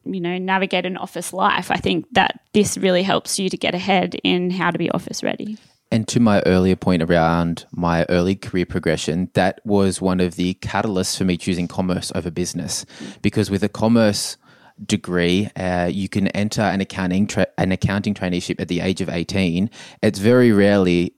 you 0.03 0.19
know 0.19 0.37
navigate 0.39 0.83
an 0.87 0.97
office 0.97 1.31
life 1.31 1.69
i 1.69 1.77
think 1.77 2.07
that 2.13 2.39
this 2.53 2.75
really 2.75 3.03
helps 3.03 3.37
you 3.37 3.49
to 3.49 3.55
get 3.57 3.75
ahead 3.75 4.15
in 4.23 4.49
how 4.49 4.71
to 4.71 4.79
be 4.79 4.89
office 4.89 5.21
ready 5.21 5.59
and 5.91 6.07
to 6.07 6.21
my 6.21 6.41
earlier 6.45 6.77
point 6.77 7.03
around 7.03 7.65
my 7.71 8.05
early 8.07 8.35
career 8.35 8.65
progression, 8.65 9.29
that 9.33 9.59
was 9.65 10.01
one 10.01 10.21
of 10.21 10.37
the 10.37 10.53
catalysts 10.55 11.17
for 11.17 11.25
me 11.25 11.35
choosing 11.35 11.67
commerce 11.67 12.13
over 12.15 12.31
business. 12.31 12.85
Because 13.21 13.51
with 13.51 13.61
a 13.61 13.67
commerce 13.67 14.37
degree, 14.85 15.49
uh, 15.55 15.89
you 15.91 16.09
can 16.09 16.27
enter 16.29 16.61
an 16.61 16.81
accounting 16.81 17.27
tra- 17.27 17.47
an 17.57 17.71
accounting 17.71 18.13
traineeship 18.13 18.59
at 18.59 18.67
the 18.67 18.79
age 18.79 19.01
of 19.01 19.09
eighteen. 19.09 19.69
It's 20.01 20.19
very 20.19 20.51
rarely 20.51 21.13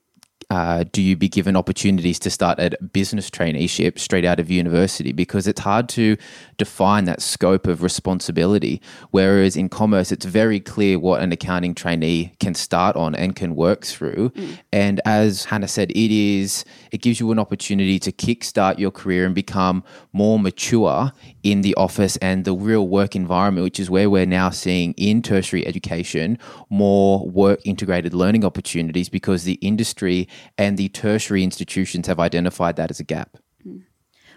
uh, 0.54 0.84
do 0.92 1.02
you 1.02 1.16
be 1.16 1.28
given 1.28 1.56
opportunities 1.56 2.20
to 2.20 2.30
start 2.30 2.60
a 2.60 2.78
business 2.94 3.28
traineeship 3.32 3.98
straight 3.98 4.24
out 4.24 4.40
of 4.40 4.52
university? 4.52 5.12
Because 5.12 5.48
it's 5.48 5.62
hard 5.62 5.90
to 5.90 6.16
define 6.58 7.06
that 7.06 7.24
scope 7.24 7.66
of 7.66 7.82
responsibility. 7.82 8.80
Whereas 9.10 9.58
in 9.58 9.68
commerce, 9.68 10.12
it's 10.12 10.26
very 10.26 10.60
clear 10.60 11.00
what 11.00 11.22
an 11.22 11.32
accounting 11.32 11.74
trainee 11.74 12.36
can 12.40 12.54
start 12.54 12.96
on 12.96 13.16
and 13.16 13.36
can 13.36 13.56
work 13.56 13.84
through. 13.84 14.30
Mm. 14.30 14.60
And 14.72 15.02
as 15.06 15.46
Hannah 15.46 15.68
said, 15.68 15.90
it 15.90 16.12
is 16.12 16.66
it 16.92 17.02
gives 17.02 17.20
you 17.20 17.32
an 17.32 17.40
opportunity 17.40 17.98
to 17.98 18.12
kickstart 18.12 18.78
your 18.78 18.92
career 18.92 19.26
and 19.26 19.34
become 19.34 19.84
more 20.12 20.38
mature 20.38 21.12
in 21.42 21.62
the 21.62 21.74
office 21.76 22.16
and 22.18 22.46
the 22.46 22.54
real 22.54 22.88
work 22.88 23.16
environment, 23.16 23.64
which 23.64 23.80
is 23.80 23.90
where 23.90 24.08
we're 24.08 24.28
now 24.28 24.52
seeing 24.52 24.94
in 24.98 25.24
tertiary 25.24 25.66
education 25.66 26.38
more 26.70 27.28
work 27.28 27.60
integrated 27.66 28.14
learning 28.14 28.46
opportunities 28.46 29.10
because 29.10 29.46
the 29.46 29.54
industry 29.54 30.28
and 30.58 30.78
the 30.78 30.90
tertiary 30.90 31.44
institutions 31.44 32.08
have 32.08 32.20
identified 32.20 32.76
that 32.76 32.90
as 32.90 33.00
a 33.00 33.04
gap. 33.04 33.38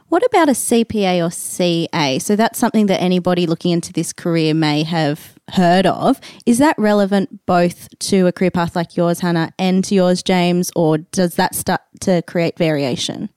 What 0.08 0.24
about 0.24 0.48
a 0.48 0.52
CPA 0.52 1.26
or 1.26 1.32
CA? 1.32 2.20
So 2.20 2.36
that's 2.36 2.60
something 2.60 2.86
that 2.86 3.02
anybody 3.02 3.44
looking 3.44 3.72
into 3.72 3.92
this 3.92 4.12
career 4.12 4.54
may 4.54 4.84
have 4.84 5.36
heard 5.50 5.84
of. 5.84 6.20
Is 6.44 6.58
that 6.58 6.78
relevant 6.78 7.44
both 7.44 7.88
to 7.98 8.28
a 8.28 8.32
career 8.32 8.52
path 8.52 8.76
like 8.76 8.96
yours, 8.96 9.18
Hannah, 9.18 9.52
and 9.58 9.82
to 9.84 9.96
yours, 9.96 10.22
James, 10.22 10.70
or 10.76 10.98
does 10.98 11.34
that 11.34 11.56
start 11.56 11.80
to 12.02 12.22
create 12.22 12.56
variation? 12.56 13.30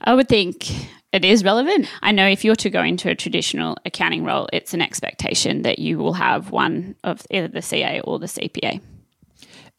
I 0.00 0.14
would 0.14 0.28
think 0.28 0.68
it 1.12 1.24
is 1.24 1.44
relevant. 1.44 1.88
I 2.02 2.10
know 2.10 2.26
if 2.26 2.44
you're 2.44 2.56
to 2.56 2.70
go 2.70 2.82
into 2.82 3.08
a 3.08 3.14
traditional 3.14 3.76
accounting 3.84 4.24
role, 4.24 4.48
it's 4.52 4.74
an 4.74 4.82
expectation 4.82 5.62
that 5.62 5.78
you 5.78 5.98
will 5.98 6.14
have 6.14 6.50
one 6.50 6.96
of 7.04 7.24
either 7.30 7.48
the 7.48 7.62
CA 7.62 8.00
or 8.00 8.18
the 8.18 8.26
CPA. 8.26 8.80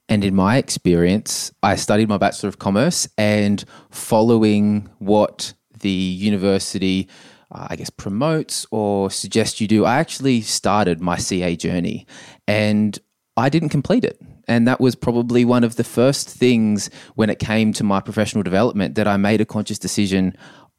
And 0.09 0.23
in 0.23 0.35
my 0.35 0.57
experience, 0.57 1.51
I 1.61 1.75
studied 1.75 2.07
my 2.07 2.17
Bachelor 2.17 2.49
of 2.49 2.59
Commerce 2.59 3.07
and 3.17 3.63
following 3.89 4.89
what 4.99 5.53
the 5.79 5.89
university, 5.89 7.09
uh, 7.51 7.67
I 7.69 7.75
guess, 7.75 7.89
promotes 7.89 8.65
or 8.71 9.11
suggests 9.11 9.59
you 9.59 9.67
do, 9.67 9.85
I 9.85 9.97
actually 9.97 10.41
started 10.41 11.01
my 11.01 11.17
CA 11.17 11.55
journey 11.55 12.07
and 12.47 12.97
I 13.35 13.49
didn't 13.49 13.69
complete 13.69 14.05
it. 14.05 14.19
And 14.47 14.65
that 14.65 14.79
was 14.79 14.95
probably 14.95 15.43
one 15.43 15.65
of 15.65 15.75
the 15.75 15.83
first 15.83 16.29
things 16.29 16.89
when 17.15 17.29
it 17.29 17.37
came 17.37 17.73
to 17.73 17.83
my 17.83 17.99
professional 17.99 18.43
development 18.43 18.95
that 18.95 19.07
I 19.07 19.17
made 19.17 19.41
a 19.41 19.45
conscious 19.45 19.77
decision 19.77 20.37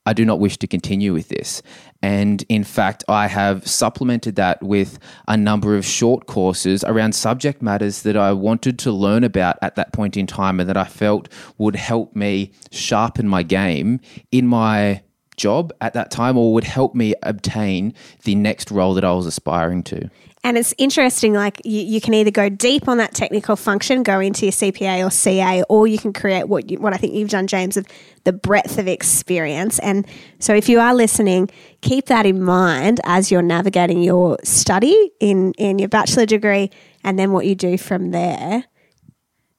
I 0.09 0.15
do 0.15 0.25
not 0.25 0.41
wish 0.41 0.57
to 0.59 0.67
continue 0.67 1.13
with 1.13 1.29
this. 1.29 1.61
And 2.01 2.45
in 2.49 2.63
fact, 2.63 3.03
I 3.09 3.27
have 3.27 3.67
supplemented 3.67 4.37
that 4.37 4.63
with 4.63 4.99
a 5.27 5.37
number 5.37 5.77
of 5.77 5.85
short 5.85 6.27
courses 6.27 6.85
around 6.85 7.15
subject 7.15 7.61
matters 7.61 8.03
that 8.03 8.17
I 8.17 8.33
wanted 8.33 8.79
to 8.81 8.93
learn 8.93 9.25
about 9.25 9.59
at 9.63 9.75
that 9.77 9.93
point 9.93 10.17
in 10.17 10.27
time 10.27 10.61
and 10.61 10.69
that 10.69 10.77
I 10.77 10.85
felt 10.85 11.29
would 11.59 11.77
help 11.77 12.15
me 12.15 12.53
sharpen 12.71 13.27
my 13.27 13.43
game 13.43 14.01
in 14.31 14.47
my 14.47 15.03
job 15.37 15.73
at 15.81 15.95
that 15.95 16.11
time 16.11 16.37
or 16.37 16.53
would 16.53 16.65
help 16.65 16.95
me 16.95 17.15
obtain 17.23 17.95
the 18.25 18.35
next 18.35 18.71
role 18.71 18.95
that 18.95 19.05
I 19.05 19.13
was 19.13 19.27
aspiring 19.27 19.83
to. 19.85 20.11
And 20.45 20.57
it's 20.57 20.73
interesting, 20.79 21.35
like 21.35 21.61
you, 21.65 21.81
you, 21.81 22.01
can 22.01 22.15
either 22.15 22.31
go 22.31 22.49
deep 22.49 22.89
on 22.89 22.99
that 22.99 23.13
technical 23.13 23.57
function, 23.57 24.03
go 24.03 24.21
into 24.21 24.47
your 24.47 24.53
CPA 24.53 25.05
or 25.05 25.11
CA, 25.11 25.63
or 25.69 25.87
you 25.87 25.99
can 25.99 26.13
create 26.13 26.49
what 26.49 26.71
you, 26.71 26.79
what 26.79 26.95
I 26.95 26.97
think 26.97 27.15
you've 27.15 27.29
done, 27.29 27.49
James, 27.49 27.77
of 27.77 27.87
the 28.25 28.33
breadth 28.33 28.79
of 28.79 28.87
experience. 28.87 29.79
And 29.81 30.07
so, 30.39 30.55
if 30.55 30.69
you 30.69 30.79
are 30.79 30.95
listening, 30.95 31.51
keep 31.81 32.07
that 32.07 32.25
in 32.25 32.43
mind 32.43 33.01
as 33.05 33.31
you're 33.31 33.43
navigating 33.43 34.03
your 34.03 34.39
study 34.45 35.11
in 35.21 35.53
in 35.59 35.79
your 35.79 35.89
bachelor 35.89 36.25
degree, 36.25 36.71
and 37.03 37.19
then 37.19 37.33
what 37.33 37.45
you 37.47 37.55
do 37.55 37.77
from 37.77 38.13
there. 38.13 38.65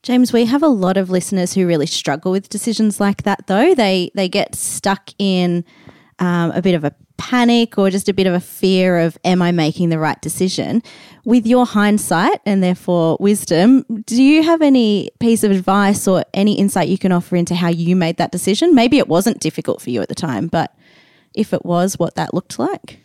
James, 0.02 0.32
we 0.32 0.46
have 0.46 0.64
a 0.64 0.68
lot 0.68 0.96
of 0.96 1.10
listeners 1.10 1.54
who 1.54 1.68
really 1.68 1.86
struggle 1.86 2.32
with 2.32 2.48
decisions 2.48 3.02
like 3.02 3.24
that, 3.24 3.48
though. 3.48 3.76
They 3.76 4.12
they 4.16 4.30
get 4.30 4.56
stuck 4.56 5.10
in 5.20 5.66
um, 6.20 6.52
a 6.52 6.62
bit 6.62 6.76
of 6.76 6.84
a 6.84 6.94
panic 7.18 7.78
or 7.78 7.90
just 7.90 8.10
a 8.10 8.14
bit 8.14 8.28
of 8.28 8.34
a 8.34 8.40
fear 8.40 9.00
of, 9.00 9.18
am 9.24 9.42
I 9.42 9.52
making 9.52 9.90
the 9.90 10.00
right 10.00 10.20
decision? 10.22 10.84
With 11.26 11.46
your 11.46 11.66
hindsight 11.66 12.42
and 12.46 12.64
therefore 12.64 13.18
wisdom, 13.20 13.86
do 14.06 14.22
you 14.22 14.44
have 14.44 14.62
any 14.62 15.10
piece 15.20 15.44
of 15.44 15.52
advice 15.52 16.08
or 16.08 16.24
any 16.34 16.58
insight 16.58 16.88
you 16.90 16.98
can 16.98 17.12
offer 17.12 17.36
into 17.36 17.56
how 17.56 17.70
you 17.70 17.96
made 17.96 18.18
that 18.18 18.32
decision? 18.32 18.76
Maybe 18.76 18.98
it 18.98 19.08
wasn't 19.08 19.40
difficult 19.40 19.82
for 19.82 19.90
you 19.90 20.02
at 20.02 20.10
the 20.10 20.16
time, 20.16 20.48
but 20.48 20.76
if 21.34 21.54
it 21.54 21.66
was, 21.66 21.98
what 22.00 22.16
that 22.16 22.34
looked 22.34 22.60
like? 22.60 23.00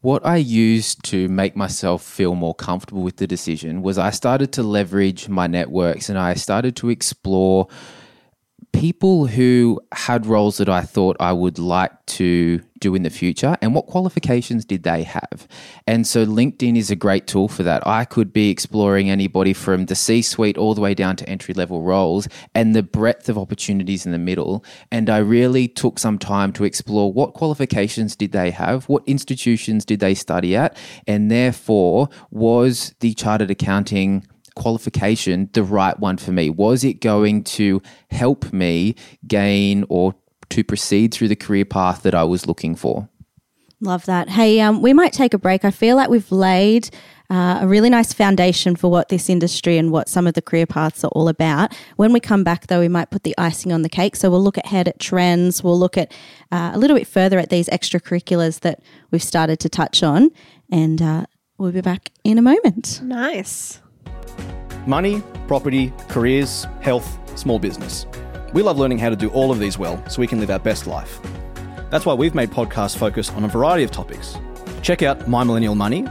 What 0.00 0.26
I 0.26 0.36
used 0.36 1.04
to 1.04 1.28
make 1.28 1.54
myself 1.54 2.02
feel 2.02 2.34
more 2.34 2.56
comfortable 2.56 3.02
with 3.02 3.18
the 3.18 3.26
decision 3.28 3.82
was 3.82 3.98
I 3.98 4.10
started 4.10 4.52
to 4.54 4.62
leverage 4.64 5.28
my 5.28 5.46
networks 5.46 6.08
and 6.08 6.18
I 6.18 6.34
started 6.34 6.74
to 6.76 6.90
explore 6.90 7.68
people 8.72 9.26
who 9.26 9.80
had 9.92 10.26
roles 10.26 10.56
that 10.56 10.68
I 10.68 10.80
thought 10.80 11.16
I 11.20 11.32
would 11.32 11.58
like 11.58 11.92
to 12.06 12.60
do 12.80 12.94
in 12.94 13.04
the 13.04 13.10
future 13.10 13.56
and 13.62 13.74
what 13.74 13.86
qualifications 13.86 14.64
did 14.64 14.82
they 14.82 15.04
have. 15.04 15.46
And 15.86 16.06
so 16.06 16.26
LinkedIn 16.26 16.76
is 16.76 16.90
a 16.90 16.96
great 16.96 17.26
tool 17.26 17.48
for 17.48 17.62
that. 17.62 17.86
I 17.86 18.04
could 18.04 18.32
be 18.32 18.50
exploring 18.50 19.08
anybody 19.08 19.52
from 19.52 19.86
the 19.86 19.94
C 19.94 20.20
suite 20.20 20.58
all 20.58 20.74
the 20.74 20.80
way 20.80 20.94
down 20.94 21.16
to 21.16 21.28
entry 21.28 21.54
level 21.54 21.82
roles 21.82 22.26
and 22.54 22.74
the 22.74 22.82
breadth 22.82 23.28
of 23.28 23.38
opportunities 23.38 24.04
in 24.04 24.12
the 24.12 24.18
middle. 24.18 24.64
And 24.90 25.08
I 25.08 25.18
really 25.18 25.68
took 25.68 25.98
some 25.98 26.18
time 26.18 26.52
to 26.54 26.64
explore 26.64 27.12
what 27.12 27.34
qualifications 27.34 28.16
did 28.16 28.32
they 28.32 28.50
have, 28.50 28.88
what 28.88 29.04
institutions 29.06 29.84
did 29.84 30.00
they 30.00 30.14
study 30.14 30.56
at, 30.56 30.76
and 31.06 31.30
therefore 31.30 32.08
was 32.30 32.94
the 33.00 33.14
chartered 33.14 33.50
accounting 33.50 34.26
qualification 34.54 35.48
the 35.52 35.62
right 35.62 35.98
one 35.98 36.16
for 36.16 36.32
me? 36.32 36.50
Was 36.50 36.84
it 36.84 37.00
going 37.00 37.44
to 37.44 37.82
help 38.10 38.52
me 38.52 38.94
gain 39.26 39.84
or 39.88 40.14
to 40.50 40.62
proceed 40.62 41.12
through 41.12 41.28
the 41.28 41.36
career 41.36 41.64
path 41.64 42.02
that 42.02 42.14
I 42.14 42.24
was 42.24 42.46
looking 42.46 42.74
for? 42.74 43.08
Love 43.80 44.04
that. 44.06 44.28
Hey, 44.28 44.60
um, 44.60 44.80
we 44.80 44.92
might 44.92 45.12
take 45.12 45.34
a 45.34 45.38
break. 45.38 45.64
I 45.64 45.72
feel 45.72 45.96
like 45.96 46.08
we've 46.08 46.30
laid 46.30 46.88
uh, 47.30 47.58
a 47.62 47.66
really 47.66 47.90
nice 47.90 48.12
foundation 48.12 48.76
for 48.76 48.88
what 48.88 49.08
this 49.08 49.28
industry 49.28 49.76
and 49.76 49.90
what 49.90 50.08
some 50.08 50.26
of 50.28 50.34
the 50.34 50.42
career 50.42 50.66
paths 50.66 51.02
are 51.02 51.08
all 51.08 51.26
about. 51.26 51.74
When 51.96 52.12
we 52.12 52.20
come 52.20 52.44
back, 52.44 52.68
though, 52.68 52.78
we 52.78 52.88
might 52.88 53.10
put 53.10 53.24
the 53.24 53.34
icing 53.38 53.72
on 53.72 53.82
the 53.82 53.88
cake. 53.88 54.14
So 54.14 54.30
we'll 54.30 54.42
look 54.42 54.58
ahead 54.58 54.86
at 54.86 55.00
trends. 55.00 55.64
We'll 55.64 55.78
look 55.78 55.98
at 55.98 56.12
uh, 56.52 56.70
a 56.74 56.78
little 56.78 56.96
bit 56.96 57.08
further 57.08 57.40
at 57.40 57.50
these 57.50 57.68
extracurriculars 57.70 58.60
that 58.60 58.80
we've 59.10 59.22
started 59.22 59.58
to 59.60 59.68
touch 59.68 60.04
on. 60.04 60.30
And 60.70 61.02
uh, 61.02 61.26
we'll 61.58 61.72
be 61.72 61.80
back 61.80 62.10
in 62.22 62.38
a 62.38 62.42
moment. 62.42 63.00
Nice. 63.02 63.81
Money, 64.86 65.22
property, 65.46 65.92
careers, 66.08 66.66
health, 66.80 67.18
small 67.38 67.58
business. 67.58 68.06
We 68.52 68.62
love 68.62 68.78
learning 68.78 68.98
how 68.98 69.10
to 69.10 69.16
do 69.16 69.28
all 69.30 69.50
of 69.50 69.58
these 69.58 69.78
well 69.78 70.02
so 70.08 70.20
we 70.20 70.26
can 70.26 70.40
live 70.40 70.50
our 70.50 70.58
best 70.58 70.86
life. 70.86 71.20
That's 71.90 72.06
why 72.06 72.14
we've 72.14 72.34
made 72.34 72.50
podcasts 72.50 72.96
focus 72.96 73.30
on 73.30 73.44
a 73.44 73.48
variety 73.48 73.84
of 73.84 73.90
topics. 73.90 74.36
Check 74.82 75.02
out 75.02 75.28
My 75.28 75.44
Millennial 75.44 75.74
Money, 75.74 76.06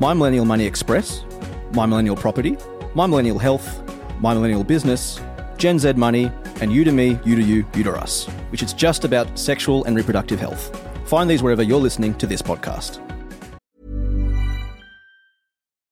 My 0.00 0.14
Millennial 0.14 0.44
Money 0.44 0.64
Express, 0.64 1.24
My 1.72 1.86
Millennial 1.86 2.16
Property, 2.16 2.56
My 2.94 3.06
Millennial 3.06 3.38
Health, 3.38 3.82
My 4.20 4.34
Millennial 4.34 4.64
Business, 4.64 5.20
Gen 5.56 5.78
Z 5.78 5.94
Money, 5.94 6.30
and 6.60 6.72
You 6.72 6.84
to 6.84 6.92
Me, 6.92 7.18
You 7.24 7.36
to 7.36 7.42
You, 7.42 7.66
You 7.74 7.84
to 7.84 7.92
Us, 7.92 8.26
which 8.50 8.62
is 8.62 8.72
just 8.72 9.04
about 9.04 9.38
sexual 9.38 9.84
and 9.84 9.96
reproductive 9.96 10.38
health. 10.38 10.78
Find 11.06 11.28
these 11.28 11.42
wherever 11.42 11.62
you're 11.62 11.80
listening 11.80 12.14
to 12.14 12.26
this 12.26 12.42
podcast. 12.42 13.00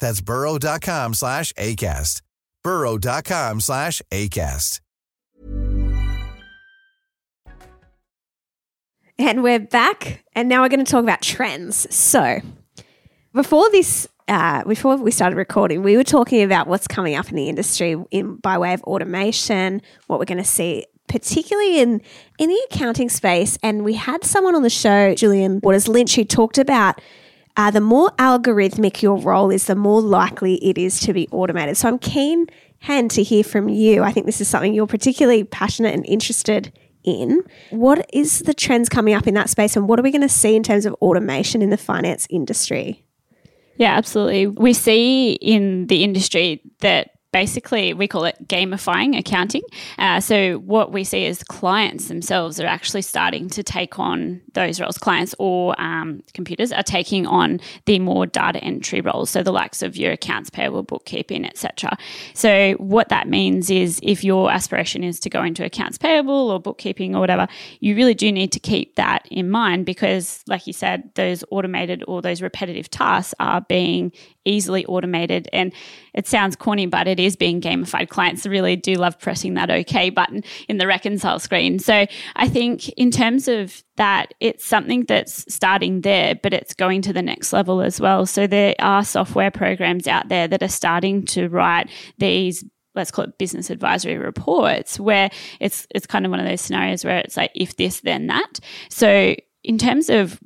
That's 0.00 0.20
burrow.com 0.20 1.14
slash 1.14 1.52
ACAST. 1.52 2.22
burrow.com 2.64 3.60
slash 3.60 4.02
ACAST. 4.10 4.80
And 9.18 9.42
we're 9.42 9.58
back, 9.58 10.24
and 10.34 10.48
now 10.48 10.62
we're 10.62 10.70
going 10.70 10.82
to 10.82 10.90
talk 10.90 11.02
about 11.02 11.20
trends. 11.20 11.94
So, 11.94 12.40
before 13.34 13.70
this, 13.70 14.08
uh, 14.28 14.64
before 14.64 14.96
we 14.96 15.10
started 15.10 15.36
recording, 15.36 15.82
we 15.82 15.98
were 15.98 16.04
talking 16.04 16.42
about 16.42 16.68
what's 16.68 16.88
coming 16.88 17.16
up 17.16 17.28
in 17.28 17.36
the 17.36 17.50
industry 17.50 18.02
in 18.10 18.36
by 18.36 18.56
way 18.56 18.72
of 18.72 18.82
automation, 18.84 19.82
what 20.06 20.18
we're 20.18 20.24
going 20.24 20.38
to 20.38 20.44
see, 20.44 20.86
particularly 21.06 21.80
in 21.80 22.00
in 22.38 22.48
the 22.48 22.66
accounting 22.70 23.10
space. 23.10 23.58
And 23.62 23.84
we 23.84 23.92
had 23.92 24.24
someone 24.24 24.54
on 24.54 24.62
the 24.62 24.70
show, 24.70 25.14
Julian 25.14 25.60
Waters 25.62 25.86
Lynch, 25.86 26.16
who 26.16 26.24
talked 26.24 26.56
about 26.56 26.98
uh, 27.56 27.70
the 27.70 27.80
more 27.80 28.10
algorithmic 28.18 29.02
your 29.02 29.18
role 29.18 29.50
is, 29.50 29.66
the 29.66 29.74
more 29.74 30.00
likely 30.00 30.54
it 30.64 30.78
is 30.78 31.00
to 31.00 31.12
be 31.12 31.28
automated. 31.30 31.76
So, 31.76 31.88
I'm 31.88 31.98
keen, 31.98 32.46
Han, 32.82 33.08
to 33.10 33.22
hear 33.22 33.44
from 33.44 33.68
you. 33.68 34.02
I 34.02 34.12
think 34.12 34.26
this 34.26 34.40
is 34.40 34.48
something 34.48 34.74
you're 34.74 34.86
particularly 34.86 35.44
passionate 35.44 35.94
and 35.94 36.06
interested 36.06 36.72
in. 37.04 37.42
What 37.70 38.08
is 38.12 38.40
the 38.40 38.54
trends 38.54 38.88
coming 38.88 39.14
up 39.14 39.26
in 39.26 39.34
that 39.34 39.50
space, 39.50 39.76
and 39.76 39.88
what 39.88 39.98
are 39.98 40.02
we 40.02 40.10
going 40.10 40.20
to 40.22 40.28
see 40.28 40.56
in 40.56 40.62
terms 40.62 40.86
of 40.86 40.94
automation 40.94 41.62
in 41.62 41.70
the 41.70 41.76
finance 41.76 42.26
industry? 42.30 43.04
Yeah, 43.76 43.96
absolutely. 43.96 44.46
We 44.46 44.74
see 44.74 45.32
in 45.32 45.86
the 45.86 46.04
industry 46.04 46.60
that 46.80 47.12
basically 47.32 47.94
we 47.94 48.08
call 48.08 48.24
it 48.24 48.36
gamifying 48.48 49.18
accounting. 49.18 49.62
Uh, 49.98 50.20
so 50.20 50.58
what 50.58 50.92
we 50.92 51.04
see 51.04 51.24
is 51.24 51.42
clients 51.42 52.08
themselves 52.08 52.58
are 52.60 52.66
actually 52.66 53.02
starting 53.02 53.48
to 53.48 53.62
take 53.62 53.98
on 53.98 54.40
those 54.54 54.80
roles. 54.80 54.98
Clients 54.98 55.34
or 55.38 55.80
um, 55.80 56.22
computers 56.34 56.72
are 56.72 56.82
taking 56.82 57.26
on 57.26 57.60
the 57.86 57.98
more 57.98 58.26
data 58.26 58.62
entry 58.62 59.00
roles, 59.00 59.30
so 59.30 59.42
the 59.42 59.52
likes 59.52 59.82
of 59.82 59.96
your 59.96 60.12
accounts 60.12 60.50
payable, 60.50 60.82
bookkeeping, 60.82 61.44
etc. 61.44 61.96
So 62.34 62.72
what 62.74 63.08
that 63.10 63.28
means 63.28 63.70
is 63.70 64.00
if 64.02 64.24
your 64.24 64.50
aspiration 64.50 65.04
is 65.04 65.20
to 65.20 65.30
go 65.30 65.42
into 65.42 65.64
accounts 65.64 65.98
payable 65.98 66.50
or 66.50 66.60
bookkeeping 66.60 67.14
or 67.14 67.20
whatever, 67.20 67.46
you 67.80 67.94
really 67.94 68.14
do 68.14 68.32
need 68.32 68.52
to 68.52 68.60
keep 68.60 68.96
that 68.96 69.26
in 69.30 69.50
mind 69.50 69.86
because, 69.86 70.42
like 70.46 70.66
you 70.66 70.72
said, 70.72 71.10
those 71.14 71.44
automated 71.50 72.02
or 72.08 72.22
those 72.22 72.42
repetitive 72.42 72.90
tasks 72.90 73.34
are 73.38 73.60
being 73.62 74.12
easily 74.50 74.84
automated. 74.86 75.48
And 75.52 75.72
it 76.12 76.26
sounds 76.26 76.56
corny, 76.56 76.86
but 76.86 77.06
it 77.06 77.20
is 77.20 77.36
being 77.36 77.60
gamified. 77.60 78.08
Clients 78.08 78.46
really 78.46 78.76
do 78.76 78.94
love 78.94 79.18
pressing 79.18 79.54
that 79.54 79.70
OK 79.70 80.10
button 80.10 80.42
in 80.68 80.78
the 80.78 80.86
reconcile 80.86 81.38
screen. 81.38 81.78
So 81.78 82.06
I 82.36 82.48
think 82.48 82.88
in 82.90 83.10
terms 83.10 83.48
of 83.48 83.82
that, 83.96 84.34
it's 84.40 84.64
something 84.64 85.04
that's 85.04 85.52
starting 85.52 86.00
there, 86.00 86.34
but 86.34 86.52
it's 86.52 86.74
going 86.74 87.02
to 87.02 87.12
the 87.12 87.22
next 87.22 87.52
level 87.52 87.80
as 87.80 88.00
well. 88.00 88.26
So 88.26 88.46
there 88.46 88.74
are 88.78 89.04
software 89.04 89.50
programs 89.50 90.06
out 90.06 90.28
there 90.28 90.48
that 90.48 90.62
are 90.62 90.68
starting 90.68 91.24
to 91.26 91.48
write 91.48 91.88
these 92.18 92.64
let's 92.96 93.12
call 93.12 93.24
it 93.24 93.38
business 93.38 93.70
advisory 93.70 94.18
reports 94.18 94.98
where 94.98 95.30
it's 95.60 95.86
it's 95.94 96.08
kind 96.08 96.26
of 96.26 96.30
one 96.30 96.40
of 96.40 96.46
those 96.46 96.60
scenarios 96.60 97.04
where 97.04 97.18
it's 97.18 97.36
like 97.36 97.52
if 97.54 97.76
this 97.76 98.00
then 98.00 98.26
that 98.26 98.58
so 98.88 99.34
in 99.62 99.78
terms 99.78 100.10
of 100.10 100.40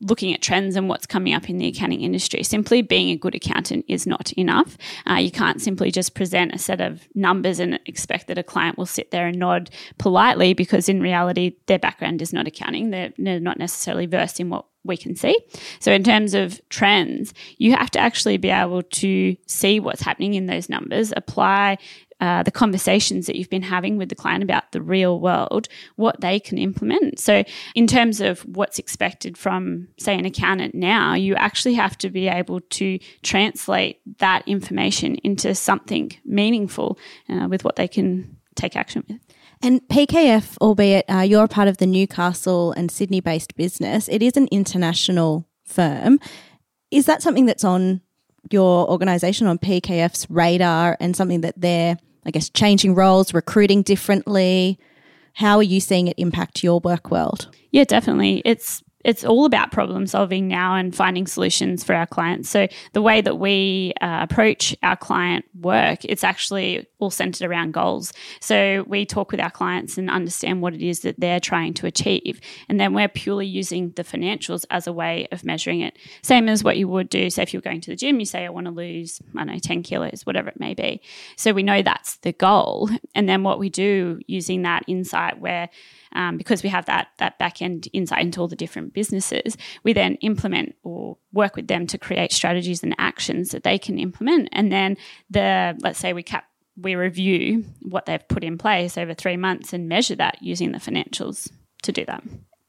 looking 0.00 0.34
at 0.34 0.42
trends 0.42 0.76
and 0.76 0.88
what's 0.88 1.06
coming 1.06 1.32
up 1.32 1.48
in 1.48 1.58
the 1.58 1.68
accounting 1.68 2.00
industry. 2.00 2.42
Simply 2.42 2.82
being 2.82 3.10
a 3.10 3.16
good 3.16 3.34
accountant 3.34 3.84
is 3.88 4.06
not 4.06 4.32
enough. 4.32 4.76
Uh, 5.08 5.14
you 5.14 5.30
can't 5.30 5.60
simply 5.60 5.90
just 5.90 6.14
present 6.14 6.54
a 6.54 6.58
set 6.58 6.80
of 6.80 7.06
numbers 7.14 7.60
and 7.60 7.78
expect 7.86 8.26
that 8.26 8.38
a 8.38 8.42
client 8.42 8.76
will 8.78 8.86
sit 8.86 9.10
there 9.10 9.26
and 9.26 9.38
nod 9.38 9.70
politely 9.98 10.54
because 10.54 10.88
in 10.88 11.00
reality, 11.00 11.56
their 11.66 11.78
background 11.78 12.20
is 12.20 12.32
not 12.32 12.46
accounting. 12.46 12.90
They're, 12.90 13.12
they're 13.16 13.40
not 13.40 13.58
necessarily 13.58 14.06
versed 14.06 14.40
in 14.40 14.50
what 14.50 14.66
we 14.86 14.96
can 14.96 15.16
see. 15.16 15.38
So, 15.80 15.92
in 15.92 16.02
terms 16.02 16.34
of 16.34 16.60
trends, 16.68 17.34
you 17.58 17.72
have 17.72 17.90
to 17.92 17.98
actually 17.98 18.36
be 18.36 18.50
able 18.50 18.82
to 18.82 19.36
see 19.46 19.80
what's 19.80 20.02
happening 20.02 20.34
in 20.34 20.46
those 20.46 20.68
numbers, 20.68 21.12
apply 21.16 21.78
uh, 22.20 22.42
the 22.42 22.50
conversations 22.50 23.26
that 23.26 23.36
you've 23.36 23.50
been 23.50 23.62
having 23.62 23.98
with 23.98 24.08
the 24.08 24.14
client 24.14 24.42
about 24.42 24.72
the 24.72 24.80
real 24.80 25.20
world, 25.20 25.68
what 25.96 26.20
they 26.22 26.40
can 26.40 26.56
implement. 26.56 27.18
So, 27.18 27.44
in 27.74 27.86
terms 27.86 28.20
of 28.20 28.40
what's 28.40 28.78
expected 28.78 29.36
from, 29.36 29.88
say, 29.98 30.18
an 30.18 30.24
accountant 30.24 30.74
now, 30.74 31.14
you 31.14 31.34
actually 31.34 31.74
have 31.74 31.98
to 31.98 32.08
be 32.08 32.28
able 32.28 32.60
to 32.60 32.98
translate 33.22 34.00
that 34.18 34.46
information 34.48 35.16
into 35.16 35.54
something 35.54 36.12
meaningful 36.24 36.98
uh, 37.28 37.48
with 37.50 37.64
what 37.64 37.76
they 37.76 37.88
can 37.88 38.36
take 38.54 38.76
action 38.76 39.04
with. 39.08 39.20
And 39.62 39.80
PKF, 39.88 40.56
albeit 40.60 41.04
uh, 41.08 41.20
you're 41.20 41.44
a 41.44 41.48
part 41.48 41.68
of 41.68 41.78
the 41.78 41.86
Newcastle 41.86 42.72
and 42.72 42.90
Sydney 42.90 43.20
based 43.20 43.56
business, 43.56 44.08
it 44.08 44.22
is 44.22 44.36
an 44.36 44.48
international 44.50 45.48
firm. 45.64 46.20
Is 46.90 47.06
that 47.06 47.22
something 47.22 47.46
that's 47.46 47.64
on 47.64 48.00
your 48.50 48.88
organisation, 48.88 49.46
on 49.46 49.58
PKF's 49.58 50.28
radar, 50.30 50.96
and 51.00 51.16
something 51.16 51.40
that 51.40 51.60
they're, 51.60 51.98
I 52.24 52.30
guess, 52.30 52.48
changing 52.50 52.94
roles, 52.94 53.34
recruiting 53.34 53.82
differently? 53.82 54.78
How 55.34 55.56
are 55.56 55.62
you 55.62 55.80
seeing 55.80 56.06
it 56.08 56.14
impact 56.18 56.62
your 56.62 56.80
work 56.80 57.10
world? 57.10 57.48
Yeah, 57.70 57.84
definitely. 57.84 58.42
It's 58.44 58.82
it's 59.06 59.24
all 59.24 59.44
about 59.44 59.70
problem 59.70 60.06
solving 60.06 60.48
now 60.48 60.74
and 60.74 60.94
finding 60.94 61.28
solutions 61.28 61.84
for 61.84 61.94
our 61.94 62.06
clients. 62.06 62.50
So 62.50 62.66
the 62.92 63.00
way 63.00 63.20
that 63.20 63.36
we 63.38 63.92
uh, 64.00 64.26
approach 64.28 64.76
our 64.82 64.96
client 64.96 65.44
work, 65.60 66.04
it's 66.04 66.24
actually 66.24 66.86
all 66.98 67.10
centered 67.10 67.48
around 67.48 67.72
goals. 67.72 68.12
So 68.40 68.84
we 68.88 69.06
talk 69.06 69.30
with 69.30 69.40
our 69.40 69.50
clients 69.50 69.96
and 69.96 70.10
understand 70.10 70.60
what 70.60 70.74
it 70.74 70.82
is 70.82 71.00
that 71.00 71.20
they're 71.20 71.38
trying 71.38 71.72
to 71.74 71.86
achieve, 71.86 72.40
and 72.68 72.80
then 72.80 72.94
we're 72.94 73.08
purely 73.08 73.46
using 73.46 73.92
the 73.92 74.02
financials 74.02 74.64
as 74.70 74.88
a 74.88 74.92
way 74.92 75.28
of 75.30 75.44
measuring 75.44 75.82
it. 75.82 75.96
Same 76.22 76.48
as 76.48 76.64
what 76.64 76.76
you 76.76 76.88
would 76.88 77.08
do. 77.08 77.30
Say 77.30 77.44
if 77.44 77.52
you're 77.52 77.62
going 77.62 77.80
to 77.82 77.90
the 77.90 77.96
gym, 77.96 78.18
you 78.18 78.26
say 78.26 78.44
I 78.44 78.50
want 78.50 78.66
to 78.66 78.72
lose 78.72 79.20
I 79.36 79.44
don't 79.44 79.54
know 79.54 79.58
ten 79.60 79.84
kilos, 79.84 80.26
whatever 80.26 80.48
it 80.48 80.58
may 80.58 80.74
be. 80.74 81.00
So 81.36 81.52
we 81.52 81.62
know 81.62 81.80
that's 81.80 82.16
the 82.16 82.32
goal, 82.32 82.90
and 83.14 83.28
then 83.28 83.44
what 83.44 83.60
we 83.60 83.70
do 83.70 84.20
using 84.26 84.62
that 84.62 84.82
insight 84.88 85.38
where 85.38 85.68
um, 86.16 86.36
because 86.36 86.62
we 86.62 86.68
have 86.68 86.86
that 86.86 87.08
that 87.18 87.38
back 87.38 87.62
end 87.62 87.88
insight 87.92 88.22
into 88.22 88.40
all 88.40 88.48
the 88.48 88.56
different 88.56 88.94
businesses, 88.94 89.56
we 89.84 89.92
then 89.92 90.14
implement 90.16 90.74
or 90.82 91.18
work 91.32 91.56
with 91.56 91.68
them 91.68 91.86
to 91.88 91.98
create 91.98 92.32
strategies 92.32 92.82
and 92.82 92.94
actions 92.98 93.50
that 93.50 93.62
they 93.62 93.78
can 93.78 93.98
implement. 93.98 94.48
And 94.52 94.72
then 94.72 94.96
the 95.30 95.76
let's 95.80 95.98
say 95.98 96.12
we 96.12 96.22
cap 96.22 96.44
we 96.76 96.94
review 96.94 97.64
what 97.80 98.06
they've 98.06 98.26
put 98.28 98.44
in 98.44 98.58
place 98.58 98.98
over 98.98 99.14
three 99.14 99.36
months 99.36 99.72
and 99.72 99.88
measure 99.88 100.16
that 100.16 100.42
using 100.42 100.72
the 100.72 100.78
financials 100.78 101.50
to 101.82 101.92
do 101.92 102.04
that. 102.04 102.22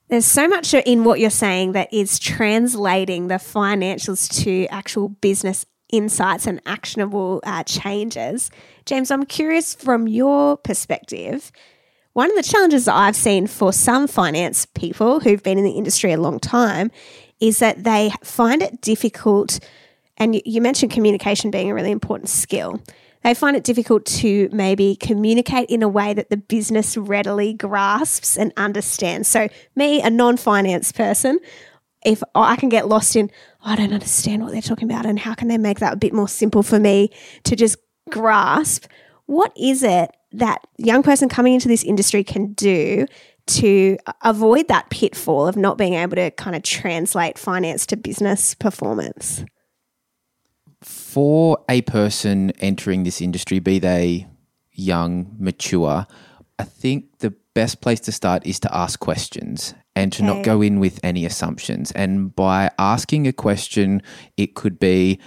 There's 0.10 0.26
so 0.26 0.48
much 0.48 0.74
in 0.74 1.04
what 1.04 1.20
you're 1.20 1.30
saying 1.30 1.74
that 1.74 1.94
is 1.94 2.18
translating 2.18 3.28
the 3.28 3.36
financials 3.36 4.30
to 4.44 4.66
actual 4.68 5.10
business 5.10 5.66
insights 5.90 6.48
and 6.48 6.62
actionable 6.66 7.42
uh, 7.46 7.64
changes. 7.64 8.50
James, 8.86 9.12
I'm 9.12 9.26
curious 9.26 9.76
from 9.76 10.08
your 10.08 10.58
perspective, 10.58 11.52
one 12.18 12.32
of 12.32 12.36
the 12.36 12.42
challenges 12.42 12.88
I've 12.88 13.16
seen 13.16 13.46
for 13.46 13.72
some 13.72 14.08
finance 14.08 14.66
people 14.66 15.20
who've 15.20 15.44
been 15.44 15.60
in 15.60 15.64
the 15.64 15.78
industry 15.78 16.14
a 16.14 16.18
long 16.20 16.40
time 16.40 16.90
is 17.40 17.60
that 17.60 17.84
they 17.84 18.10
find 18.24 18.64
it 18.64 18.82
difficult. 18.82 19.60
And 20.18 20.42
you 20.44 20.60
mentioned 20.60 20.92
communication 20.92 21.52
being 21.52 21.70
a 21.70 21.76
really 21.76 21.92
important 21.92 22.30
skill. 22.30 22.82
They 23.24 23.36
find 23.36 23.56
it 23.56 23.64
difficult 23.64 24.04
to 24.06 24.50
maybe 24.52 24.96
communicate 24.96 25.70
in 25.70 25.84
a 25.84 25.88
way 25.88 26.16
that 26.16 26.32
the 26.32 26.38
business 26.38 26.98
readily 26.98 27.54
grasps 27.54 28.36
and 28.36 28.52
understands. 28.58 29.28
So, 29.28 29.48
me, 29.76 30.02
a 30.02 30.10
non 30.10 30.38
finance 30.38 30.92
person, 30.92 31.38
if 32.04 32.24
I 32.34 32.56
can 32.56 32.70
get 32.70 32.88
lost 32.88 33.16
in, 33.16 33.30
oh, 33.62 33.74
I 33.74 33.76
don't 33.76 33.94
understand 33.94 34.42
what 34.42 34.54
they're 34.54 34.62
talking 34.64 34.90
about, 34.90 35.06
and 35.06 35.20
how 35.20 35.36
can 35.36 35.50
they 35.50 35.60
make 35.60 35.82
that 35.82 35.94
a 35.94 35.98
bit 35.98 36.14
more 36.14 36.28
simple 36.28 36.64
for 36.64 36.80
me 36.80 37.12
to 37.44 37.56
just 37.56 37.78
grasp? 38.10 38.88
What 39.28 39.56
is 39.56 39.84
it 39.84 40.10
that 40.38 40.66
young 40.78 41.04
person 41.04 41.30
coming 41.30 41.54
into 41.54 41.68
this 41.68 41.84
industry 41.84 42.24
can 42.24 42.54
do 42.54 43.06
to 43.48 43.98
avoid 44.24 44.68
that 44.68 44.90
pitfall 44.90 45.48
of 45.48 45.56
not 45.56 45.78
being 45.78 45.94
able 45.94 46.16
to 46.16 46.32
kind 46.32 46.56
of 46.56 46.64
translate 46.64 47.38
finance 47.38 47.86
to 47.88 47.98
business 47.98 48.54
performance? 48.56 49.44
For 50.82 51.64
a 51.70 51.82
person 51.82 52.52
entering 52.60 53.04
this 53.04 53.22
industry, 53.22 53.60
be 53.60 53.80
they 53.80 54.28
young, 54.74 55.36
mature, 55.40 56.06
I 56.60 56.64
think 56.64 57.20
the 57.20 57.34
best 57.54 57.82
place 57.82 58.00
to 58.02 58.12
start 58.12 58.46
is 58.46 58.60
to 58.62 58.76
ask 58.76 59.00
questions 59.00 59.74
and 59.96 60.14
to 60.14 60.24
okay. 60.24 60.34
not 60.34 60.46
go 60.46 60.62
in 60.62 60.80
with 60.80 61.00
any 61.04 61.26
assumptions. 61.26 61.92
And 61.92 62.36
by 62.36 62.70
asking 62.78 63.28
a 63.28 63.34
question, 63.34 64.04
it 64.38 64.54
could 64.54 64.80
be, 64.80 65.20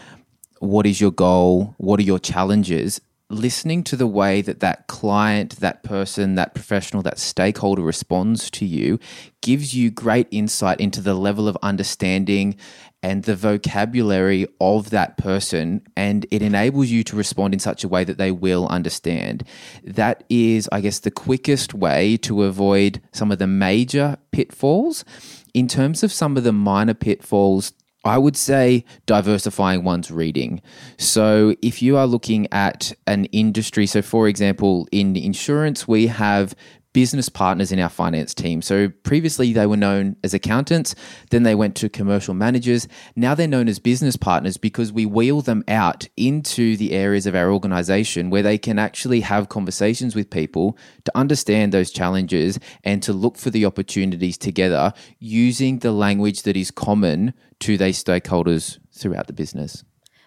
What 0.61 0.87
is 0.87 1.01
your 1.01 1.11
goal? 1.11 1.75
What 1.79 1.99
are 1.99 2.05
your 2.05 2.21
challenges? 2.21 3.01
Listening 3.31 3.85
to 3.85 3.97
the 3.97 4.07
way 4.07 4.43
that 4.43 4.61
that 4.61 4.87
client, 4.87 5.57
that 5.57 5.83
person, 5.83 6.35
that 6.35 6.55
professional, 6.55 7.03
that 7.03 7.19
stakeholder 7.19 7.83
responds 7.83 8.51
to 8.51 8.67
you 8.67 8.99
gives 9.41 9.75
you 9.75 9.91
great 9.91 10.29
insight 10.31 10.81
into 10.81 11.01
the 11.01 11.15
level 11.15 11.49
of 11.49 11.57
understanding 11.63 12.57
and 13.03 13.23
the 13.25 13.35
vocabulary 13.35 14.47
of 14.61 14.91
that 14.91 15.17
person, 15.17 15.81
and 15.97 16.27
it 16.31 16.43
enables 16.43 16.89
you 16.89 17.03
to 17.05 17.17
respond 17.17 17.55
in 17.55 17.61
such 17.61 17.83
a 17.83 17.89
way 17.89 18.05
that 18.05 18.19
they 18.19 18.31
will 18.31 18.69
understand. 18.69 19.43
That 19.83 20.23
is, 20.29 20.69
I 20.71 20.83
guess, 20.83 20.99
the 20.99 21.11
quickest 21.11 21.73
way 21.73 22.19
to 22.19 22.43
avoid 22.43 23.01
some 23.13 23.33
of 23.33 23.39
the 23.39 23.47
major 23.47 24.19
pitfalls. 24.33 25.05
In 25.55 25.67
terms 25.67 26.03
of 26.03 26.13
some 26.13 26.37
of 26.37 26.45
the 26.45 26.53
minor 26.53 26.95
pitfalls, 26.95 27.73
I 28.05 28.17
would 28.17 28.37
say 28.37 28.85
diversifying 29.07 29.85
one's 29.85 30.11
reading. 30.11 30.63
So, 30.97 31.55
if 31.61 31.83
you 31.83 31.97
are 31.97 32.07
looking 32.07 32.47
at 32.51 32.93
an 33.07 33.27
industry, 33.27 33.87
so 33.87 34.01
for 34.01 34.27
example, 34.27 34.89
in 34.91 35.17
insurance, 35.17 35.87
we 35.87 36.07
have 36.07 36.55
business 36.93 37.29
partners 37.29 37.71
in 37.71 37.79
our 37.79 37.89
finance 37.89 38.35
team. 38.35 38.63
So 38.63 38.89
previously 38.89 39.53
they 39.53 39.67
were 39.67 39.77
known 39.77 40.17
as 40.25 40.35
accountants, 40.35 40.95
then 41.31 41.45
they 41.45 41.55
went 41.55 41.77
to 41.77 41.89
commercial 41.89 42.35
managers. 42.35 42.89
Now 43.15 43.35
they're 43.35 43.47
known 43.47 43.69
as 43.69 43.79
business 43.79 44.17
partners 44.17 44.57
because 44.57 44.93
we 44.93 45.07
wheel 45.07 45.41
them 45.41 45.63
out 45.69 46.09
into 46.17 46.77
the 46.77 46.93
areas 46.93 47.27
of 47.27 47.35
our 47.35 47.53
organization 47.53 48.31
where 48.31 48.43
they 48.43 48.59
can 48.59 48.79
actually 48.79 49.21
have 49.21 49.49
conversations 49.49 50.15
with 50.15 50.31
people 50.31 50.77
to 51.05 51.17
understand 51.17 51.73
those 51.73 51.91
challenges 51.91 52.59
and 52.83 53.03
to 53.03 53.13
look 53.13 53.37
for 53.37 53.51
the 53.51 53.65
opportunities 53.65 54.37
together 54.37 54.93
using 55.19 55.79
the 55.79 55.93
language 55.93 56.43
that 56.43 56.57
is 56.57 56.71
common 56.71 57.33
to 57.61 57.77
these 57.77 58.03
stakeholders 58.03 58.79
throughout 58.93 59.27
the 59.27 59.33
business. 59.33 59.85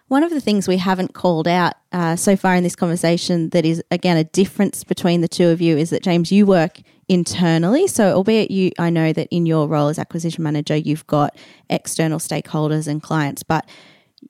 One 0.07 0.23
of 0.23 0.31
the 0.31 0.41
things 0.41 0.67
we 0.67 0.77
haven't 0.77 1.13
called 1.13 1.47
out 1.47 1.73
uh, 1.91 2.15
so 2.15 2.35
far 2.35 2.55
in 2.55 2.63
this 2.63 2.75
conversation 2.75 3.49
that 3.49 3.65
is, 3.65 3.81
again, 3.89 4.17
a 4.17 4.23
difference 4.25 4.83
between 4.83 5.21
the 5.21 5.27
two 5.27 5.47
of 5.47 5.61
you 5.61 5.77
is 5.77 5.89
that, 5.91 6.03
James, 6.03 6.31
you 6.31 6.45
work 6.45 6.81
internally. 7.07 7.87
So, 7.87 8.13
albeit 8.13 8.51
you, 8.51 8.71
I 8.77 8.89
know 8.89 9.13
that 9.13 9.27
in 9.31 9.45
your 9.45 9.67
role 9.67 9.87
as 9.87 9.97
acquisition 9.97 10.43
manager, 10.43 10.75
you've 10.75 11.07
got 11.07 11.35
external 11.69 12.19
stakeholders 12.19 12.87
and 12.87 13.01
clients, 13.01 13.43
but 13.43 13.67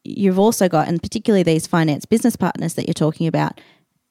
you've 0.04 0.40
also 0.40 0.70
got, 0.70 0.88
and 0.88 1.02
particularly 1.02 1.44
these 1.44 1.68
finance 1.68 2.06
business 2.06 2.36
partners 2.36 2.76
that 2.76 2.88
you're 2.88 2.94
talking 2.94 3.28
about, 3.28 3.60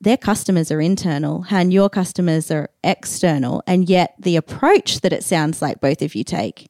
their 0.01 0.17
customers 0.17 0.73
are 0.73 0.81
internal 0.81 1.47
and 1.49 1.73
your 1.73 1.89
customers 1.89 2.51
are 2.51 2.71
external. 2.83 3.63
And 3.69 3.89
yet, 3.89 4.15
the 4.19 4.37
approach 4.37 5.01
that 5.03 5.13
it 5.13 5.23
sounds 5.23 5.63
like 5.63 5.81
both 5.81 6.03
of 6.03 6.17
you 6.17 6.25
take 6.25 6.69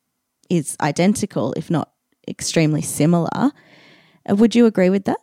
is 0.51 0.77
identical, 0.83 1.55
if 1.55 1.71
not 1.71 1.91
extremely 2.29 2.83
similar. 2.83 3.53
Uh, 4.29 4.37
would 4.37 4.55
you 4.55 4.67
agree 4.67 4.91
with 4.91 5.05
that? 5.05 5.21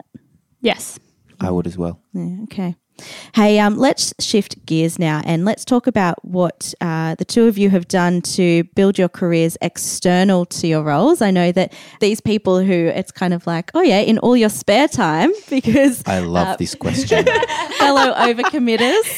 Yes. 0.61 0.99
I 1.39 1.51
would 1.51 1.67
as 1.67 1.77
well. 1.77 2.01
Yeah, 2.13 2.43
okay. 2.43 2.75
Hey, 3.33 3.59
um, 3.59 3.77
let's 3.77 4.13
shift 4.19 4.65
gears 4.65 4.99
now 4.99 5.21
and 5.25 5.45
let's 5.45 5.63
talk 5.63 5.87
about 5.87 6.23
what 6.25 6.73
uh, 6.81 7.15
the 7.15 7.25
two 7.25 7.47
of 7.47 7.57
you 7.57 7.69
have 7.69 7.87
done 7.87 8.21
to 8.21 8.63
build 8.75 8.97
your 8.97 9.09
careers 9.09 9.57
external 9.61 10.45
to 10.47 10.67
your 10.67 10.83
roles. 10.83 11.21
I 11.21 11.31
know 11.31 11.51
that 11.51 11.73
these 11.99 12.19
people 12.19 12.59
who 12.59 12.73
it's 12.73 13.11
kind 13.11 13.33
of 13.33 13.45
like, 13.47 13.71
oh 13.73 13.81
yeah, 13.81 13.99
in 13.99 14.17
all 14.19 14.35
your 14.35 14.49
spare 14.49 14.87
time, 14.87 15.31
because 15.49 16.03
I 16.05 16.19
love 16.19 16.47
uh, 16.47 16.55
this 16.57 16.75
question. 16.75 17.25
fellow 17.77 18.13
overcommitters. 18.13 19.17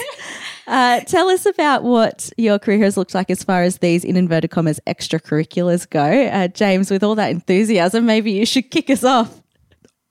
Uh, 0.67 0.99
tell 1.01 1.27
us 1.29 1.45
about 1.45 1.83
what 1.83 2.31
your 2.37 2.59
career 2.59 2.79
has 2.79 2.95
looked 2.95 3.13
like 3.13 3.29
as 3.29 3.43
far 3.43 3.63
as 3.63 3.79
these, 3.79 4.05
in 4.05 4.15
inverted 4.15 4.51
commas, 4.51 4.79
extracurriculars 4.87 5.89
go. 5.89 6.27
Uh, 6.27 6.47
James, 6.47 6.91
with 6.91 7.03
all 7.03 7.15
that 7.15 7.31
enthusiasm, 7.31 8.05
maybe 8.05 8.31
you 8.31 8.45
should 8.45 8.69
kick 8.69 8.89
us 8.89 9.03
off. 9.03 9.40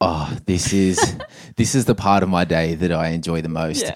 Oh, 0.01 0.37
this 0.47 0.73
is 0.73 1.17
this 1.57 1.75
is 1.75 1.85
the 1.85 1.95
part 1.95 2.23
of 2.23 2.29
my 2.29 2.45
day 2.45 2.75
that 2.75 2.93
I 2.93 3.09
enjoy 3.09 3.43
the 3.43 3.49
most. 3.49 3.83
Yeah. 3.83 3.95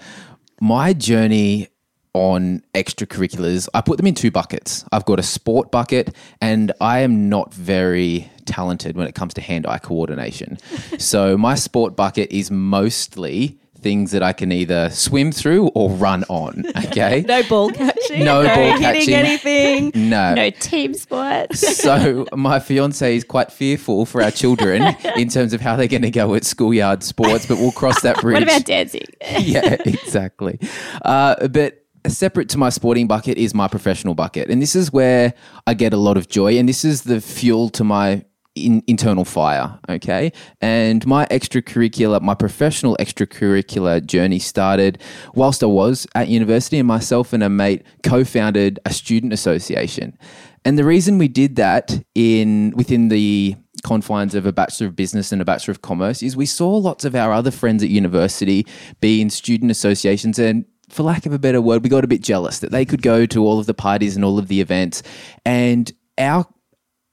My 0.61 0.93
journey 0.93 1.69
on 2.13 2.63
extracurriculars, 2.73 3.67
I 3.73 3.81
put 3.81 3.97
them 3.97 4.07
in 4.07 4.15
two 4.15 4.31
buckets. 4.31 4.85
I've 4.91 5.03
got 5.03 5.19
a 5.19 5.23
sport 5.23 5.69
bucket, 5.69 6.15
and 6.39 6.71
I 6.79 6.99
am 6.99 7.27
not 7.27 7.53
very 7.53 8.31
talented 8.45 8.95
when 8.95 9.05
it 9.07 9.15
comes 9.15 9.33
to 9.33 9.41
hand 9.41 9.67
eye 9.67 9.79
coordination. 9.79 10.57
so, 10.97 11.37
my 11.37 11.55
sport 11.55 11.95
bucket 11.95 12.31
is 12.31 12.49
mostly 12.49 13.59
things 13.85 14.09
that 14.09 14.23
I 14.23 14.33
can 14.33 14.51
either 14.51 14.89
swim 14.89 15.31
through 15.31 15.67
or 15.75 15.91
run 15.91 16.23
on. 16.27 16.65
Okay. 16.85 17.25
No 17.27 17.43
ball 17.43 17.71
catching. 17.71 18.23
No 18.23 18.43
ball 18.43 18.77
hitting 18.77 18.81
catching. 18.81 19.13
anything. 19.13 19.91
no. 20.09 20.33
No 20.33 20.49
team 20.49 20.93
sports. 20.93 21.61
So 21.85 22.25
my 22.33 22.59
fiance 22.59 23.15
is 23.15 23.23
quite 23.23 23.51
fearful 23.51 24.05
for 24.05 24.21
our 24.23 24.31
children 24.31 24.95
in 25.17 25.27
terms 25.29 25.53
of 25.53 25.61
how 25.61 25.75
they're 25.75 25.87
going 25.87 26.01
to 26.03 26.11
go 26.11 26.33
at 26.35 26.45
schoolyard 26.45 27.03
sports, 27.03 27.45
but 27.45 27.57
we'll 27.57 27.73
cross 27.73 28.01
that 28.01 28.21
bridge. 28.21 28.35
what 28.35 28.43
about 28.43 28.65
dancing? 28.65 29.05
yeah, 29.39 29.75
exactly. 29.85 30.57
Uh, 31.03 31.47
but 31.47 31.85
separate 32.07 32.49
to 32.49 32.57
my 32.57 32.69
sporting 32.69 33.07
bucket 33.07 33.37
is 33.37 33.53
my 33.53 33.67
professional 33.67 34.15
bucket, 34.15 34.49
and 34.49 34.61
this 34.61 34.75
is 34.75 34.91
where 34.91 35.33
I 35.67 35.73
get 35.73 35.93
a 35.93 35.97
lot 35.97 36.17
of 36.17 36.27
joy, 36.27 36.57
and 36.57 36.67
this 36.67 36.85
is 36.85 37.03
the 37.03 37.19
fuel 37.21 37.69
to 37.69 37.83
my 37.83 38.23
in, 38.55 38.83
internal 38.87 39.25
fire. 39.25 39.77
Okay, 39.89 40.31
and 40.61 41.05
my 41.05 41.25
extracurricular, 41.27 42.21
my 42.21 42.33
professional 42.33 42.97
extracurricular 42.99 44.03
journey 44.05 44.39
started 44.39 45.01
whilst 45.33 45.63
I 45.63 45.67
was 45.67 46.07
at 46.15 46.27
university, 46.27 46.79
and 46.79 46.87
myself 46.87 47.33
and 47.33 47.43
a 47.43 47.49
mate 47.49 47.83
co-founded 48.03 48.79
a 48.85 48.93
student 48.93 49.33
association. 49.33 50.17
And 50.63 50.79
the 50.79 50.83
reason 50.83 51.19
we 51.19 51.27
did 51.27 51.57
that 51.57 52.03
in 52.15 52.73
within 52.75 53.09
the 53.09 53.55
confines 53.83 54.33
of 54.33 54.47
a 54.47 54.51
Bachelor 54.51 54.87
of 54.87 54.95
Business 54.95 55.31
and 55.31 55.41
a 55.41 55.45
Bachelor 55.45 55.73
of 55.73 55.83
Commerce 55.83 56.23
is 56.23 56.35
we 56.35 56.47
saw 56.47 56.75
lots 56.75 57.05
of 57.05 57.13
our 57.13 57.31
other 57.31 57.51
friends 57.51 57.83
at 57.83 57.89
university 57.89 58.65
be 58.99 59.21
in 59.21 59.29
student 59.29 59.69
associations 59.69 60.39
and 60.39 60.65
for 60.89 61.03
lack 61.03 61.25
of 61.25 61.33
a 61.33 61.39
better 61.39 61.61
word, 61.61 61.83
we 61.83 61.89
got 61.89 62.03
a 62.03 62.07
bit 62.07 62.21
jealous 62.21 62.59
that 62.59 62.71
they 62.71 62.85
could 62.85 63.01
go 63.01 63.25
to 63.25 63.43
all 63.43 63.59
of 63.59 63.65
the 63.65 63.73
parties 63.73 64.15
and 64.15 64.23
all 64.23 64.37
of 64.37 64.47
the 64.47 64.61
events 64.61 65.03
and 65.45 65.91
our 66.17 66.45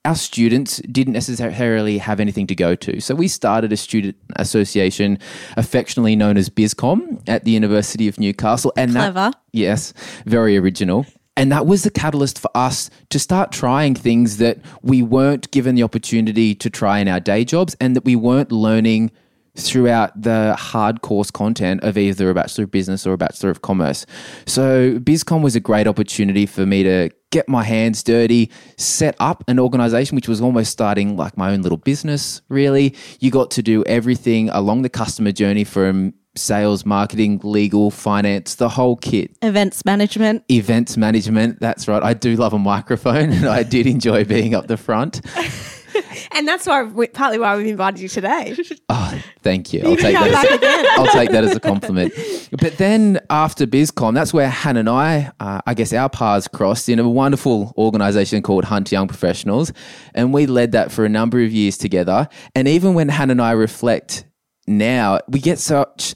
our 0.04 0.16
students 0.16 0.78
didn't 0.90 1.12
necessarily 1.12 1.98
have 1.98 2.18
anything 2.18 2.46
to 2.48 2.54
go 2.54 2.74
to. 2.74 3.00
So 3.00 3.14
we 3.14 3.28
started 3.28 3.72
a 3.72 3.76
student 3.76 4.16
association 4.36 5.18
affectionately 5.56 6.16
known 6.16 6.36
as 6.36 6.48
BizCom 6.48 7.22
at 7.28 7.44
the 7.44 7.52
University 7.52 8.08
of 8.08 8.18
Newcastle 8.18 8.72
and 8.76 8.92
that- 8.94 9.12
Clever. 9.12 9.30
Yes, 9.52 9.92
very 10.26 10.56
original. 10.56 11.06
And 11.36 11.50
that 11.50 11.66
was 11.66 11.82
the 11.84 11.90
catalyst 11.90 12.38
for 12.38 12.50
us 12.54 12.90
to 13.08 13.18
start 13.18 13.52
trying 13.52 13.94
things 13.94 14.36
that 14.36 14.58
we 14.82 15.00
weren't 15.02 15.50
given 15.50 15.74
the 15.76 15.82
opportunity 15.82 16.54
to 16.56 16.68
try 16.68 16.98
in 16.98 17.08
our 17.08 17.20
day 17.20 17.44
jobs 17.44 17.74
and 17.80 17.96
that 17.96 18.04
we 18.04 18.16
weren't 18.16 18.52
learning 18.52 19.12
throughout 19.56 20.20
the 20.20 20.54
hard 20.58 21.02
course 21.02 21.30
content 21.30 21.82
of 21.84 21.98
either 21.98 22.30
a 22.30 22.34
Bachelor 22.34 22.64
of 22.64 22.70
Business 22.70 23.06
or 23.06 23.12
a 23.12 23.18
Bachelor 23.18 23.50
of 23.50 23.62
Commerce. 23.62 24.06
So 24.46 24.98
BizCom 24.98 25.42
was 25.42 25.54
a 25.54 25.60
great 25.60 25.86
opportunity 25.86 26.46
for 26.46 26.64
me 26.64 26.82
to 26.82 27.10
get 27.30 27.48
my 27.48 27.64
hands 27.64 28.02
dirty, 28.02 28.50
set 28.76 29.16
up 29.18 29.44
an 29.48 29.58
organization 29.58 30.16
which 30.16 30.28
was 30.28 30.40
almost 30.40 30.70
starting 30.70 31.16
like 31.16 31.36
my 31.36 31.50
own 31.52 31.62
little 31.62 31.78
business, 31.78 32.42
really. 32.48 32.94
You 33.20 33.30
got 33.30 33.50
to 33.52 33.62
do 33.62 33.84
everything 33.84 34.48
along 34.50 34.82
the 34.82 34.88
customer 34.88 35.32
journey 35.32 35.64
from 35.64 36.14
sales, 36.34 36.86
marketing, 36.86 37.40
legal, 37.42 37.90
finance, 37.90 38.54
the 38.54 38.68
whole 38.68 38.96
kit. 38.96 39.36
Events 39.42 39.84
management. 39.84 40.44
Events 40.50 40.96
management, 40.96 41.60
that's 41.60 41.88
right. 41.88 42.02
I 42.02 42.14
do 42.14 42.36
love 42.36 42.52
a 42.52 42.58
microphone 42.58 43.30
and 43.32 43.46
I 43.46 43.62
did 43.62 43.86
enjoy 43.86 44.24
being 44.24 44.54
up 44.54 44.66
the 44.66 44.76
front. 44.76 45.20
And 46.34 46.48
that's 46.48 46.66
why 46.66 46.88
partly 47.12 47.38
why 47.38 47.56
we've 47.56 47.66
invited 47.66 48.00
you 48.00 48.08
today. 48.08 48.56
Oh, 48.88 49.22
thank 49.42 49.72
you. 49.72 49.82
I'll 49.84 49.96
take 49.96 50.14
that. 50.14 50.44
As. 50.44 50.86
I'll 50.98 51.12
take 51.12 51.30
that 51.30 51.44
as 51.44 51.56
a 51.56 51.60
compliment. 51.60 52.12
But 52.60 52.76
then 52.76 53.20
after 53.30 53.66
BizCom, 53.66 54.12
that's 54.12 54.34
where 54.34 54.48
Hanna 54.50 54.80
and 54.80 54.88
I, 54.88 55.30
uh, 55.40 55.60
I 55.66 55.72
guess, 55.72 55.94
our 55.94 56.10
paths 56.10 56.46
crossed 56.46 56.88
in 56.90 56.98
a 56.98 57.08
wonderful 57.08 57.72
organisation 57.78 58.42
called 58.42 58.64
Hunter 58.64 58.94
Young 58.94 59.08
Professionals, 59.08 59.72
and 60.14 60.34
we 60.34 60.46
led 60.46 60.72
that 60.72 60.92
for 60.92 61.04
a 61.06 61.08
number 61.08 61.42
of 61.42 61.52
years 61.52 61.78
together. 61.78 62.28
And 62.54 62.68
even 62.68 62.92
when 62.92 63.08
Hanna 63.08 63.32
and 63.32 63.42
I 63.42 63.52
reflect 63.52 64.26
now, 64.66 65.20
we 65.28 65.40
get 65.40 65.58
such. 65.58 66.14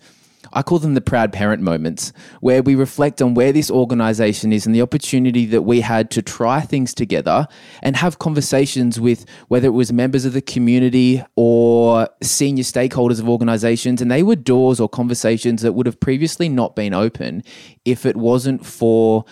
I 0.52 0.62
call 0.62 0.78
them 0.78 0.94
the 0.94 1.00
proud 1.00 1.32
parent 1.32 1.62
moments, 1.62 2.12
where 2.40 2.62
we 2.62 2.74
reflect 2.74 3.20
on 3.22 3.34
where 3.34 3.52
this 3.52 3.70
organization 3.70 4.52
is 4.52 4.66
and 4.66 4.74
the 4.74 4.82
opportunity 4.82 5.46
that 5.46 5.62
we 5.62 5.80
had 5.80 6.10
to 6.12 6.22
try 6.22 6.60
things 6.60 6.94
together 6.94 7.46
and 7.82 7.96
have 7.96 8.18
conversations 8.18 9.00
with 9.00 9.24
whether 9.48 9.68
it 9.68 9.72
was 9.72 9.92
members 9.92 10.24
of 10.24 10.32
the 10.32 10.42
community 10.42 11.22
or 11.36 12.08
senior 12.22 12.64
stakeholders 12.64 13.20
of 13.20 13.28
organizations. 13.28 14.00
And 14.00 14.10
they 14.10 14.22
were 14.22 14.36
doors 14.36 14.80
or 14.80 14.88
conversations 14.88 15.62
that 15.62 15.72
would 15.72 15.86
have 15.86 16.00
previously 16.00 16.48
not 16.48 16.76
been 16.76 16.94
open 16.94 17.42
if 17.84 18.06
it 18.06 18.16
wasn't 18.16 18.64
for 18.64 19.24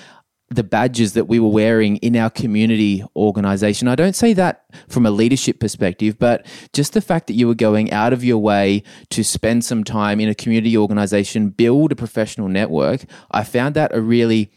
the 0.50 0.62
badges 0.62 1.14
that 1.14 1.26
we 1.26 1.40
were 1.40 1.48
wearing 1.48 1.96
in 1.96 2.16
our 2.16 2.30
community 2.30 3.02
organization. 3.16 3.88
I 3.88 3.94
don't 3.94 4.14
say 4.14 4.32
that 4.34 4.64
from 4.88 5.06
a 5.06 5.10
leadership 5.10 5.58
perspective, 5.58 6.18
but 6.18 6.46
just 6.72 6.92
the 6.92 7.00
fact 7.00 7.26
that 7.28 7.34
you 7.34 7.46
were 7.46 7.54
going 7.54 7.90
out 7.92 8.12
of 8.12 8.22
your 8.22 8.38
way 8.38 8.82
to 9.10 9.24
spend 9.24 9.64
some 9.64 9.84
time 9.84 10.20
in 10.20 10.28
a 10.28 10.34
community 10.34 10.76
organization, 10.76 11.48
build 11.48 11.92
a 11.92 11.96
professional 11.96 12.48
network, 12.48 13.04
I 13.30 13.42
found 13.42 13.74
that 13.74 13.94
a 13.94 14.00
really 14.00 14.52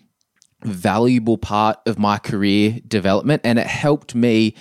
valuable 0.64 1.38
part 1.38 1.78
of 1.86 2.00
my 2.00 2.18
career 2.18 2.80
development 2.88 3.42
and 3.46 3.60
it 3.60 3.68
helped 3.68 4.16
me 4.16 4.56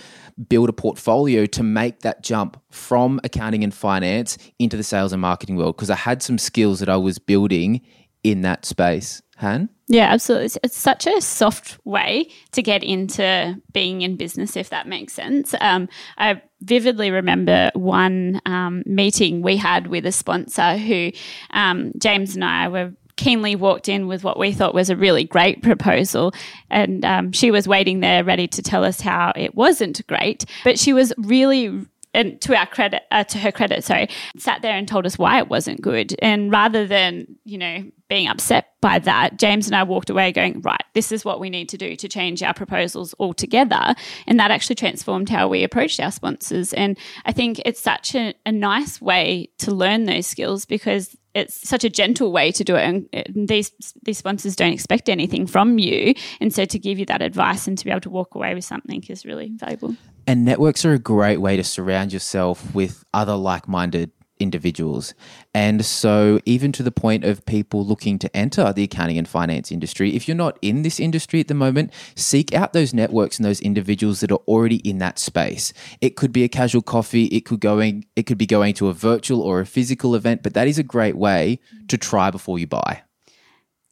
build 0.48 0.68
a 0.68 0.72
portfolio 0.72 1.46
to 1.46 1.62
make 1.62 2.00
that 2.00 2.22
jump 2.22 2.60
from 2.70 3.18
accounting 3.24 3.64
and 3.64 3.72
finance 3.72 4.36
into 4.58 4.76
the 4.76 4.82
sales 4.82 5.12
and 5.12 5.22
marketing 5.22 5.56
world 5.56 5.76
because 5.76 5.88
I 5.88 5.96
had 5.96 6.22
some 6.22 6.36
skills 6.36 6.80
that 6.80 6.90
I 6.90 6.98
was 6.98 7.18
building 7.18 7.80
in 8.22 8.42
that 8.42 8.66
space. 8.66 9.22
Han? 9.38 9.70
Yeah, 9.88 10.06
absolutely. 10.12 10.58
It's, 10.64 10.76
such 10.76 11.06
a 11.06 11.20
soft 11.20 11.78
way 11.84 12.28
to 12.52 12.62
get 12.62 12.82
into 12.82 13.60
being 13.72 14.02
in 14.02 14.16
business, 14.16 14.56
if 14.56 14.70
that 14.70 14.88
makes 14.88 15.12
sense. 15.12 15.54
Um, 15.60 15.88
I 16.18 16.42
vividly 16.60 17.10
remember 17.10 17.70
one 17.74 18.40
um, 18.46 18.82
meeting 18.84 19.42
we 19.42 19.56
had 19.56 19.86
with 19.86 20.04
a 20.04 20.12
sponsor 20.12 20.76
who 20.76 21.12
um, 21.50 21.92
James 21.98 22.34
and 22.34 22.44
I 22.44 22.68
were 22.68 22.92
keenly 23.16 23.56
walked 23.56 23.88
in 23.88 24.08
with 24.08 24.24
what 24.24 24.38
we 24.38 24.52
thought 24.52 24.74
was 24.74 24.90
a 24.90 24.96
really 24.96 25.24
great 25.24 25.62
proposal. 25.62 26.32
And 26.68 27.04
um, 27.04 27.32
she 27.32 27.50
was 27.50 27.66
waiting 27.66 28.00
there 28.00 28.24
ready 28.24 28.46
to 28.48 28.62
tell 28.62 28.84
us 28.84 29.00
how 29.00 29.32
it 29.36 29.54
wasn't 29.54 30.06
great, 30.06 30.44
but 30.64 30.78
she 30.78 30.92
was 30.92 31.12
really 31.16 31.86
and 32.16 32.40
to 32.40 32.56
our 32.56 32.66
credit, 32.66 33.02
uh, 33.10 33.24
to 33.24 33.38
her 33.38 33.52
credit, 33.52 33.84
sorry, 33.84 34.08
sat 34.38 34.62
there 34.62 34.76
and 34.76 34.88
told 34.88 35.04
us 35.04 35.18
why 35.18 35.38
it 35.38 35.48
wasn't 35.48 35.82
good. 35.82 36.14
And 36.20 36.50
rather 36.50 36.86
than, 36.86 37.26
you 37.44 37.58
know, 37.58 37.84
being 38.08 38.26
upset 38.26 38.68
by 38.80 38.98
that, 39.00 39.38
James 39.38 39.66
and 39.66 39.76
I 39.76 39.82
walked 39.82 40.08
away 40.08 40.32
going, 40.32 40.62
right, 40.62 40.82
this 40.94 41.12
is 41.12 41.24
what 41.24 41.40
we 41.40 41.50
need 41.50 41.68
to 41.68 41.76
do 41.76 41.94
to 41.94 42.08
change 42.08 42.42
our 42.42 42.54
proposals 42.54 43.14
altogether. 43.20 43.94
And 44.26 44.40
that 44.40 44.50
actually 44.50 44.76
transformed 44.76 45.28
how 45.28 45.46
we 45.46 45.62
approached 45.62 46.00
our 46.00 46.10
sponsors. 46.10 46.72
And 46.72 46.96
I 47.26 47.32
think 47.32 47.60
it's 47.66 47.80
such 47.80 48.14
a, 48.14 48.32
a 48.46 48.52
nice 48.52 49.00
way 49.00 49.50
to 49.58 49.70
learn 49.70 50.04
those 50.04 50.26
skills 50.26 50.64
because 50.64 51.16
it's 51.34 51.68
such 51.68 51.84
a 51.84 51.90
gentle 51.90 52.32
way 52.32 52.50
to 52.50 52.64
do 52.64 52.76
it 52.76 52.82
and 53.12 53.48
these 53.48 53.70
these 54.04 54.16
sponsors 54.16 54.56
don't 54.56 54.72
expect 54.72 55.10
anything 55.10 55.46
from 55.46 55.78
you 55.78 56.14
and 56.40 56.50
so 56.54 56.64
to 56.64 56.78
give 56.78 56.98
you 56.98 57.04
that 57.04 57.20
advice 57.20 57.68
and 57.68 57.76
to 57.76 57.84
be 57.84 57.90
able 57.90 58.00
to 58.00 58.08
walk 58.08 58.34
away 58.34 58.54
with 58.54 58.64
something 58.64 59.04
is 59.10 59.26
really 59.26 59.52
valuable 59.54 59.94
And 60.26 60.44
networks 60.44 60.84
are 60.84 60.92
a 60.92 60.98
great 60.98 61.38
way 61.38 61.56
to 61.56 61.62
surround 61.62 62.12
yourself 62.12 62.74
with 62.74 63.04
other 63.14 63.36
like 63.36 63.68
minded 63.68 64.10
individuals. 64.38 65.14
And 65.54 65.84
so, 65.84 66.40
even 66.44 66.72
to 66.72 66.82
the 66.82 66.90
point 66.90 67.24
of 67.24 67.46
people 67.46 67.86
looking 67.86 68.18
to 68.18 68.36
enter 68.36 68.72
the 68.72 68.84
accounting 68.84 69.18
and 69.18 69.28
finance 69.28 69.70
industry, 69.70 70.14
if 70.14 70.28
you're 70.28 70.36
not 70.36 70.58
in 70.60 70.82
this 70.82 71.00
industry 71.00 71.40
at 71.40 71.48
the 71.48 71.54
moment, 71.54 71.92
seek 72.14 72.52
out 72.54 72.72
those 72.72 72.92
networks 72.92 73.38
and 73.38 73.44
those 73.44 73.60
individuals 73.60 74.20
that 74.20 74.32
are 74.32 74.42
already 74.46 74.76
in 74.88 74.98
that 74.98 75.18
space. 75.18 75.72
It 76.00 76.16
could 76.16 76.32
be 76.32 76.44
a 76.44 76.48
casual 76.48 76.82
coffee, 76.82 77.26
it 77.26 77.42
could 77.42 77.60
going 77.60 78.06
it 78.16 78.24
could 78.24 78.38
be 78.38 78.46
going 78.46 78.74
to 78.74 78.88
a 78.88 78.92
virtual 78.92 79.40
or 79.40 79.60
a 79.60 79.66
physical 79.66 80.14
event, 80.14 80.42
but 80.42 80.54
that 80.54 80.68
is 80.68 80.78
a 80.78 80.82
great 80.82 81.16
way 81.16 81.60
to 81.88 81.96
try 81.96 82.30
before 82.30 82.58
you 82.58 82.66
buy. 82.66 83.02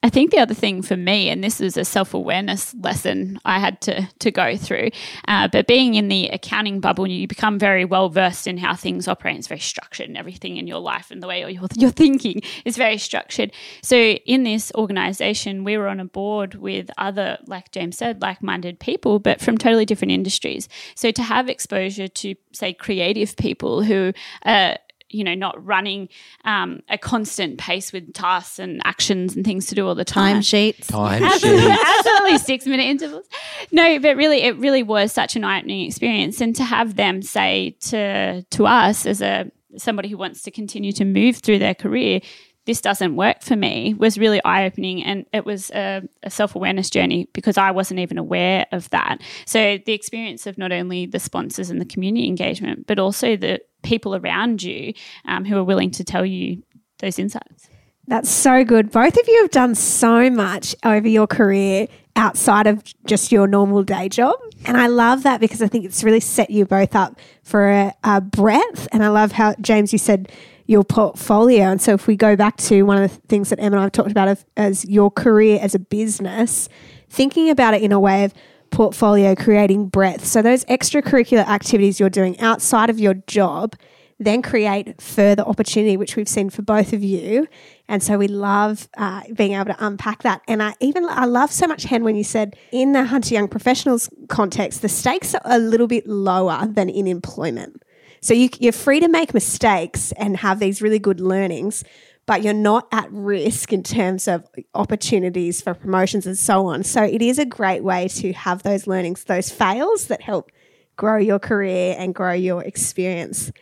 I 0.05 0.11
think 0.11 0.33
the 0.33 0.38
other 0.38 0.53
thing 0.53 0.83
for 0.83 0.99
me, 0.99 1.31
and 1.31 1.43
this 1.43 1.62
is 1.62 1.79
a 1.79 1.85
self 1.85 2.12
awareness 2.12 2.75
lesson 2.75 3.40
I 3.47 3.59
had 3.59 3.81
to, 3.83 4.07
to 4.19 4.31
go 4.31 4.55
through, 4.55 4.90
uh, 5.29 5.49
but 5.49 5.67
being 5.67 5.95
in 5.95 6.09
the 6.09 6.29
accounting 6.29 6.79
bubble, 6.79 7.07
you 7.07 7.27
become 7.27 7.59
very 7.59 7.87
well 7.87 8.11
versed 8.11 8.47
in 8.47 8.59
how 8.59 8.75
things 8.75 9.09
operate. 9.09 9.38
It's 9.38 9.47
very 9.47 9.61
structured, 9.61 10.09
and 10.09 10.19
everything 10.19 10.59
in 10.59 10.67
your 10.67 10.81
life 10.81 11.11
and 11.11 11.23
the 11.23 11.27
way 11.27 11.40
you're, 11.40 11.69
you're 11.75 11.90
thinking 11.90 12.43
is 12.67 12.77
very 12.77 12.99
structured. 12.99 13.51
So, 13.83 13.97
in 13.97 14.43
this 14.43 14.71
organization, 14.75 15.64
we 15.64 15.79
were 15.79 15.88
on 15.88 16.01
a 16.01 16.05
board 16.05 16.57
with 16.57 16.90
other, 16.99 17.38
like 17.47 17.71
James 17.71 17.97
said, 17.97 18.21
like 18.21 18.43
minded 18.43 18.81
people, 18.81 19.21
but 19.21 19.40
from 19.40 19.57
totally 19.57 19.87
different 19.87 20.12
industries. 20.12 20.69
So, 20.95 21.12
to 21.12 21.23
have 21.23 21.49
exposure 21.49 22.09
to, 22.09 22.35
say, 22.53 22.75
creative 22.75 23.38
people 23.38 23.83
who, 23.83 24.12
uh, 24.45 24.75
you 25.14 25.24
know, 25.24 25.35
not 25.35 25.64
running 25.64 26.09
um, 26.44 26.81
a 26.88 26.98
constant 26.98 27.59
pace 27.59 27.92
with 27.92 28.12
tasks 28.12 28.59
and 28.59 28.81
actions 28.85 29.37
and 29.37 29.44
things 29.44 29.66
to 29.66 29.74
do 29.74 29.87
all 29.87 29.94
the 29.94 30.05
time. 30.05 30.38
Timesheets. 30.38 30.87
Time 30.88 31.22
Absolutely, 31.22 31.62
sheets. 31.62 31.85
absolutely 31.98 32.38
six 32.38 32.66
minute 32.66 32.85
intervals. 32.85 33.27
No, 33.72 33.98
but 33.98 34.16
really, 34.16 34.42
it 34.42 34.57
really 34.59 34.83
was 34.83 35.12
such 35.12 35.37
an 35.37 35.44
eye 35.44 35.59
opening 35.61 35.87
experience, 35.87 36.40
and 36.40 36.55
to 36.57 36.64
have 36.64 36.97
them 36.97 37.22
say 37.22 37.76
to 37.80 38.43
to 38.43 38.66
us 38.66 39.07
as 39.07 39.22
a 39.22 39.51
somebody 39.76 40.09
who 40.09 40.16
wants 40.16 40.43
to 40.43 40.51
continue 40.51 40.93
to 40.93 41.05
move 41.05 41.39
through 41.39 41.59
their 41.59 41.74
career. 41.74 42.20
This 42.67 42.81
doesn't 42.81 43.17
work 43.17 43.43
for 43.43 43.57
me 43.57 43.95
was 43.95 44.19
really 44.19 44.43
eye 44.45 44.65
opening, 44.65 45.03
and 45.03 45.27
it 45.33 45.45
was 45.45 45.71
a, 45.71 46.03
a 46.23 46.31
self 46.31 46.55
awareness 46.55 46.89
journey 46.89 47.29
because 47.33 47.59
I 47.59 47.71
wasn't 47.71 48.01
even 48.01 48.17
aware 48.17 48.67
of 48.73 48.89
that. 48.91 49.21
So, 49.47 49.79
the 49.85 49.93
experience 49.93 50.47
of 50.47 50.57
not 50.57 50.73
only 50.73 51.07
the 51.07 51.19
sponsors 51.19 51.71
and 51.71 51.81
the 51.81 51.85
community 51.85 52.27
engagement, 52.27 52.87
but 52.87 52.99
also 52.99 53.37
the 53.37 53.61
people 53.83 54.17
around 54.17 54.62
you 54.62 54.95
um, 55.27 55.45
who 55.45 55.57
are 55.57 55.65
willing 55.65 55.91
to 55.93 56.05
tell 56.05 56.25
you 56.25 56.62
those 57.01 57.19
insights. 57.19 57.69
That's 58.07 58.31
so 58.31 58.65
good. 58.65 58.91
Both 58.91 59.17
of 59.17 59.29
you 59.29 59.43
have 59.43 59.51
done 59.51 59.75
so 59.75 60.29
much 60.31 60.75
over 60.85 61.09
your 61.09 61.27
career 61.27 61.89
outside 62.17 62.67
of 62.67 62.83
just 63.07 63.33
your 63.33 63.47
normal 63.47 63.83
day 63.83 64.09
job. 64.09 64.37
And 64.67 64.77
I 64.77 64.87
love 64.87 65.23
that 65.25 65.41
because 65.41 65.62
I 65.62 65.69
think 65.69 65.85
it's 65.85 66.05
really 66.05 66.21
set 66.21 66.51
you 66.51 66.65
both 66.65 66.95
up 66.95 67.19
for 67.43 67.69
a, 67.69 67.95
a 68.05 68.21
breadth. 68.21 68.89
And 68.93 69.03
I 69.03 69.09
love 69.09 69.33
how, 69.33 69.55
James, 69.61 69.93
you 69.93 69.99
said 69.99 70.31
your 70.67 70.85
portfolio. 70.85 71.65
And 71.65 71.81
so 71.81 71.93
if 71.93 72.07
we 72.07 72.17
go 72.17 72.37
back 72.37 72.57
to 72.59 72.83
one 72.83 73.03
of 73.03 73.11
the 73.11 73.21
things 73.29 73.51
that 73.51 73.59
Emma 73.59 73.77
and 73.77 73.81
I 73.81 73.83
have 73.83 73.93
talked 73.93 74.11
about 74.11 74.39
as 74.57 74.85
your 74.87 75.11
career 75.11 75.59
as 75.61 75.75
a 75.75 75.79
business, 75.79 76.69
thinking 77.09 77.51
about 77.51 77.75
it 77.75 77.83
in 77.83 77.93
a 77.93 78.01
way 78.01 78.25
of 78.25 78.33
portfolio 78.71 79.35
creating 79.35 79.89
breadth. 79.89 80.25
So 80.25 80.43
those 80.43 80.65
extracurricular 80.65 81.47
activities 81.47 82.01
you're 82.01 82.11
doing 82.11 82.39
outside 82.41 82.91
of 82.91 82.99
your 82.99 83.15
job 83.15 83.77
then 84.19 84.43
create 84.43 85.01
further 85.01 85.43
opportunity, 85.43 85.97
which 85.97 86.17
we've 86.17 86.29
seen 86.29 86.51
for 86.51 86.62
both 86.62 86.93
of 86.93 87.03
you. 87.03 87.49
And 87.89 88.03
so 88.03 88.17
we 88.17 88.29
love 88.29 88.89
uh, 88.97 89.23
being 89.35 89.53
able 89.53 89.67
to 89.67 89.77
unpack 89.85 90.23
that. 90.23 90.41
And 90.49 90.62
I 90.62 90.75
even 90.81 91.05
I 91.09 91.25
love 91.25 91.51
so 91.51 91.67
much 91.67 91.85
Hen 91.85 92.05
when 92.05 92.17
you 92.17 92.25
said 92.25 92.57
in 92.73 92.93
the 92.93 93.05
Hunter 93.05 93.35
Young 93.35 93.49
Professionals 93.49 94.09
context, 94.29 94.83
the 94.83 94.89
stakes 94.89 95.35
are 95.35 95.41
a 95.45 95.59
little 95.59 95.87
bit 95.87 96.07
lower 96.07 96.67
than 96.67 96.89
in 96.89 97.07
employment. 97.07 97.83
So 98.25 98.33
you, 98.33 98.49
you're 98.59 98.72
free 98.72 99.01
to 99.01 99.09
make 99.09 99.35
mistakes 99.35 100.11
and 100.12 100.39
have 100.39 100.59
these 100.59 100.81
really 100.81 100.99
good 100.99 101.20
learnings, 101.20 101.85
but 102.25 102.43
you're 102.43 102.55
not 102.55 102.89
at 102.91 103.12
risk 103.12 103.70
in 103.70 103.83
terms 103.83 104.27
of 104.27 104.49
opportunities 104.75 105.61
for 105.61 105.75
promotions 105.75 106.27
and 106.27 106.39
so 106.39 106.64
on. 106.68 106.85
So 106.85 107.03
it 107.03 107.20
is 107.20 107.39
a 107.39 107.45
great 107.45 107.85
way 107.85 108.09
to 108.09 108.33
have 108.33 108.62
those 108.62 108.87
learnings, 108.87 109.25
those 109.25 109.51
fails 109.51 110.07
that 110.07 110.22
help 110.22 110.51
grow 110.97 111.18
your 111.18 111.39
career 111.39 111.97
and 111.99 112.14
grow 112.14 112.33
your 112.33 112.62
experience. 112.62 113.53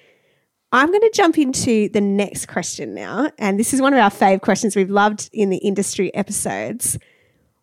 I'm 0.71 0.91
going 0.91 1.01
to 1.01 1.11
jump 1.13 1.39
into 1.39 1.89
the 1.89 2.01
next 2.01 2.47
question 2.47 2.95
now. 2.95 3.33
And 3.41 3.59
this 3.59 3.75
is 3.75 3.83
one 3.83 3.93
of 3.93 3.99
our 3.99 4.11
fave 4.11 4.43
questions 4.43 4.77
we've 4.77 4.89
loved 4.89 5.29
in 5.33 5.51
the 5.51 5.57
industry 5.57 6.15
episodes. 6.15 7.01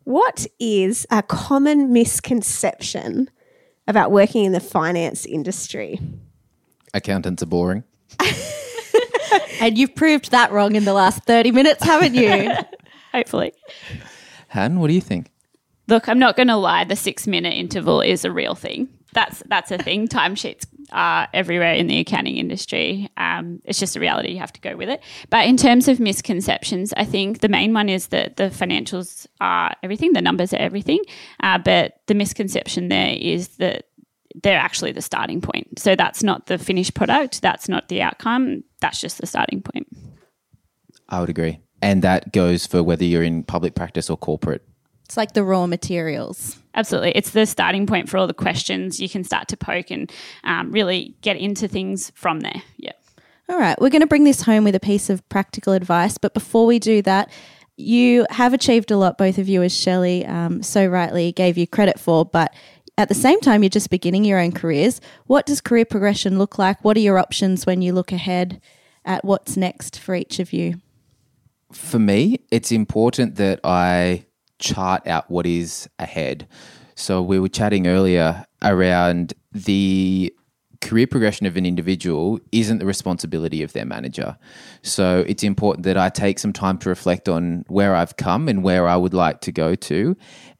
What 0.04 0.48
is 0.60 1.08
a 1.10 1.24
common 1.24 1.94
misconception 1.94 3.30
about 3.88 4.12
working 4.12 4.44
in 4.44 4.52
the 4.52 4.60
finance 4.60 5.26
industry? 5.26 5.98
Accountants 6.94 7.44
are 7.44 7.48
boring. 7.48 7.84
and 9.60 9.78
you've 9.78 9.96
proved 9.96 10.32
that 10.32 10.52
wrong 10.52 10.76
in 10.76 10.86
the 10.86 10.94
last 10.94 11.24
30 11.24 11.52
minutes, 11.52 11.84
haven't 11.84 12.16
you? 12.16 12.52
Hopefully. 13.14 13.54
Han, 14.50 14.80
what 14.80 14.88
do 14.88 14.94
you 14.94 15.02
think? 15.02 15.32
Look, 15.88 16.08
I'm 16.08 16.20
not 16.20 16.36
going 16.36 16.48
to 16.48 16.56
lie. 16.56 16.84
The 16.84 16.96
six 16.96 17.26
minute 17.26 17.54
interval 17.54 18.02
is 18.02 18.24
a 18.24 18.32
real 18.32 18.56
thing. 18.56 18.90
That's 19.14 19.42
that's 19.48 19.72
a 19.72 19.78
thing. 19.78 20.08
Timesheets 20.08 20.66
are 20.92 21.28
everywhere 21.34 21.74
in 21.74 21.88
the 21.88 22.00
accounting 22.00 22.38
industry. 22.38 23.10
Um, 23.18 23.62
it's 23.64 23.80
just 23.80 23.96
a 23.96 24.00
reality. 24.00 24.32
You 24.32 24.40
have 24.40 24.54
to 24.54 24.62
go 24.62 24.76
with 24.76 24.90
it. 24.90 25.02
But 25.30 25.48
in 25.48 25.58
terms 25.58 25.88
of 25.88 26.00
misconceptions, 26.00 26.94
I 26.96 27.06
think 27.06 27.40
the 27.40 27.50
main 27.50 27.74
one 27.74 27.90
is 27.90 28.08
that 28.08 28.38
the 28.38 28.46
financials 28.46 29.26
are 29.42 29.76
everything. 29.82 30.14
The 30.14 30.22
numbers 30.22 30.54
are 30.54 30.58
everything. 30.58 31.00
Uh, 31.42 31.58
but 31.58 32.02
the 32.08 32.14
misconception 32.14 32.90
there 32.90 33.16
is 33.20 33.50
that 33.58 33.86
they're 34.44 34.60
actually 34.60 34.92
the 34.92 35.02
starting 35.02 35.42
point. 35.42 35.80
So 35.80 35.96
that's 35.96 36.24
not 36.24 36.48
the 36.48 36.58
finished 36.58 36.94
product. 36.94 37.42
That's 37.42 37.68
not 37.68 37.90
the 37.90 38.02
outcome. 38.02 38.64
That's 38.82 39.02
just 39.02 39.20
the 39.20 39.28
starting 39.28 39.62
point. 39.62 39.88
I 41.08 41.20
would 41.20 41.30
agree. 41.30 41.60
And 41.82 42.02
that 42.04 42.32
goes 42.32 42.66
for 42.68 42.84
whether 42.84 43.04
you're 43.04 43.24
in 43.24 43.44
public 43.44 43.76
practice 43.76 44.10
or 44.10 44.18
corporate. 44.18 44.64
It's 45.06 45.18
like 45.18 45.34
the 45.34 45.44
raw 45.44 45.66
materials. 45.66 46.60
Absolutely. 46.76 47.14
It's 47.16 47.32
the 47.32 47.46
starting 47.46 47.88
point 47.88 48.10
for 48.10 48.18
all 48.18 48.28
the 48.28 48.34
questions. 48.34 49.00
You 49.00 49.10
can 49.10 49.24
start 49.24 49.48
to 49.48 49.58
poke 49.58 49.90
and 49.90 50.12
um, 50.44 50.72
really 50.72 51.16
get 51.22 51.36
into 51.38 51.68
things 51.68 52.12
from 52.16 52.42
there. 52.42 52.62
Yeah. 52.78 52.92
All 53.50 53.58
right. 53.58 53.80
We're 53.82 53.90
going 53.90 54.02
to 54.02 54.08
bring 54.08 54.24
this 54.24 54.44
home 54.44 54.64
with 54.64 54.76
a 54.76 54.80
piece 54.80 55.10
of 55.10 55.28
practical 55.30 55.74
advice. 55.74 56.20
But 56.20 56.36
before 56.36 56.68
we 56.68 56.78
do 56.78 57.02
that, 57.02 57.32
you 57.76 58.28
have 58.30 58.54
achieved 58.54 58.92
a 58.92 58.98
lot, 58.98 59.18
both 59.18 59.38
of 59.40 59.50
you, 59.50 59.64
as 59.64 59.76
Shelley 59.76 60.26
um, 60.26 60.62
so 60.62 60.86
rightly 60.86 61.32
gave 61.32 61.58
you 61.58 61.66
credit 61.66 62.00
for. 62.00 62.26
But 62.26 62.54
at 63.00 63.08
the 63.08 63.16
same 63.16 63.40
time, 63.40 63.64
you're 63.64 63.70
just 63.70 63.90
beginning 63.90 64.26
your 64.26 64.40
own 64.40 64.52
careers. 64.52 65.00
What 65.26 65.46
does 65.46 65.62
career 65.62 65.86
progression 65.86 66.38
look 66.38 66.60
like? 66.60 66.84
What 66.84 66.98
are 66.98 67.00
your 67.00 67.18
options 67.18 67.66
when 67.66 67.82
you 67.82 67.94
look 67.94 68.12
ahead 68.12 68.60
at 69.06 69.24
what's 69.24 69.56
next 69.56 69.98
for 69.98 70.14
each 70.16 70.40
of 70.40 70.52
you? 70.52 70.82
For 71.72 71.98
me, 71.98 72.42
it's 72.52 72.74
important 72.74 73.36
that 73.36 73.62
I 73.64 74.26
chart 74.60 75.08
out 75.08 75.32
what 75.32 75.46
is 75.46 75.88
ahead. 75.98 76.46
So 76.96 77.22
we 77.22 77.40
were 77.40 77.48
chatting 77.48 77.88
earlier 77.88 78.46
around 78.62 79.34
the 79.54 80.36
career 80.82 81.08
progression 81.08 81.46
of 81.46 81.58
an 81.58 81.66
individual 81.66 82.40
isn't 82.52 82.80
the 82.80 82.86
responsibility 82.86 83.64
of 83.64 83.74
their 83.74 83.86
manager. 83.86 84.38
So 84.82 85.24
it's 85.28 85.44
important 85.44 85.84
that 85.84 85.98
I 85.98 86.10
take 86.10 86.40
some 86.40 86.54
time 86.54 86.78
to 86.80 86.90
reflect 86.90 87.30
on 87.30 87.64
where 87.68 87.96
I've 87.96 88.18
come 88.18 88.48
and 88.48 88.64
where 88.64 88.88
I 88.88 88.96
would 88.96 89.14
like 89.14 89.42
to 89.42 89.52
go 89.52 89.76
to 89.76 90.18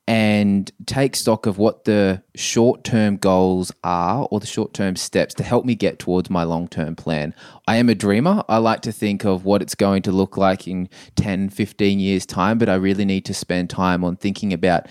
and 0.10 0.72
take 0.88 1.16
stock 1.16 1.46
of 1.46 1.60
what 1.60 1.86
the 1.86 2.24
short 2.34 2.84
term 2.84 3.16
goals 3.16 3.72
are 3.84 4.28
or 4.32 4.40
the 4.40 4.48
short 4.48 4.74
term 4.74 4.96
steps 4.96 5.36
to 5.36 5.44
help 5.44 5.66
me 5.66 5.76
get 5.76 6.00
towards 6.00 6.32
my 6.32 6.42
long 6.42 6.68
term 6.68 6.96
plan. 6.96 7.34
I 7.68 7.76
am 7.76 7.90
a 7.90 7.96
dreamer. 7.96 8.44
I 8.50 8.58
like 8.58 8.82
to 8.82 8.92
think 8.92 9.24
of 9.24 9.46
what 9.46 9.62
it's 9.62 9.76
going 9.76 10.02
to 10.02 10.12
look 10.12 10.36
like 10.36 10.68
in 10.68 10.90
10, 11.16 11.50
15 11.50 12.00
years' 12.00 12.26
time, 12.26 12.58
but 12.58 12.70
I 12.70 12.74
really 12.74 13.06
need 13.06 13.24
to 13.26 13.36
spend 13.36 13.70
time 13.70 14.04
on 14.04 14.16
thinking 14.16 14.52
about 14.52 14.88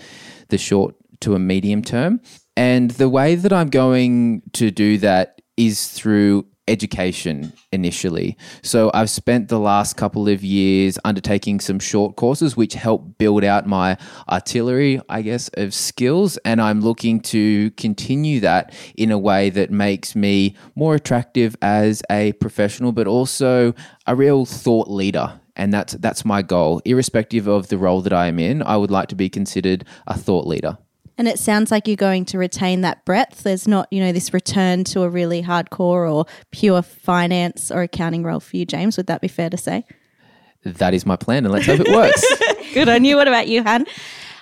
the 0.47 0.57
short 0.57 0.95
to 1.19 1.35
a 1.35 1.39
medium 1.39 1.81
term. 1.81 2.21
And 2.55 2.91
the 2.91 3.09
way 3.09 3.35
that 3.35 3.51
I'm 3.51 3.69
going 3.69 4.41
to 4.53 4.71
do 4.71 4.97
that 4.99 5.41
is 5.57 5.89
through 5.89 6.45
education 6.69 7.51
initially. 7.71 8.37
So 8.61 8.91
I've 8.93 9.09
spent 9.09 9.49
the 9.49 9.59
last 9.59 9.97
couple 9.97 10.27
of 10.27 10.43
years 10.43 10.97
undertaking 11.03 11.59
some 11.59 11.79
short 11.79 12.15
courses 12.15 12.55
which 12.55 12.75
help 12.75 13.17
build 13.17 13.43
out 13.43 13.67
my 13.67 13.97
artillery, 14.29 15.01
I 15.09 15.21
guess, 15.21 15.49
of 15.55 15.73
skills. 15.73 16.37
And 16.45 16.61
I'm 16.61 16.81
looking 16.81 17.19
to 17.21 17.71
continue 17.71 18.39
that 18.41 18.73
in 18.95 19.11
a 19.11 19.17
way 19.17 19.49
that 19.49 19.71
makes 19.71 20.15
me 20.15 20.55
more 20.75 20.95
attractive 20.95 21.55
as 21.61 22.01
a 22.09 22.33
professional, 22.33 22.91
but 22.91 23.07
also 23.07 23.73
a 24.05 24.15
real 24.15 24.45
thought 24.45 24.89
leader. 24.89 25.39
And 25.55 25.73
that's 25.73 25.93
that's 25.93 26.23
my 26.23 26.41
goal. 26.41 26.81
Irrespective 26.85 27.47
of 27.47 27.67
the 27.67 27.77
role 27.77 28.01
that 28.01 28.13
I 28.13 28.27
am 28.27 28.39
in, 28.39 28.63
I 28.63 28.77
would 28.77 28.91
like 28.91 29.09
to 29.09 29.15
be 29.15 29.29
considered 29.29 29.83
a 30.07 30.17
thought 30.17 30.47
leader. 30.47 30.77
And 31.19 31.27
it 31.27 31.37
sounds 31.37 31.69
like 31.69 31.85
you're 31.85 31.97
going 31.97 32.23
to 32.25 32.37
retain 32.37 32.79
that 32.81 33.03
breadth. 33.03 33.43
There's 33.43 33.67
not, 33.67 33.91
you 33.91 33.99
know, 33.99 34.13
this 34.13 34.33
return 34.33 34.85
to 34.85 35.01
a 35.01 35.09
really 35.09 35.43
hardcore 35.43 36.09
or 36.09 36.25
pure 36.51 36.81
finance 36.81 37.69
or 37.69 37.81
accounting 37.81 38.23
role 38.23 38.39
for 38.39 38.55
you, 38.55 38.65
James. 38.65 38.95
Would 38.95 39.07
that 39.07 39.19
be 39.19 39.27
fair 39.27 39.49
to 39.49 39.57
say? 39.57 39.83
That 40.63 40.93
is 40.93 41.05
my 41.05 41.17
plan, 41.17 41.45
and 41.45 41.53
let's 41.53 41.65
hope 41.65 41.81
it 41.81 41.91
works. 41.91 42.25
Good 42.73 42.87
on 42.87 43.03
you. 43.03 43.17
What 43.17 43.27
about 43.27 43.49
you, 43.49 43.61
Han? 43.63 43.85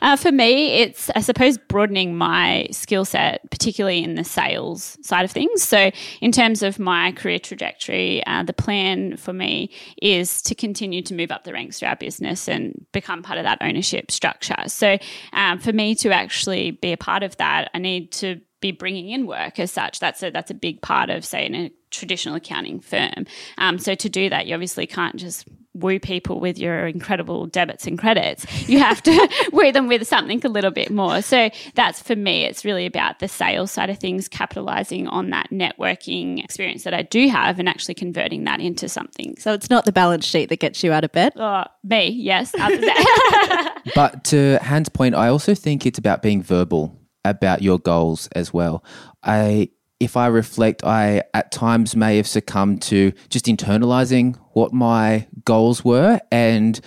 Uh, 0.02 0.16
for 0.16 0.32
me, 0.32 0.80
it's, 0.80 1.10
I 1.12 1.22
suppose, 1.22 1.58
broadening 1.58 2.16
my 2.18 2.68
skill 2.72 3.06
set, 3.06 3.50
particularly 3.50 4.04
in 4.04 4.16
the 4.16 4.24
sales 4.24 4.98
side 5.02 5.26
of 5.26 5.32
things. 5.32 5.64
So, 5.64 5.92
in 6.22 6.32
terms 6.32 6.64
of 6.64 6.80
my 6.80 7.12
career 7.12 7.40
trajectory, 7.40 8.26
uh, 8.26 8.44
the 8.44 8.54
plan 8.54 9.18
for 9.18 9.34
me 9.34 9.72
is 10.02 10.42
to 10.44 10.56
continue 10.56 11.02
to 11.04 11.14
move 11.14 11.32
up 11.32 11.44
the 11.44 11.54
ranks 11.54 11.80
through 11.80 11.90
our 11.90 11.96
business 11.96 12.48
and 12.48 12.86
become 12.92 13.24
part 13.24 13.40
of 13.40 13.44
that 13.44 13.60
ownership 13.62 14.12
structure. 14.12 14.64
So, 14.68 14.98
um, 15.34 15.60
for 15.60 15.74
me 15.74 15.96
to 15.96 16.12
actually 16.12 16.72
be 16.72 16.92
a 16.92 16.98
part 16.98 17.24
of 17.24 17.38
that, 17.38 17.70
I 17.74 17.80
need 17.80 18.12
to 18.14 18.42
be 18.60 18.72
bringing 18.72 19.10
in 19.10 19.28
work 19.28 19.60
as 19.60 19.72
such. 19.72 20.00
That's 20.00 20.24
a 20.24 20.32
that's 20.32 20.52
a 20.52 20.56
big 20.56 20.82
part 20.82 21.10
of 21.10 21.24
say 21.24 21.46
in 21.46 21.56
a 21.56 21.72
traditional 21.92 22.36
accounting 22.36 22.80
firm. 22.80 23.26
Um, 23.58 23.78
so 23.78 23.96
to 23.96 24.10
do 24.10 24.30
that, 24.30 24.48
you 24.48 24.54
obviously 24.54 24.88
can't 24.88 25.16
just 25.16 25.48
woo 25.80 26.00
people 26.00 26.40
with 26.40 26.58
your 26.58 26.88
incredible 26.88 27.48
debits 27.48 27.88
and 27.88 27.98
credits. 27.98 28.46
You 28.70 28.80
have 28.80 29.02
to 29.04 29.30
woo 29.52 29.72
them 29.72 29.88
with 29.88 30.08
something 30.08 30.42
a 30.46 30.50
little 30.50 30.72
bit 30.72 30.90
more. 30.90 31.22
So 31.22 31.50
that's 31.76 32.02
for 32.02 32.16
me, 32.16 32.44
it's 32.44 32.66
really 32.66 32.86
about 32.86 33.20
the 33.20 33.28
sales 33.28 33.72
side 33.72 33.90
of 33.90 33.98
things, 33.98 34.28
capitalizing 34.28 35.08
on 35.08 35.30
that 35.32 35.50
networking 35.52 36.44
experience 36.44 36.84
that 36.84 36.94
I 36.94 37.04
do 37.04 37.28
have 37.30 37.60
and 37.60 37.70
actually 37.70 37.96
converting 37.96 38.44
that 38.46 38.60
into 38.60 38.90
something. 38.90 39.36
So 39.38 39.54
it's 39.54 39.70
not 39.70 39.86
the 39.86 39.92
balance 39.92 40.26
sheet 40.26 40.50
that 40.50 40.60
gets 40.60 40.84
you 40.84 40.92
out 40.92 41.04
of 41.04 41.12
bed. 41.12 41.34
Oh, 41.36 41.64
me, 41.84 42.10
yes. 42.10 42.54
but 43.96 44.24
to 44.26 44.58
Han's 44.62 44.90
point, 44.90 45.16
I 45.16 45.28
also 45.30 45.54
think 45.56 45.86
it's 45.86 46.00
about 46.00 46.22
being 46.22 46.42
verbal 46.42 46.98
about 47.26 47.62
your 47.62 47.80
goals 47.80 48.28
as 48.34 48.54
well. 48.54 48.84
I 49.24 49.70
if 50.00 50.16
I 50.16 50.28
reflect, 50.28 50.84
I 50.84 51.24
at 51.34 51.52
times 51.52 51.96
may 51.96 52.18
have 52.18 52.28
succumbed 52.28 52.82
to 52.84 53.12
just 53.30 53.46
internalizing 53.46 54.36
what 54.54 54.74
my 54.74 55.28
goals 55.46 55.84
were 55.84 56.20
and 56.32 56.80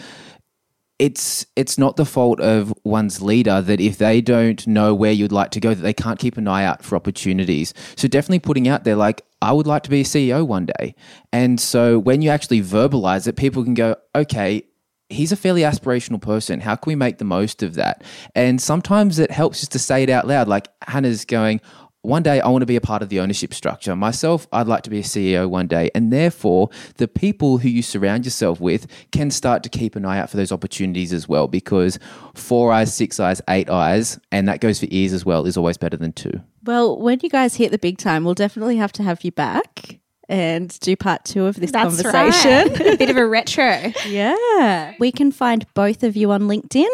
it's 0.98 1.46
it's 1.56 1.78
not 1.78 1.96
the 1.96 2.04
fault 2.04 2.40
of 2.40 2.74
one's 2.84 3.22
leader 3.22 3.62
that 3.62 3.80
if 3.80 3.96
they 3.96 4.20
don't 4.20 4.66
know 4.66 4.94
where 4.94 5.10
you'd 5.10 5.32
like 5.32 5.50
to 5.50 5.58
go 5.58 5.72
that 5.72 5.80
they 5.80 5.94
can't 5.94 6.18
keep 6.18 6.36
an 6.36 6.46
eye 6.46 6.62
out 6.62 6.84
for 6.84 6.94
opportunities. 6.94 7.72
So 7.96 8.06
definitely 8.06 8.40
putting 8.40 8.68
out 8.68 8.84
there 8.84 8.96
like 8.96 9.22
I 9.40 9.52
would 9.54 9.66
like 9.66 9.82
to 9.84 9.90
be 9.90 10.02
a 10.02 10.04
CEO 10.04 10.46
one 10.46 10.66
day. 10.66 10.94
And 11.32 11.58
so 11.58 11.98
when 11.98 12.20
you 12.20 12.28
actually 12.28 12.60
verbalize 12.60 13.26
it 13.26 13.36
people 13.36 13.64
can 13.64 13.74
go 13.74 13.96
okay 14.14 14.64
he's 15.08 15.32
a 15.32 15.36
fairly 15.36 15.62
aspirational 15.62 16.20
person. 16.22 16.60
How 16.60 16.76
can 16.76 16.90
we 16.90 16.94
make 16.94 17.18
the 17.18 17.24
most 17.24 17.62
of 17.62 17.74
that? 17.74 18.04
And 18.34 18.62
sometimes 18.62 19.18
it 19.18 19.30
helps 19.30 19.60
just 19.60 19.72
to 19.72 19.78
say 19.78 20.04
it 20.04 20.08
out 20.08 20.28
loud. 20.28 20.46
Like 20.46 20.68
Hanna's 20.82 21.24
going, 21.24 21.60
one 22.02 22.22
day 22.22 22.40
I 22.40 22.48
want 22.48 22.62
to 22.62 22.66
be 22.66 22.76
a 22.76 22.80
part 22.80 23.02
of 23.02 23.08
the 23.10 23.20
ownership 23.20 23.52
structure. 23.52 23.94
Myself, 23.94 24.46
I'd 24.52 24.66
like 24.66 24.82
to 24.84 24.90
be 24.90 25.00
a 25.00 25.02
CEO 25.02 25.48
one 25.48 25.66
day. 25.66 25.90
And 25.94 26.12
therefore, 26.12 26.70
the 26.96 27.06
people 27.06 27.58
who 27.58 27.68
you 27.68 27.82
surround 27.82 28.24
yourself 28.24 28.60
with 28.60 28.86
can 29.12 29.30
start 29.30 29.62
to 29.64 29.68
keep 29.68 29.96
an 29.96 30.04
eye 30.04 30.18
out 30.18 30.30
for 30.30 30.36
those 30.36 30.52
opportunities 30.52 31.12
as 31.12 31.28
well 31.28 31.46
because 31.46 31.98
four 32.34 32.72
eyes, 32.72 32.94
six 32.94 33.20
eyes, 33.20 33.42
eight 33.48 33.68
eyes, 33.68 34.18
and 34.32 34.48
that 34.48 34.60
goes 34.60 34.80
for 34.80 34.86
ears 34.90 35.12
as 35.12 35.26
well, 35.26 35.46
is 35.46 35.56
always 35.56 35.76
better 35.76 35.96
than 35.96 36.12
two. 36.12 36.40
Well, 36.64 36.98
when 36.98 37.20
you 37.22 37.28
guys 37.28 37.56
hit 37.56 37.70
the 37.70 37.78
big 37.78 37.98
time, 37.98 38.24
we'll 38.24 38.34
definitely 38.34 38.76
have 38.76 38.92
to 38.92 39.02
have 39.02 39.22
you 39.24 39.32
back 39.32 39.98
and 40.28 40.78
do 40.80 40.94
part 40.96 41.24
two 41.24 41.46
of 41.46 41.56
this 41.56 41.72
That's 41.72 42.00
conversation. 42.02 42.72
right. 42.72 42.80
a 42.94 42.96
bit 42.96 43.10
of 43.10 43.16
a 43.16 43.26
retro. 43.26 43.92
Yeah. 44.06 44.94
We 44.98 45.10
can 45.12 45.32
find 45.32 45.66
both 45.74 46.02
of 46.02 46.16
you 46.16 46.30
on 46.30 46.42
LinkedIn. 46.42 46.88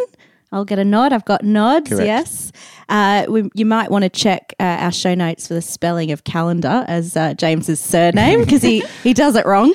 I'll 0.56 0.64
get 0.64 0.78
a 0.78 0.86
nod. 0.86 1.12
I've 1.12 1.26
got 1.26 1.44
nods, 1.44 1.90
Correct. 1.90 2.06
yes. 2.06 2.50
Uh, 2.88 3.26
we, 3.28 3.50
you 3.52 3.66
might 3.66 3.90
want 3.90 4.04
to 4.04 4.08
check 4.08 4.54
uh, 4.58 4.62
our 4.62 4.90
show 4.90 5.14
notes 5.14 5.46
for 5.46 5.52
the 5.52 5.60
spelling 5.60 6.12
of 6.12 6.24
calendar 6.24 6.82
as 6.88 7.14
uh, 7.14 7.34
James's 7.34 7.78
surname 7.78 8.40
because 8.40 8.62
he, 8.62 8.80
he 9.02 9.12
does 9.12 9.36
it 9.36 9.44
wrong. 9.44 9.74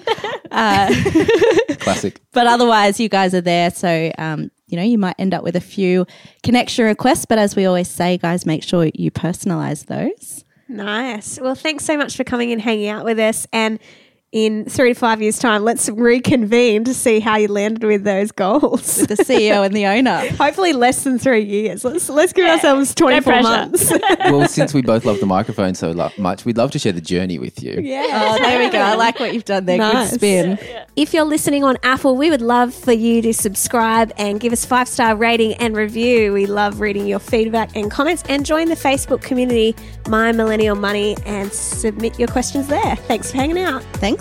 Classic. 0.49 2.19
But 2.33 2.47
otherwise, 2.47 2.99
you 2.99 3.09
guys 3.09 3.35
are 3.35 3.41
there. 3.41 3.69
So, 3.69 4.11
um, 4.17 4.49
you 4.67 4.75
know, 4.75 4.83
you 4.83 4.97
might 4.97 5.15
end 5.19 5.35
up 5.35 5.43
with 5.43 5.55
a 5.55 5.61
few 5.61 6.07
connection 6.41 6.85
requests. 6.85 7.25
But 7.25 7.37
as 7.37 7.55
we 7.55 7.65
always 7.65 7.87
say, 7.87 8.17
guys, 8.17 8.47
make 8.47 8.63
sure 8.63 8.89
you 8.95 9.11
personalize 9.11 9.85
those. 9.85 10.43
Nice. 10.67 11.39
Well, 11.39 11.53
thanks 11.53 11.85
so 11.85 11.95
much 11.95 12.15
for 12.17 12.23
coming 12.23 12.51
and 12.51 12.59
hanging 12.59 12.87
out 12.87 13.05
with 13.05 13.19
us. 13.19 13.45
And 13.53 13.77
in 14.31 14.63
three 14.65 14.93
to 14.93 14.99
five 14.99 15.21
years' 15.21 15.39
time, 15.39 15.63
let's 15.63 15.89
reconvene 15.89 16.85
to 16.85 16.93
see 16.93 17.19
how 17.19 17.35
you 17.35 17.49
landed 17.49 17.83
with 17.83 18.03
those 18.05 18.31
goals. 18.31 18.95
The 18.95 19.15
CEO 19.15 19.65
and 19.65 19.75
the 19.75 19.85
owner. 19.85 20.29
Hopefully, 20.37 20.71
less 20.73 21.03
than 21.03 21.19
three 21.19 21.43
years. 21.43 21.83
Let's 21.83 22.07
let's 22.09 22.31
give 22.31 22.47
ourselves 22.47 22.95
twenty 22.95 23.19
four 23.19 23.33
pressure. 23.33 23.43
months. 23.43 23.91
well, 24.25 24.47
since 24.47 24.73
we 24.73 24.81
both 24.81 25.03
love 25.05 25.19
the 25.19 25.25
microphone 25.25 25.75
so 25.75 25.91
lo- 25.91 26.11
much, 26.17 26.45
we'd 26.45 26.57
love 26.57 26.71
to 26.71 26.79
share 26.79 26.93
the 26.93 27.01
journey 27.01 27.39
with 27.39 27.61
you. 27.61 27.79
yeah. 27.81 28.05
Oh, 28.09 28.41
there 28.41 28.59
we 28.59 28.69
go. 28.69 28.79
I 28.79 28.95
like 28.95 29.19
what 29.19 29.33
you've 29.33 29.45
done 29.45 29.65
there. 29.65 29.77
Nice. 29.77 30.11
Good 30.11 30.19
spin. 30.19 30.59
If 30.95 31.13
you're 31.13 31.25
listening 31.25 31.63
on 31.63 31.77
Apple, 31.83 32.15
we 32.15 32.29
would 32.29 32.41
love 32.41 32.73
for 32.73 32.93
you 32.93 33.21
to 33.21 33.33
subscribe 33.33 34.13
and 34.17 34.39
give 34.39 34.53
us 34.53 34.63
five 34.65 34.87
star 34.87 35.15
rating 35.15 35.53
and 35.55 35.75
review. 35.75 36.31
We 36.33 36.45
love 36.45 36.79
reading 36.79 37.05
your 37.05 37.19
feedback 37.19 37.75
and 37.75 37.91
comments 37.91 38.23
and 38.29 38.45
join 38.45 38.69
the 38.69 38.75
Facebook 38.75 39.21
community, 39.21 39.75
My 40.07 40.31
Millennial 40.31 40.75
Money, 40.75 41.17
and 41.25 41.51
submit 41.51 42.17
your 42.17 42.27
questions 42.29 42.67
there. 42.67 42.95
Thanks 42.95 43.31
for 43.31 43.37
hanging 43.37 43.59
out. 43.59 43.83
Thanks, 43.95 44.20